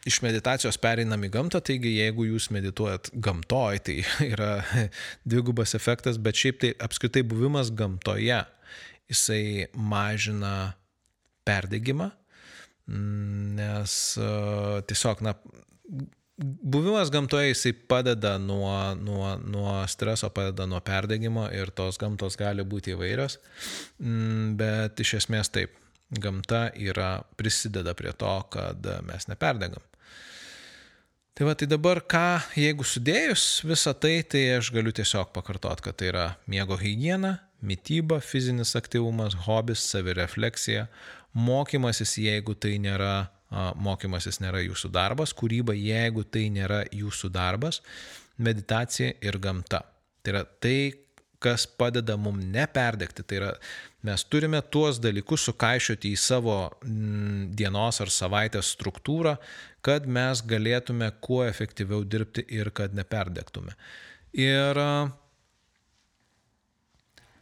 iš 0.05 0.21
meditacijos 0.21 0.77
pereinam 0.81 1.23
į 1.25 1.31
gamtą, 1.33 1.61
taigi 1.65 1.95
jeigu 1.97 2.27
jūs 2.29 2.49
medituojat 2.53 3.09
gamtoj, 3.13 3.79
tai 3.87 3.97
yra 4.33 4.51
dvigubas 5.29 5.75
efektas, 5.77 6.19
bet 6.21 6.39
šiaip 6.39 6.61
tai 6.61 6.73
apskritai 6.87 7.25
buvimas 7.27 7.73
gamtoje, 7.75 8.43
jisai 9.11 9.67
mažina 9.73 10.75
perdegimą, 11.45 12.09
nes 13.57 13.97
tiesiog, 14.89 15.21
na, 15.25 15.33
buvimas 16.37 17.11
gamtoje 17.11 17.47
jisai 17.47 17.73
padeda 17.73 18.37
nuo, 18.37 18.95
nuo, 18.95 19.35
nuo 19.37 19.87
streso, 19.87 20.29
padeda 20.29 20.65
nuo 20.65 20.81
perdegimo 20.81 21.47
ir 21.51 21.71
tos 21.71 21.99
gamtos 22.01 22.37
gali 22.39 22.63
būti 22.63 22.95
įvairios, 22.95 23.39
bet 24.59 24.99
iš 24.99 25.15
esmės 25.21 25.51
taip, 25.55 25.75
gamta 26.11 26.69
yra, 26.75 27.23
prisideda 27.39 27.95
prie 27.97 28.13
to, 28.13 28.37
kad 28.51 28.87
mes 29.07 29.29
neperdegam. 29.31 29.83
Tai 31.35 31.49
va, 31.49 31.55
tai 31.59 31.67
dabar 31.67 31.99
ką, 31.99 32.27
jeigu 32.55 32.85
sudėjus 32.87 33.65
visą 33.67 33.91
tai, 33.99 34.21
tai 34.23 34.45
aš 34.55 34.69
galiu 34.71 34.93
tiesiog 34.95 35.33
pakartot, 35.35 35.81
kad 35.83 35.97
tai 35.99 36.07
yra 36.13 36.27
miego 36.47 36.77
hygiena, 36.79 37.33
mytyba, 37.59 38.21
fizinis 38.23 38.71
aktyvumas, 38.79 39.35
hobis, 39.43 39.83
savirefleksija, 39.91 40.85
mokymasis, 41.35 42.15
jeigu 42.23 42.55
tai 42.55 42.77
nėra, 42.79 43.27
mokymasis 43.79 44.41
nėra 44.43 44.61
jūsų 44.65 44.91
darbas, 44.95 45.33
kūryba, 45.37 45.75
jeigu 45.77 46.25
tai 46.27 46.47
nėra 46.53 46.83
jūsų 46.93 47.31
darbas, 47.33 47.81
meditacija 48.37 49.13
ir 49.23 49.39
gamta. 49.41 49.83
Tai 50.23 50.33
yra 50.33 50.43
tai, 50.59 50.79
kas 51.45 51.65
padeda 51.67 52.17
mums 52.17 52.45
neperdegti. 52.51 53.23
Tai 53.23 53.37
yra, 53.39 53.51
mes 54.05 54.25
turime 54.29 54.61
tuos 54.73 54.99
dalykus 55.03 55.45
sukaišioti 55.49 56.13
į 56.15 56.19
savo 56.19 56.57
mm, 56.85 57.51
dienos 57.57 58.01
ar 58.03 58.11
savaitės 58.13 58.73
struktūrą, 58.75 59.35
kad 59.85 60.07
mes 60.09 60.41
galėtume 60.49 61.11
kuo 61.21 61.43
efektyviau 61.45 62.05
dirbti 62.07 62.45
ir 62.57 62.71
kad 62.75 62.95
neperdegtume. 62.97 63.75
Ir 64.35 64.81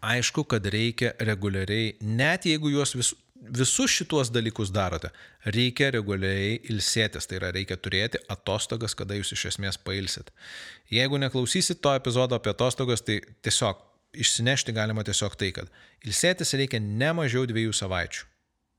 aišku, 0.03 0.43
kad 0.51 0.67
reikia 0.67 1.13
reguliariai, 1.23 1.95
net 2.03 2.45
jeigu 2.49 2.73
juos 2.73 2.93
vis, 2.97 3.13
visus 3.43 3.91
šituos 3.91 4.31
dalykus 4.33 4.71
darote, 4.73 5.09
reikia 5.45 5.89
reguliariai 5.93 6.59
ilsėtis, 6.71 7.27
tai 7.27 7.39
yra 7.39 7.51
reikia 7.55 7.77
turėti 7.77 8.21
atostogas, 8.31 8.95
kada 8.95 9.17
jūs 9.17 9.33
iš 9.35 9.45
esmės 9.53 9.77
pailsit. 9.77 10.31
Jeigu 10.93 11.19
neklausysit 11.21 11.81
to 11.83 11.93
epizodo 11.97 12.37
apie 12.39 12.53
atostogas, 12.53 13.03
tai 13.03 13.19
tiesiog 13.45 13.81
išsinešti 14.13 14.75
galima 14.75 15.03
tiesiog 15.05 15.37
tai, 15.39 15.51
kad 15.55 15.71
ilsėtis 16.05 16.53
reikia 16.59 16.81
ne 16.83 17.13
mažiau 17.17 17.47
dviejų 17.49 17.73
savaičių, 17.75 18.27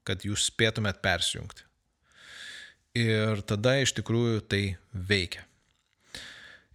kad 0.07 0.25
jūs 0.27 0.49
spėtumėt 0.53 1.03
persijungti. 1.05 1.67
Ir 2.95 3.43
tada 3.43 3.81
iš 3.83 3.97
tikrųjų 3.97 4.45
tai 4.47 4.63
veikia. 4.95 5.43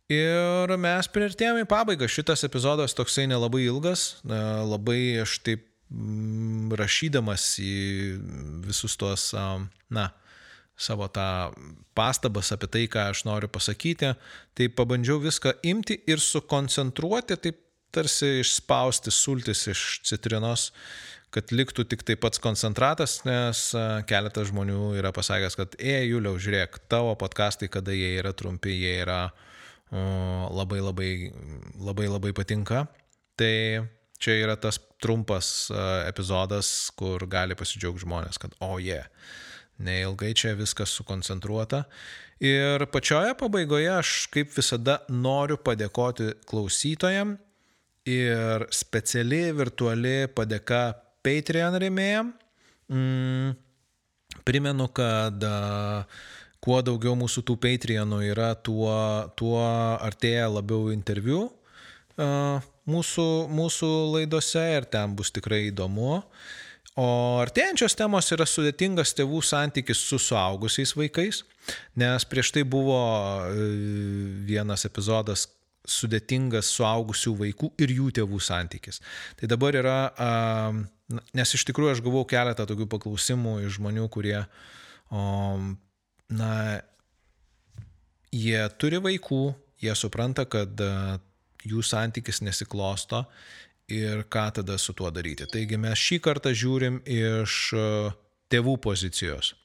Ir 0.10 0.74
mes 0.82 1.08
priartėjome 1.14 1.64
į 1.64 1.70
pabaigą. 1.70 2.08
Šitas 2.10 2.42
epizodas 2.48 2.96
toksai 2.98 3.28
nelabai 3.30 3.62
ilgas, 3.68 4.18
labai 4.26 5.22
aš 5.22 5.38
taip 5.46 5.69
rašydamas 6.80 7.46
į 7.64 7.76
visus 8.66 8.98
tuos, 9.00 9.30
na, 9.90 10.10
savo 10.80 11.10
tą 11.12 11.52
pastabas 11.98 12.54
apie 12.56 12.70
tai, 12.72 12.84
ką 12.92 13.10
aš 13.12 13.26
noriu 13.28 13.50
pasakyti, 13.52 14.14
tai 14.56 14.70
pabandžiau 14.72 15.20
viską 15.24 15.58
imti 15.68 16.00
ir 16.08 16.22
sukoncentruoti, 16.24 17.40
taip 17.42 17.66
tarsi 17.92 18.40
išspausti 18.44 19.12
sultis 19.12 19.66
iš 19.72 19.86
citrinos 20.06 20.70
kad 21.34 21.52
liktų 21.54 21.86
tik 21.90 22.04
tai 22.06 22.16
pats 22.18 22.42
koncentratas, 22.42 23.20
nes 23.28 23.62
keletas 24.10 24.50
žmonių 24.50 24.96
yra 24.98 25.12
pasakęs, 25.14 25.58
kad, 25.60 25.78
e, 25.78 25.94
Juliau, 26.10 26.40
žiūrėk, 26.42 26.80
tavo 26.90 27.14
podkastai, 27.22 27.70
kada 27.70 27.94
jie 27.94 28.16
yra 28.18 28.34
trumpi, 28.34 28.74
jie 28.74 28.96
yra 29.04 29.20
o, 29.30 30.02
labai 30.58 30.82
labai 30.82 31.12
labai 31.78 32.10
labai 32.10 32.34
patinka. 32.34 32.88
Tai 33.38 33.54
čia 34.20 34.36
yra 34.44 34.58
tas 34.60 34.80
trumpas 35.00 35.70
epizodas, 36.08 36.92
kur 37.00 37.24
gali 37.32 37.56
pasidžiaugti 37.56 38.04
žmonės, 38.04 38.40
kad, 38.42 38.56
o 38.60 38.76
jie, 38.82 39.00
yeah, 39.00 39.38
neilgai 39.80 40.34
čia 40.38 40.54
viskas 40.60 40.94
sukoncentruota. 40.98 41.84
Ir 42.44 42.86
pačioje 42.92 43.34
pabaigoje 43.40 43.90
aš 43.98 44.14
kaip 44.32 44.52
visada 44.56 45.00
noriu 45.12 45.58
padėkoti 45.60 46.34
klausytojam 46.48 47.36
ir 48.08 48.68
speciali 48.76 49.50
virtuali 49.56 50.30
padėka 50.36 50.84
Patreon 51.26 51.76
rėmėjam. 51.84 52.32
Mm, 52.90 53.56
primenu, 54.48 54.88
kad 54.96 55.44
uh, 55.44 56.22
kuo 56.64 56.80
daugiau 56.86 57.18
mūsų 57.20 57.44
tų 57.48 57.58
Patreonų 57.62 58.22
yra, 58.32 58.54
tuo, 58.56 58.96
tuo 59.40 59.60
artėja 60.00 60.48
labiau 60.52 60.94
interviu 60.96 61.44
uh, 61.50 62.64
mūsų, 62.90 63.28
mūsų 63.54 63.90
laidose 64.16 64.64
ir 64.78 64.90
ten 64.92 65.16
bus 65.18 65.32
tikrai 65.36 65.68
įdomu. 65.70 66.24
O 67.00 67.06
artėjančios 67.40 67.96
temos 67.96 68.28
yra 68.36 68.48
sudėtingas 68.50 69.14
tėvų 69.16 69.40
santykis 69.46 70.02
su 70.10 70.18
suaugusiais 70.20 70.92
vaikais, 70.98 71.44
nes 72.00 72.26
prieš 72.28 72.52
tai 72.58 72.66
buvo 72.68 73.00
vienas 74.50 74.84
epizodas, 74.90 75.46
sudėtingas 75.90 76.70
suaugusių 76.76 77.34
vaikų 77.40 77.72
ir 77.82 77.94
jų 77.96 78.10
tėvų 78.20 78.42
santykis. 78.44 79.00
Tai 79.40 79.48
dabar 79.52 79.78
yra, 79.80 80.00
nes 81.38 81.56
iš 81.56 81.64
tikrųjų 81.70 81.96
aš 81.96 82.04
gavau 82.06 82.26
keletą 82.30 82.68
tokių 82.70 82.90
paklausimų 82.92 83.56
iš 83.68 83.80
žmonių, 83.80 84.10
kurie, 84.12 84.42
na, 86.42 86.52
jie 88.36 88.62
turi 88.82 89.00
vaikų, 89.08 89.44
jie 89.86 89.96
supranta, 89.96 90.46
kad 90.50 90.84
jų 91.68 91.84
santykis 91.86 92.44
nesiklosto 92.46 93.26
ir 93.90 94.24
ką 94.30 94.46
tada 94.60 94.78
su 94.78 94.94
tuo 94.94 95.10
daryti. 95.12 95.48
Taigi 95.50 95.80
mes 95.82 96.00
šį 96.00 96.20
kartą 96.24 96.54
žiūrim 96.54 97.02
iš 97.10 97.56
tėvų 98.54 98.78
pozicijos. 98.84 99.56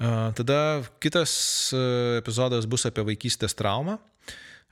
Tada 0.00 0.82
kitas 1.02 1.34
epizodas 2.18 2.66
bus 2.66 2.88
apie 2.88 3.04
vaikystės 3.06 3.54
traumą. 3.54 3.98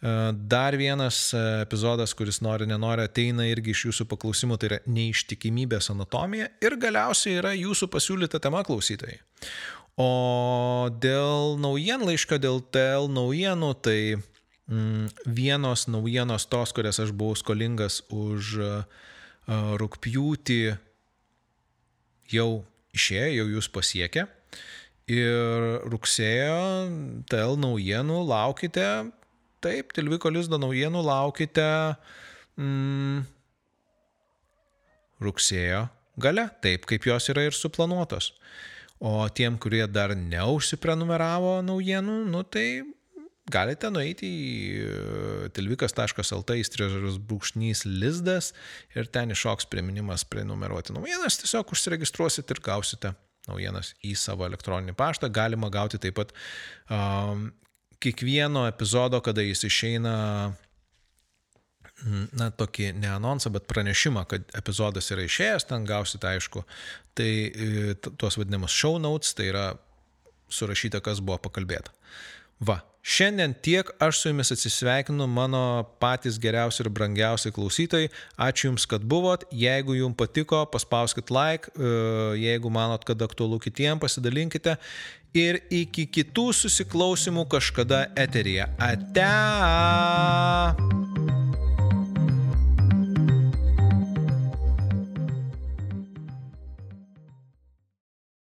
Dar 0.01 0.77
vienas 0.81 1.35
e, 1.37 1.41
epizodas, 1.61 2.15
kuris 2.17 2.39
nori, 2.41 2.65
nenori, 2.65 3.05
ateina 3.05 3.45
irgi 3.45 3.75
iš 3.75 3.83
jūsų 3.91 4.07
paklausimų, 4.09 4.57
tai 4.57 4.71
yra 4.71 4.79
neištikimybės 4.89 5.91
anatomija 5.93 6.47
ir 6.65 6.77
galiausiai 6.81 7.37
yra 7.37 7.53
jūsų 7.53 7.91
pasiūlyta 7.93 8.41
tema 8.41 8.63
klausytojai. 8.65 9.19
O 10.01 10.89
dėl 11.05 11.61
naujienlaiškio, 11.61 12.41
dėl 12.41 12.63
TL 12.73 13.11
naujienų, 13.13 13.71
tai 13.85 13.99
vienos 15.27 15.87
naujienos 15.91 16.47
tos, 16.47 16.75
kurias 16.77 17.01
aš 17.03 17.11
buvau 17.11 17.39
skolingas 17.39 18.01
už 18.14 18.57
uh, 18.62 19.01
rūpjūtį, 19.81 20.61
jau 22.31 22.51
išėjo, 22.95 23.31
jau 23.41 23.49
jūs 23.57 23.71
pasiekė. 23.75 24.29
Ir 25.11 25.81
rugsėjo 25.91 26.61
TL 27.27 27.57
naujienų 27.59 28.21
laukite 28.31 28.87
Taip, 29.61 29.93
Tilviko 29.93 30.31
lizdo 30.33 30.57
naujienų 30.57 31.03
laukite 31.05 31.64
mm, 32.57 33.27
rugsėjo 35.21 35.83
gale, 36.21 36.47
taip 36.64 36.87
kaip 36.89 37.05
jos 37.05 37.29
yra 37.33 37.45
ir 37.45 37.57
suplanuotos. 37.57 38.33
O 39.05 39.29
tiem, 39.37 39.59
kurie 39.61 39.83
dar 39.89 40.14
neužsiprenumeravo 40.16 41.59
naujienų, 41.64 42.16
nu 42.33 42.41
tai 42.45 42.64
galite 43.53 43.90
nueiti 43.92 44.28
į 44.28 44.51
e, 44.82 45.48
tilvikas.lt 45.57 46.57
įstrižas 46.62 47.18
brūkšnys 47.30 47.84
lizdas 47.88 48.53
ir 48.96 49.11
ten 49.12 49.34
iššoks 49.34 49.68
priminimas 49.72 50.24
prenumeruoti 50.28 50.96
naujienas, 50.96 51.40
tiesiog 51.42 51.74
užsiregistruosit 51.74 52.51
ir 52.55 52.62
gausite 52.64 53.14
naujienas 53.48 53.94
į 54.07 54.14
savo 54.18 54.46
elektroninį 54.48 54.94
paštą. 54.98 55.30
Galima 55.32 55.70
gauti 55.72 56.01
taip 56.01 56.18
pat 56.18 56.34
um, 56.92 57.48
kiekvieno 58.01 58.66
epizodo, 58.68 59.20
kada 59.24 59.44
jis 59.44 59.64
išeina, 59.68 60.14
na, 62.32 62.48
tokį 62.57 62.92
ne 62.96 63.11
anonsą, 63.12 63.53
bet 63.55 63.68
pranešimą, 63.70 64.24
kad 64.30 64.57
epizodas 64.57 65.11
yra 65.12 65.26
išėjęs, 65.26 65.68
ten 65.68 65.86
gausite, 65.88 66.28
aišku, 66.30 66.64
tai 67.18 67.30
e, 67.48 67.94
tuos 68.11 68.38
vadinamus 68.40 68.74
show 68.74 68.96
notes, 69.03 69.34
tai 69.36 69.51
yra 69.53 69.66
surašyta, 70.51 71.03
kas 71.05 71.20
buvo 71.24 71.38
pakalbėta. 71.44 71.92
Va, 72.61 72.81
šiandien 73.01 73.55
tiek 73.65 73.89
aš 74.03 74.19
su 74.21 74.29
jumis 74.29 74.53
atsisveikinu, 74.53 75.27
mano 75.27 75.63
patys 76.03 76.37
geriausi 76.41 76.83
ir 76.85 76.91
brangiausi 76.93 77.53
klausytojai. 77.57 78.11
Ačiū 78.37 78.69
Jums, 78.69 78.85
kad 78.91 79.05
buvot. 79.09 79.47
Jeigu 79.51 79.97
Jums 79.97 80.19
patiko, 80.21 80.67
paspauskit 80.73 81.33
like, 81.33 81.73
e, 81.73 81.93
jeigu 82.45 82.73
manot, 82.73 83.05
kad 83.09 83.23
aktualu 83.25 83.59
kitiem, 83.65 84.01
pasidalinkite. 84.03 84.77
Ir 85.33 85.63
iki 85.71 86.09
kitų 86.11 86.51
susiklausimų 86.61 87.47
kažkada 87.49 88.09
eteryje. 88.19 88.67
Ate. 88.83 89.31